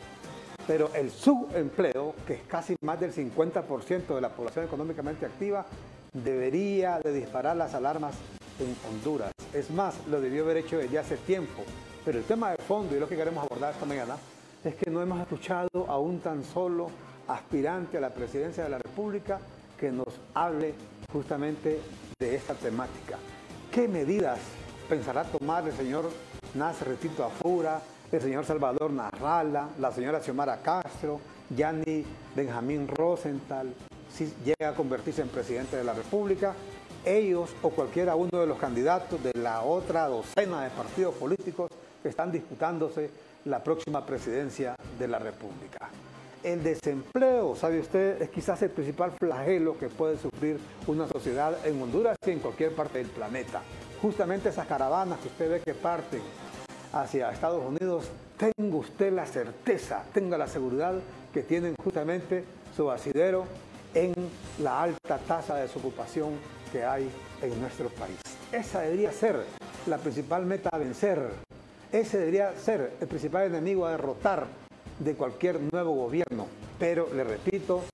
Pero 0.66 0.90
el 0.94 1.11
subempleo, 1.11 2.14
que 2.26 2.34
es 2.34 2.42
casi 2.42 2.76
más 2.82 3.00
del 3.00 3.12
50% 3.12 4.14
de 4.14 4.20
la 4.20 4.30
población 4.30 4.64
económicamente 4.64 5.26
activa, 5.26 5.66
debería 6.15 7.01
de 7.01 7.12
disparar 7.12 7.57
las 7.57 7.75
alarmas 7.75 8.15
en 8.61 8.75
Honduras. 8.89 9.33
Es 9.53 9.71
más, 9.71 9.95
lo 10.09 10.21
debió 10.21 10.45
haber 10.45 10.59
hecho 10.59 10.79
desde 10.79 10.99
hace 10.99 11.17
tiempo. 11.19 11.62
Pero 12.05 12.19
el 12.19 12.25
tema 12.25 12.51
de 12.51 12.59
fondo 12.59 12.97
y 12.97 13.01
lo 13.01 13.09
que 13.09 13.17
queremos 13.17 13.45
abordar 13.45 13.75
esta 13.75 13.87
mañana 13.87 14.17
es 14.62 14.75
que 14.77 14.91
no 14.91 15.03
hemos 15.03 15.21
escuchado 15.21 15.87
a 15.89 15.99
un 15.99 16.21
tan 16.21 16.45
solo 16.45 16.89
aspirante 17.29 17.99
a 17.99 18.01
la 18.01 18.11
presidencia 18.11 18.65
de 18.65 18.71
la 18.71 18.79
República 18.79 19.41
que 19.79 19.91
nos 19.91 20.21
hable 20.35 20.75
justamente 21.12 21.81
de 22.19 22.35
esta 22.35 22.55
temática. 22.55 23.19
¿Qué 23.73 23.89
medidas 23.89 24.39
pensará 24.89 25.25
tomar 25.25 25.67
el 25.67 25.73
señor 25.73 26.11
Nasser 26.55 26.97
Tito 26.97 27.25
Afura, 27.25 27.81
el 28.12 28.21
señor 28.21 28.45
Salvador 28.45 28.93
Narrala, 28.93 29.71
la 29.81 29.91
señora 29.91 30.21
Xiomara 30.21 30.61
Castro, 30.62 31.21
Yanni 31.51 32.05
Benjamín 32.37 32.87
Rosenthal, 32.87 33.75
si 34.17 34.33
llega 34.45 34.71
a 34.71 34.75
convertirse 34.75 35.23
en 35.23 35.29
presidente 35.29 35.77
de 35.77 35.85
la 35.85 35.93
República, 35.93 36.55
ellos 37.05 37.51
o 37.62 37.71
cualquiera 37.71 38.15
uno 38.15 38.41
de 38.41 38.47
los 38.47 38.59
candidatos 38.59 39.23
de 39.23 39.33
la 39.35 39.62
otra 39.62 40.07
docena 40.09 40.62
de 40.62 40.71
partidos 40.71 41.15
políticos 41.17 41.71
que 42.03 42.09
están 42.09 42.31
disputándose 42.31 43.11
la 43.45 43.62
próxima 43.62 44.07
presidencia 44.07 44.77
de 44.99 45.09
la 45.09 45.19
República. 45.19 45.91
El 46.43 46.62
desempleo, 46.62 47.57
sabe 47.57 47.81
usted, 47.81 48.21
es 48.23 48.31
quizás 48.31 48.61
el 48.62 48.71
principal 48.71 49.12
flagelo 49.12 49.79
que 49.79 49.89
puede 49.89 50.19
sufrir 50.19 50.59
una 50.87 51.09
sociedad 51.09 51.67
en 51.67 51.81
Honduras 51.83 52.17
y 52.27 52.31
en 52.31 52.39
cualquier 52.39 52.73
parte 52.75 52.99
del 52.99 53.09
planeta. 53.09 53.62
Justamente 54.01 54.51
esas 54.51 54.67
caravanas 54.67 55.19
que 55.21 55.29
usted 55.29 55.51
ve 55.51 55.61
que 55.61 55.75
parten 55.75 56.21
hacia 56.93 57.33
Estados 57.33 57.65
Unidos, 57.65 58.11
tenga 58.37 58.77
usted 58.77 59.12
la 59.12 59.27
certeza, 59.27 60.05
tenga 60.12 60.39
la 60.39 60.47
seguridad 60.47 60.95
que 61.33 61.43
tienen 61.43 61.75
justamente 61.83 62.45
su 62.77 62.91
asidero 62.91 63.47
en 63.95 64.12
la 64.61 64.82
alta 64.82 65.18
tasa 65.18 65.57
de 65.57 65.62
desocupación 65.62 66.32
que 66.72 66.84
hay 66.84 67.09
en 67.42 67.61
nuestro 67.61 67.88
país. 67.90 68.18
Esa 68.53 68.80
debería 68.80 69.12
ser 69.12 69.45
la 69.86 69.99
principal 69.99 70.45
meta 70.47 70.70
a 70.72 70.78
vencer. 70.78 71.30
Ese 71.92 72.18
debería 72.18 72.53
ser 72.59 72.95
el 73.01 73.07
principal 73.07 73.47
enemigo 73.47 73.86
a 73.86 73.92
derrotar 73.92 74.47
de 74.99 75.14
cualquier 75.14 75.61
nuevo 75.72 75.95
gobierno. 75.95 76.47
Pero, 76.78 77.09
le 77.14 77.24
repito, 77.24 77.84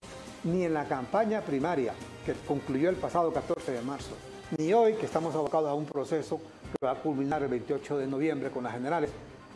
ni 0.45 0.65
en 0.65 0.75
la 0.75 0.87
campaña 0.87 1.43
primaria 1.43 1.93
que 2.25 2.33
concluyó 2.47 2.89
el 2.89 2.97
pasado 2.97 3.33
14 3.33 3.73
de 3.73 3.83
marzo, 3.83 4.17
ni 4.57 4.73
hoy 4.73 4.95
que 4.95 5.07
estamos 5.07 5.35
abocados 5.35 5.69
a 5.69 5.75
un 5.75 5.85
proceso 5.85 6.39
que 6.39 6.87
va 6.87 6.93
a 6.93 6.97
culminar 6.97 7.43
el 7.43 7.49
28 7.49 7.99
de 7.99 8.07
noviembre 8.07 8.51
con 8.51 8.65
las 8.65 8.73
generales, 8.73 9.11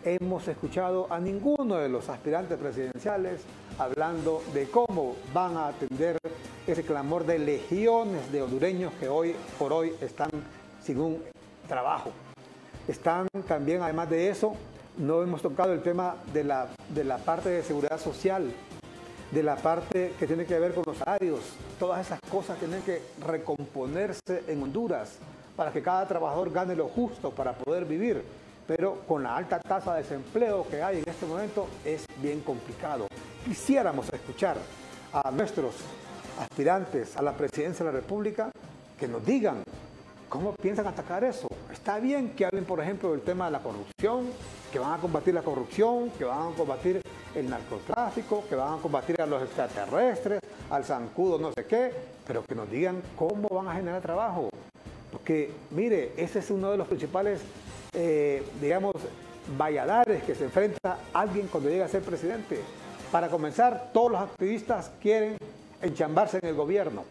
hemos 0.05 0.47
escuchado 0.49 1.07
a 1.11 1.18
ninguno 1.18 1.76
de 1.76 1.88
los 1.88 2.09
aspirantes 2.09 2.59
presidenciales 2.59 3.40
hablando 3.79 4.43
de 4.53 4.68
cómo 4.70 5.16
van 5.33 5.57
a 5.57 5.68
atender 5.68 6.18
ese 6.66 6.83
clamor 6.83 7.27
de 7.27 7.39
legiones 7.39 8.31
de 8.33 8.43
hondureños 8.43 8.93
que 9.01 9.09
hoy 9.09 9.35
por 9.59 9.72
hoy 9.72 9.93
están 10.01 10.31
sin 10.83 10.99
un 11.01 11.22
trabajo. 11.68 12.11
Están 12.89 13.29
también, 13.47 13.83
además 13.83 14.11
de 14.11 14.29
eso, 14.29 14.55
no 14.99 15.22
hemos 15.22 15.43
tocado 15.43 15.72
el 15.72 15.83
tema 15.83 16.16
de 16.33 16.45
la, 16.45 16.68
de 16.89 17.05
la 17.05 17.18
parte 17.18 17.49
de 17.49 17.62
seguridad 17.62 17.99
social, 17.99 18.53
de 19.31 19.43
la 19.43 19.57
parte 19.57 20.12
que 20.18 20.27
tiene 20.27 20.45
que 20.45 20.59
ver 20.59 20.75
con 20.75 20.85
los 20.87 20.97
salarios. 20.97 21.41
Todas 21.79 22.07
esas 22.07 22.20
cosas 22.31 22.59
tienen 22.59 22.83
que 22.83 23.03
recomponerse 23.27 24.45
en 24.47 24.62
Honduras 24.62 25.18
para 25.57 25.72
que 25.72 25.83
cada 25.83 26.07
trabajador 26.07 26.53
gane 26.53 26.77
lo 26.77 26.89
justo 26.89 27.31
para 27.31 27.53
poder 27.53 27.85
vivir. 27.85 28.22
Pero 28.67 29.01
con 29.07 29.23
la 29.23 29.37
alta 29.37 29.59
tasa 29.59 29.95
de 29.95 30.03
desempleo 30.03 30.67
que 30.69 30.83
hay 30.83 30.99
en 30.99 31.09
este 31.09 31.27
momento 31.27 31.69
es 31.85 32.07
bien 32.23 32.41
complicado. 32.41 33.07
Quisiéramos 33.45 34.11
escuchar 34.12 34.57
a 35.12 35.31
nuestros 35.31 35.75
aspirantes 36.41 37.17
a 37.17 37.23
la 37.23 37.33
presidencia 37.33 37.85
de 37.85 37.93
la 37.93 37.99
República 38.01 38.51
que 38.99 39.07
nos 39.07 39.25
digan 39.25 39.62
cómo 40.29 40.55
piensan 40.55 40.87
atacar 40.87 41.25
eso. 41.25 41.47
Está 41.71 41.99
bien 41.99 42.31
que 42.31 42.45
hablen, 42.45 42.65
por 42.65 42.81
ejemplo, 42.81 43.12
del 43.12 43.21
tema 43.21 43.47
de 43.47 43.51
la 43.53 43.61
corrupción, 43.61 44.31
que 44.73 44.79
van 44.79 44.93
a 44.93 44.99
combatir 44.99 45.35
la 45.35 45.43
corrupción, 45.43 46.11
que 46.11 46.25
van 46.25 46.53
a 46.53 46.57
combatir 46.57 47.01
el 47.35 47.51
narcotráfico, 47.51 48.45
que 48.49 48.55
van 48.55 48.79
a 48.79 48.83
combatir 48.83 49.21
a 49.21 49.27
los 49.27 49.43
extraterrestres, 49.43 50.41
al 50.71 50.85
zancudo, 50.85 51.39
no 51.39 51.53
sé 51.53 51.67
qué, 51.67 51.93
pero 52.27 52.45
que 52.45 52.55
nos 52.55 52.71
digan 52.71 53.03
cómo 53.17 53.49
van 53.49 53.69
a 53.69 53.75
generar 53.75 54.01
trabajo. 54.01 54.49
Porque, 55.12 55.53
mire, 55.71 56.12
ese 56.17 56.41
es 56.41 56.51
uno 56.51 56.71
de 56.71 56.79
los 56.79 56.89
principales, 56.89 57.41
eh, 57.95 58.42
digamos, 58.61 58.95
valladares 59.57 60.22
que 60.24 60.34
se 60.34 60.45
enfrenta 60.45 60.99
alguien 61.12 61.49
cuando 61.49 61.70
llega 61.70 61.84
a 61.84 61.88
ser 61.88 62.03
presidente. 62.03 62.61
Para 63.12 63.28
comenzar, 63.28 63.90
todos 63.92 64.12
los 64.12 64.20
activistas 64.20 64.90
quieren 65.01 65.36
enchambarse 65.80 66.38
en 66.42 66.49
el 66.49 66.55
gobierno. 66.55 67.05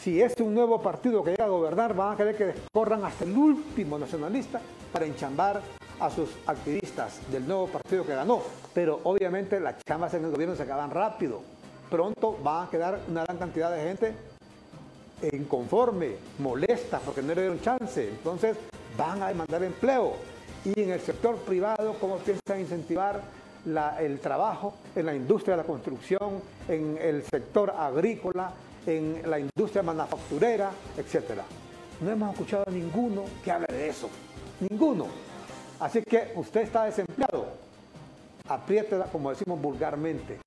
Si 0.00 0.20
es 0.20 0.34
un 0.40 0.54
nuevo 0.54 0.80
partido 0.80 1.22
que 1.22 1.30
llega 1.30 1.44
a 1.44 1.48
gobernar, 1.48 1.94
van 1.94 2.14
a 2.14 2.16
querer 2.16 2.36
que 2.36 2.54
corran 2.72 3.04
hasta 3.04 3.24
el 3.24 3.36
último 3.36 3.98
nacionalista 3.98 4.60
para 4.92 5.06
enchambar 5.06 5.60
a 6.00 6.10
sus 6.10 6.30
activistas 6.46 7.20
del 7.30 7.46
nuevo 7.46 7.68
partido 7.68 8.04
que 8.04 8.14
ganó. 8.14 8.42
Pero 8.72 9.00
obviamente 9.04 9.60
las 9.60 9.76
chambas 9.84 10.14
en 10.14 10.24
el 10.24 10.30
gobierno 10.30 10.56
se 10.56 10.62
acaban 10.62 10.90
rápido. 10.90 11.42
Pronto 11.90 12.38
van 12.42 12.66
a 12.66 12.70
quedar 12.70 13.00
una 13.08 13.24
gran 13.24 13.38
cantidad 13.38 13.70
de 13.70 13.82
gente 13.82 14.14
inconforme, 15.32 16.16
molesta 16.38 16.98
porque 16.98 17.22
no 17.22 17.28
le 17.34 17.42
dieron 17.42 17.60
chance. 17.60 18.08
Entonces 18.08 18.56
van 18.96 19.22
a 19.22 19.28
demandar 19.28 19.62
empleo. 19.62 20.14
Y 20.64 20.80
en 20.80 20.92
el 20.92 21.00
sector 21.00 21.36
privado, 21.38 21.96
¿cómo 22.00 22.16
piensan 22.18 22.60
incentivar 22.60 23.20
el 23.98 24.20
trabajo 24.20 24.74
en 24.94 25.06
la 25.06 25.14
industria 25.14 25.56
de 25.56 25.62
la 25.62 25.66
construcción, 25.66 26.42
en 26.68 26.98
el 27.00 27.22
sector 27.22 27.70
agrícola, 27.70 28.52
en 28.86 29.22
la 29.28 29.38
industria 29.38 29.82
manufacturera, 29.82 30.70
etc. 30.96 31.40
No 32.00 32.10
hemos 32.10 32.32
escuchado 32.32 32.64
a 32.66 32.70
ninguno 32.70 33.24
que 33.42 33.50
hable 33.50 33.66
de 33.68 33.88
eso. 33.88 34.10
Ninguno. 34.68 35.06
Así 35.80 36.02
que 36.02 36.32
usted 36.34 36.62
está 36.62 36.84
desempleado. 36.84 37.46
Apriétela, 38.48 39.06
como 39.06 39.30
decimos 39.30 39.60
vulgarmente, 39.60 40.38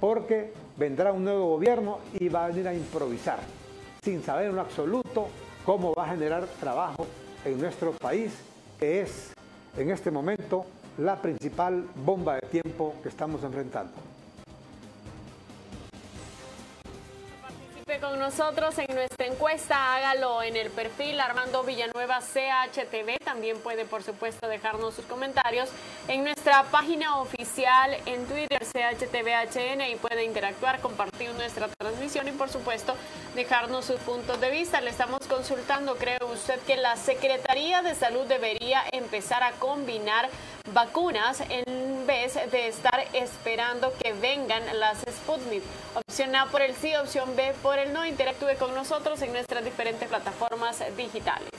porque 0.00 0.52
vendrá 0.76 1.12
un 1.12 1.22
nuevo 1.22 1.50
gobierno 1.50 1.98
y 2.18 2.28
va 2.28 2.46
a 2.46 2.48
venir 2.48 2.66
a 2.66 2.74
improvisar, 2.74 3.38
sin 4.02 4.22
saber 4.24 4.50
en 4.50 4.58
absoluto 4.58 5.28
cómo 5.64 5.94
va 5.94 6.06
a 6.06 6.08
generar 6.08 6.44
trabajo 6.58 7.06
en 7.46 7.60
nuestro 7.60 7.92
país, 7.92 8.32
que 8.78 9.02
es 9.02 9.32
en 9.78 9.90
este 9.90 10.10
momento 10.10 10.66
la 10.98 11.20
principal 11.22 11.86
bomba 12.04 12.34
de 12.34 12.48
tiempo 12.48 12.94
que 13.02 13.08
estamos 13.08 13.42
enfrentando. 13.44 13.92
Con 18.00 18.18
nosotros 18.18 18.76
en 18.78 18.94
nuestra 18.96 19.26
encuesta, 19.26 19.94
hágalo 19.94 20.42
en 20.42 20.56
el 20.56 20.70
perfil 20.70 21.20
Armando 21.20 21.62
Villanueva 21.62 22.18
CHTV. 22.18 23.24
También 23.24 23.58
puede, 23.60 23.84
por 23.84 24.02
supuesto, 24.02 24.48
dejarnos 24.48 24.94
sus 24.94 25.04
comentarios 25.06 25.70
en 26.08 26.24
nuestra 26.24 26.64
página 26.64 27.20
oficial 27.20 27.96
en 28.06 28.26
Twitter 28.26 28.64
CHTVHN 28.64 29.82
y 29.82 29.94
puede 29.96 30.24
interactuar, 30.24 30.80
compartir 30.80 31.32
nuestra 31.34 31.68
transmisión 31.78 32.26
y, 32.26 32.32
por 32.32 32.48
supuesto, 32.48 32.96
dejarnos 33.36 33.84
sus 33.84 34.00
puntos 34.00 34.40
de 34.40 34.50
vista. 34.50 34.80
Le 34.80 34.90
estamos 34.90 35.20
consultando, 35.28 35.94
¿cree 35.96 36.18
usted 36.24 36.58
que 36.62 36.76
la 36.76 36.96
Secretaría 36.96 37.82
de 37.82 37.94
Salud 37.94 38.26
debería 38.26 38.82
empezar 38.90 39.44
a 39.44 39.52
combinar 39.52 40.28
vacunas 40.72 41.42
en 41.48 42.06
vez 42.06 42.34
de 42.50 42.68
estar 42.68 43.04
esperando 43.12 43.92
que 44.02 44.12
vengan 44.12 44.62
las 44.78 44.98
Sputnik? 45.00 45.62
Opción 45.94 46.34
A 46.36 46.46
por 46.46 46.62
el 46.62 46.74
sí, 46.74 46.94
opción 46.96 47.34
B 47.36 47.54
por 47.62 47.78
el 47.78 47.92
no. 47.92 48.06
Interactúe 48.06 48.56
con 48.58 48.74
nosotros 48.74 49.20
en 49.22 49.32
nuestras 49.32 49.64
diferentes 49.64 50.08
plataformas 50.08 50.82
digitales. 50.96 51.50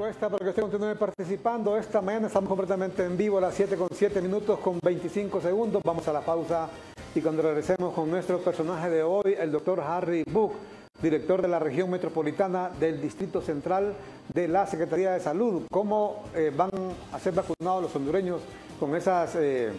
encuesta 0.00 0.30
para 0.30 0.42
que 0.42 0.48
usted 0.48 0.62
continúe 0.62 0.96
participando. 0.96 1.76
Esta 1.76 2.00
mañana 2.00 2.28
estamos 2.28 2.48
completamente 2.48 3.04
en 3.04 3.18
vivo 3.18 3.36
a 3.36 3.42
las 3.42 3.54
7 3.54 3.76
con 3.76 3.88
7 3.92 4.22
minutos 4.22 4.58
con 4.60 4.78
25 4.82 5.42
segundos. 5.42 5.82
Vamos 5.84 6.08
a 6.08 6.12
la 6.14 6.22
pausa 6.22 6.70
y 7.14 7.20
cuando 7.20 7.42
regresemos 7.42 7.92
con 7.92 8.10
nuestro 8.10 8.38
personaje 8.38 8.88
de 8.88 9.02
hoy, 9.02 9.36
el 9.38 9.52
doctor 9.52 9.78
Harry 9.80 10.24
Book, 10.24 10.54
director 11.02 11.40
de 11.42 11.48
la 11.48 11.58
región 11.58 11.90
metropolitana 11.90 12.70
del 12.78 13.00
Distrito 13.00 13.40
Central 13.40 13.94
de 14.32 14.48
la 14.48 14.66
Secretaría 14.66 15.12
de 15.12 15.20
Salud. 15.20 15.62
¿Cómo 15.70 16.24
eh, 16.34 16.52
van 16.54 16.70
a 17.12 17.18
ser 17.18 17.34
vacunados 17.34 17.82
los 17.82 17.96
hondureños 17.96 18.40
con 18.78 18.94
esas 18.94 19.34
eh, 19.36 19.70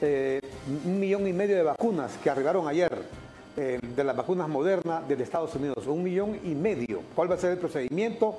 eh, 0.00 0.40
un 0.84 0.98
millón 0.98 1.26
y 1.26 1.32
medio 1.32 1.56
de 1.56 1.62
vacunas 1.62 2.18
que 2.22 2.30
arribaron 2.30 2.68
ayer? 2.68 3.22
de 3.54 4.02
las 4.02 4.16
vacunas 4.16 4.48
modernas 4.48 5.06
de 5.06 5.22
Estados 5.22 5.54
Unidos, 5.54 5.86
un 5.86 6.02
millón 6.02 6.40
y 6.42 6.54
medio. 6.54 7.02
¿Cuál 7.14 7.30
va 7.30 7.34
a 7.34 7.38
ser 7.38 7.50
el 7.50 7.58
procedimiento? 7.58 8.38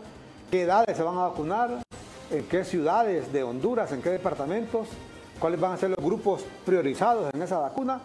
¿Qué 0.49 0.63
edades 0.63 0.97
se 0.97 1.03
van 1.03 1.15
a 1.17 1.27
vacunar? 1.27 1.83
¿En 2.31 2.43
qué 2.45 2.65
ciudades 2.65 3.31
de 3.31 3.43
Honduras? 3.43 3.91
¿En 3.91 4.01
qué 4.01 4.09
departamentos? 4.09 4.87
¿Cuáles 5.39 5.59
van 5.59 5.73
a 5.73 5.77
ser 5.77 5.91
los 5.91 6.03
grupos 6.03 6.43
priorizados 6.65 7.31
en 7.31 7.43
esa 7.43 7.59
vacuna? 7.59 8.01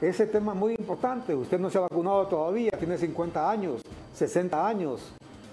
Ese 0.00 0.26
tema 0.26 0.52
es 0.52 0.58
muy 0.58 0.74
importante. 0.74 1.34
Usted 1.34 1.58
no 1.58 1.70
se 1.70 1.78
ha 1.78 1.82
vacunado 1.82 2.26
todavía, 2.26 2.72
tiene 2.72 2.98
50 2.98 3.50
años, 3.50 3.80
60 4.14 4.66
años, 4.66 5.12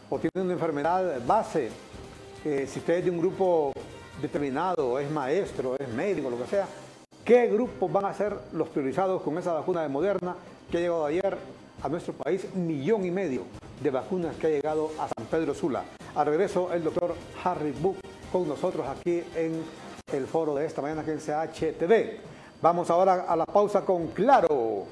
o 0.09 0.19
tiene 0.19 0.41
una 0.43 0.53
enfermedad 0.53 1.25
base. 1.25 1.69
Si 2.43 2.79
usted 2.79 2.95
es 2.95 3.05
de 3.05 3.11
un 3.11 3.19
grupo 3.19 3.71
determinado, 4.21 4.99
es 4.99 5.09
maestro, 5.11 5.75
es 5.77 5.87
médico, 5.89 6.29
lo 6.29 6.37
que 6.37 6.47
sea, 6.47 6.67
¿qué 7.23 7.47
grupos 7.47 7.91
van 7.91 8.05
a 8.05 8.13
ser 8.13 8.35
los 8.51 8.67
priorizados 8.69 9.21
con 9.21 9.37
esa 9.37 9.53
vacuna 9.53 9.83
de 9.83 9.89
Moderna 9.89 10.35
que 10.69 10.77
ha 10.77 10.81
llegado 10.81 11.05
ayer 11.05 11.37
a 11.81 11.89
nuestro 11.89 12.13
país? 12.13 12.53
Millón 12.55 13.05
y 13.05 13.11
medio 13.11 13.43
de 13.81 13.89
vacunas 13.89 14.35
que 14.35 14.47
ha 14.47 14.49
llegado 14.49 14.91
a 14.99 15.07
San 15.07 15.27
Pedro 15.27 15.53
Sula. 15.53 15.83
Al 16.15 16.25
regreso, 16.25 16.73
el 16.73 16.83
doctor 16.83 17.15
Harry 17.43 17.71
Book 17.71 17.97
con 18.31 18.47
nosotros 18.47 18.85
aquí 18.87 19.23
en 19.35 19.63
el 20.11 20.25
foro 20.25 20.55
de 20.55 20.65
esta 20.65 20.81
mañana 20.81 21.05
que 21.05 21.11
en 21.11 21.19
CHTV. 21.19 22.30
Vamos 22.61 22.91
ahora 22.91 23.25
a 23.27 23.35
la 23.35 23.47
pausa 23.47 23.81
con 23.81 24.09
Claro. 24.09 24.85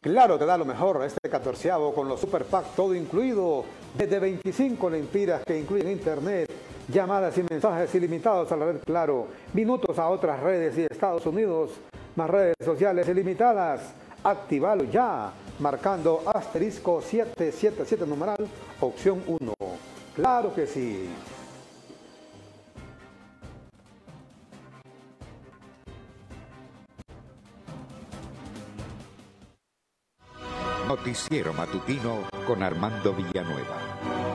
Claro 0.00 0.38
te 0.38 0.46
da 0.46 0.56
lo 0.56 0.64
mejor 0.64 1.04
este 1.04 1.28
catorceavo 1.28 1.94
con 1.94 2.08
los 2.08 2.18
Super 2.18 2.44
Pack, 2.46 2.74
todo 2.74 2.94
incluido, 2.94 3.64
desde 3.94 4.18
25 4.18 4.88
lempiras 4.88 5.42
que 5.44 5.58
incluyen 5.58 5.90
internet, 5.90 6.50
llamadas 6.88 7.36
y 7.36 7.42
mensajes 7.42 7.94
ilimitados 7.94 8.50
a 8.50 8.56
la 8.56 8.64
red 8.64 8.80
Claro, 8.84 9.26
minutos 9.52 9.98
a 9.98 10.08
otras 10.08 10.40
redes 10.40 10.78
y 10.78 10.86
Estados 10.90 11.26
Unidos, 11.26 11.72
más 12.16 12.30
redes 12.30 12.56
sociales 12.64 13.06
ilimitadas. 13.06 13.92
Actívalo 14.24 14.84
ya, 14.84 15.32
marcando 15.58 16.22
asterisco 16.24 17.02
777 17.02 18.06
numeral, 18.06 18.48
opción 18.80 19.22
1. 19.26 19.52
Claro 20.16 20.54
que 20.54 20.66
sí. 20.66 21.10
Noticiero 30.92 31.54
Matutino 31.54 32.28
con 32.44 32.62
Armando 32.62 33.14
Villanueva. 33.14 34.31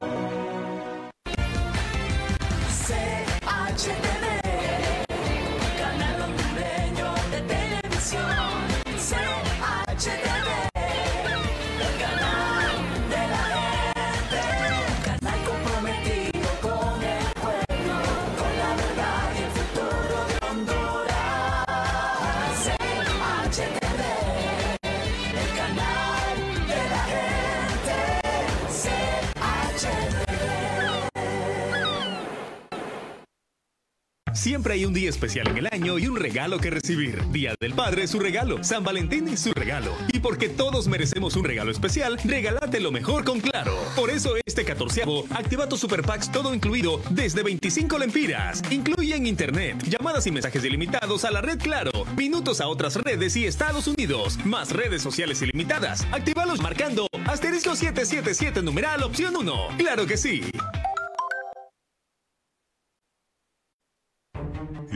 Siempre 34.48 34.76
hay 34.76 34.86
un 34.86 34.94
día 34.94 35.10
especial 35.10 35.50
en 35.50 35.58
el 35.58 35.68
año 35.70 36.00
y 36.00 36.08
un 36.08 36.16
regalo 36.16 36.58
que 36.58 36.70
recibir. 36.70 37.22
Día 37.34 37.54
del 37.60 37.74
Padre 37.74 38.08
su 38.08 38.18
regalo, 38.18 38.64
San 38.64 38.82
Valentín 38.82 39.28
y 39.28 39.36
su 39.36 39.52
regalo. 39.52 39.92
Y 40.14 40.20
porque 40.20 40.48
todos 40.48 40.88
merecemos 40.88 41.36
un 41.36 41.44
regalo 41.44 41.70
especial, 41.70 42.18
regálate 42.24 42.80
lo 42.80 42.94
mejor 42.94 43.26
con 43.26 43.42
Claro. 43.42 43.78
Por 43.94 44.10
eso 44.10 44.36
este 44.46 44.64
catorceavo, 44.64 45.26
activa 45.32 45.68
tu 45.68 45.76
Super 45.76 46.02
Packs 46.02 46.32
todo 46.32 46.54
incluido 46.54 47.02
desde 47.10 47.44
25 47.44 47.98
lempiras. 47.98 48.62
Incluyen 48.72 49.28
internet, 49.28 49.84
llamadas 49.84 50.26
y 50.28 50.32
mensajes 50.32 50.64
ilimitados 50.64 51.26
a 51.26 51.32
la 51.32 51.42
red 51.42 51.60
Claro, 51.60 51.92
minutos 52.16 52.62
a 52.62 52.70
otras 52.70 52.96
redes 52.96 53.36
y 53.36 53.46
Estados 53.46 53.86
Unidos, 53.86 54.40
más 54.46 54.72
redes 54.72 55.02
sociales 55.02 55.42
ilimitadas. 55.42 56.08
Actívalos 56.14 56.62
marcando 56.62 57.08
asterisco 57.26 57.76
777 57.76 58.62
numeral 58.62 59.04
opción 59.04 59.36
1. 59.36 59.68
Claro 59.78 60.06
que 60.06 60.16
sí. 60.16 60.42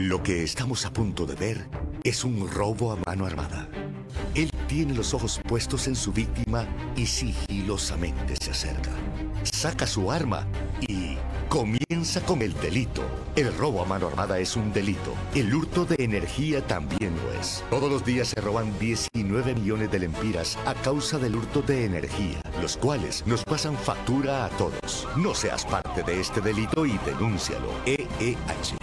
Lo 0.02 0.20
que 0.20 0.42
estamos 0.42 0.84
a 0.84 0.92
punto 0.92 1.26
de 1.26 1.36
ver 1.36 1.68
es 2.02 2.24
un 2.24 2.50
robo 2.50 2.90
a 2.90 2.96
mano 3.06 3.24
armada. 3.24 3.68
Él 4.34 4.50
tiene 4.66 4.94
los 4.94 5.14
ojos 5.14 5.40
puestos 5.46 5.86
en 5.86 5.94
su 5.94 6.12
víctima 6.12 6.66
y 6.96 7.06
sigilosamente 7.06 8.34
se 8.34 8.50
acerca. 8.50 8.90
Saca 9.44 9.86
su 9.86 10.10
arma 10.10 10.44
y 10.80 11.16
comienza 11.48 12.20
con 12.22 12.42
el 12.42 12.52
delito. 12.54 13.02
El 13.36 13.56
robo 13.56 13.80
a 13.80 13.84
mano 13.84 14.08
armada 14.08 14.40
es 14.40 14.56
un 14.56 14.72
delito. 14.72 15.14
El 15.36 15.54
hurto 15.54 15.84
de 15.84 15.94
energía 16.00 16.66
también 16.66 17.14
lo 17.14 17.40
es. 17.40 17.62
Todos 17.70 17.88
los 17.88 18.04
días 18.04 18.26
se 18.26 18.40
roban 18.40 18.76
19 18.80 19.54
millones 19.54 19.92
de 19.92 20.00
lempiras 20.00 20.58
a 20.66 20.74
causa 20.74 21.16
del 21.18 21.36
hurto 21.36 21.62
de 21.62 21.84
energía, 21.84 22.42
los 22.60 22.76
cuales 22.76 23.24
nos 23.24 23.44
pasan 23.44 23.76
factura 23.76 24.46
a 24.46 24.48
todos. 24.48 25.06
No 25.16 25.32
seas 25.32 25.64
parte 25.64 26.02
de 26.02 26.20
este 26.20 26.40
delito 26.40 26.86
y 26.86 26.98
denúncialo. 27.06 27.68
EEH. 27.86 28.81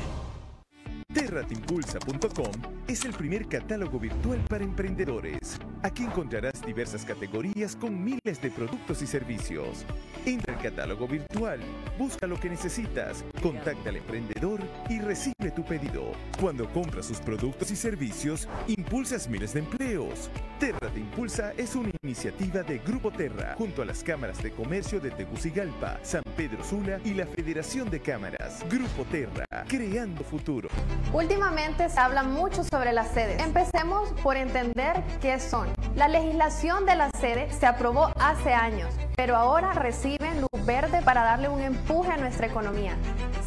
Terratimpulsa.com 1.11 2.52
es 2.88 3.03
el 3.03 3.14
primer 3.14 3.48
catálogo 3.48 3.99
virtual 3.99 4.40
para 4.48 4.64
emprendedores. 4.64 5.60
Aquí 5.81 6.03
encontrarás 6.03 6.61
diversas 6.64 7.03
categorías 7.03 7.76
con 7.76 8.03
miles 8.03 8.40
de 8.41 8.52
productos 8.52 9.02
y 9.02 9.07
servicios. 9.07 9.86
Entra 10.26 10.53
al 10.53 10.61
catálogo 10.61 11.07
virtual, 11.07 11.61
busca 11.98 12.27
lo 12.27 12.40
que 12.40 12.49
necesitas, 12.49 13.26
contacta 13.41 13.90
al 13.90 13.98
emprendedor 13.98 14.60
y 14.88 14.99
recibe 14.99 15.49
tu 15.56 15.64
pedido. 15.65 16.11
Cuando 16.40 16.69
compras 16.72 17.07
sus 17.07 17.19
productos 17.19 17.72
y 17.72 17.76
servicios, 17.76 18.48
impulsas 18.68 19.27
miles 19.30 19.53
de 19.53 19.61
empleos. 19.61 20.30
Terra 20.60 20.91
Te 20.94 20.99
Impulsa 20.99 21.53
es 21.57 21.76
una 21.76 21.90
iniciativa 22.03 22.61
de 22.61 22.80
Grupo 22.80 23.11
Terra, 23.11 23.56
junto 23.57 23.81
a 23.81 23.86
las 23.86 24.03
cámaras 24.03 24.44
de 24.44 24.52
comercio 24.52 24.99
de 24.99 25.10
Tegucigalpa, 25.11 25.99
San 26.03 26.23
Pedro 26.36 26.64
Sula 26.64 26.99
y 27.03 27.14
la 27.14 27.26
Federación 27.26 27.90
de 27.90 27.99
Cámaras. 27.99 28.64
Grupo 28.69 29.06
Terra, 29.06 29.45
creando 29.68 30.23
futuro. 30.23 30.69
Últimamente 31.14 31.90
se 31.90 32.00
habla 32.00 32.24
mucho 32.24 32.64
sobre 32.64 32.94
las 32.94 33.10
sedes. 33.10 33.42
Empecemos 33.42 34.10
por 34.22 34.38
entender 34.38 35.04
qué 35.22 35.40
son. 35.40 35.68
La 35.96 36.08
legislación 36.08 36.86
de 36.86 36.96
las 36.96 37.12
sedes 37.20 37.56
se 37.56 37.66
aprobó 37.66 38.12
hace 38.20 38.54
años, 38.54 38.94
pero 39.16 39.36
ahora 39.36 39.74
reciben 39.74 40.42
luz 40.42 40.66
verde 40.66 41.02
para 41.02 41.24
darle 41.24 41.50
un 41.50 41.62
empuje 41.62 42.12
a 42.12 42.18
nuestra 42.18 42.46
economía. 42.46 42.94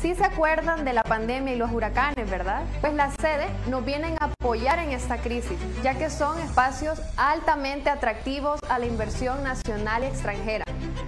Sí 0.01 0.17
se 0.17 0.25
acuerdan 0.25 0.85
de 0.85 0.93
la 0.93 1.05
pandemia 1.05 1.55
y 1.55 1.57
los 1.57 1.71
huracanes, 1.71 2.29
¿verdad? 2.29 2.65
Pues 2.81 2.93
las 2.95 3.15
sedes 3.15 3.49
nos 3.69 3.85
vienen 3.85 4.17
a 4.19 4.25
apoyar 4.25 4.81
en 4.81 4.91
esta 4.91 5.19
crisis, 5.19 5.57
ya 5.85 5.95
que 5.95 6.11
son 6.11 6.41
espacios 6.41 7.01
altamente 7.17 7.89
atractivos 7.89 8.59
a 8.69 8.81
la 8.81 8.87
inversión 8.87 9.45
nacional 9.45 10.03
y 10.03 10.07
extranjera, 10.07 10.65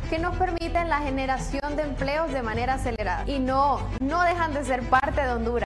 que 0.08 0.20
nos 0.20 0.36
permiten 0.36 0.88
la 0.88 1.00
generación 1.00 1.74
de 1.74 1.82
empleos 1.82 2.32
de 2.32 2.42
manera 2.42 2.74
acelerada. 2.74 3.24
Y 3.26 3.40
no, 3.40 3.80
no 3.98 4.22
dejan 4.22 4.54
de 4.54 4.64
ser 4.64 4.82
parte 4.88 5.20
de 5.22 5.32
Honduras 5.32 5.64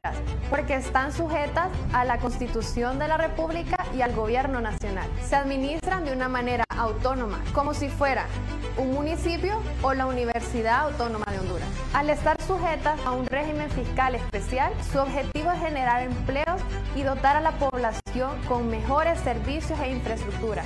porque 0.51 0.68
están 0.74 1.12
sujetas 1.12 1.69
a 1.93 2.05
la 2.05 2.19
Constitución 2.19 2.99
de 2.99 3.09
la 3.09 3.16
República 3.16 3.85
y 3.97 4.03
al 4.03 4.15
Gobierno 4.15 4.61
Nacional. 4.61 5.09
Se 5.23 5.36
administran 5.36 6.05
de 6.05 6.12
una 6.12 6.28
manera 6.28 6.65
autónoma, 6.77 7.40
como 7.53 7.74
si 7.74 7.89
fuera 7.89 8.27
un 8.77 8.93
municipio 8.93 9.61
o 9.82 9.95
la 9.95 10.07
Universidad 10.07 10.86
Autónoma 10.86 11.27
de 11.31 11.39
Honduras. 11.40 11.69
Al 11.95 12.11
estar 12.11 12.40
sujetas 12.43 12.99
a 13.05 13.12
un 13.12 13.27
régimen 13.27 13.70
fiscal 13.70 14.15
especial, 14.15 14.73
su 14.93 14.99
objetivo 14.99 15.51
es 15.51 15.61
generar 15.61 16.03
empleos 16.03 16.61
y 16.95 17.03
dotar 17.03 17.36
a 17.36 17.40
la 17.40 17.53
población 17.53 18.40
con 18.47 18.69
mejores 18.69 19.19
servicios 19.20 19.78
e 19.81 19.90
infraestructura 19.90 20.62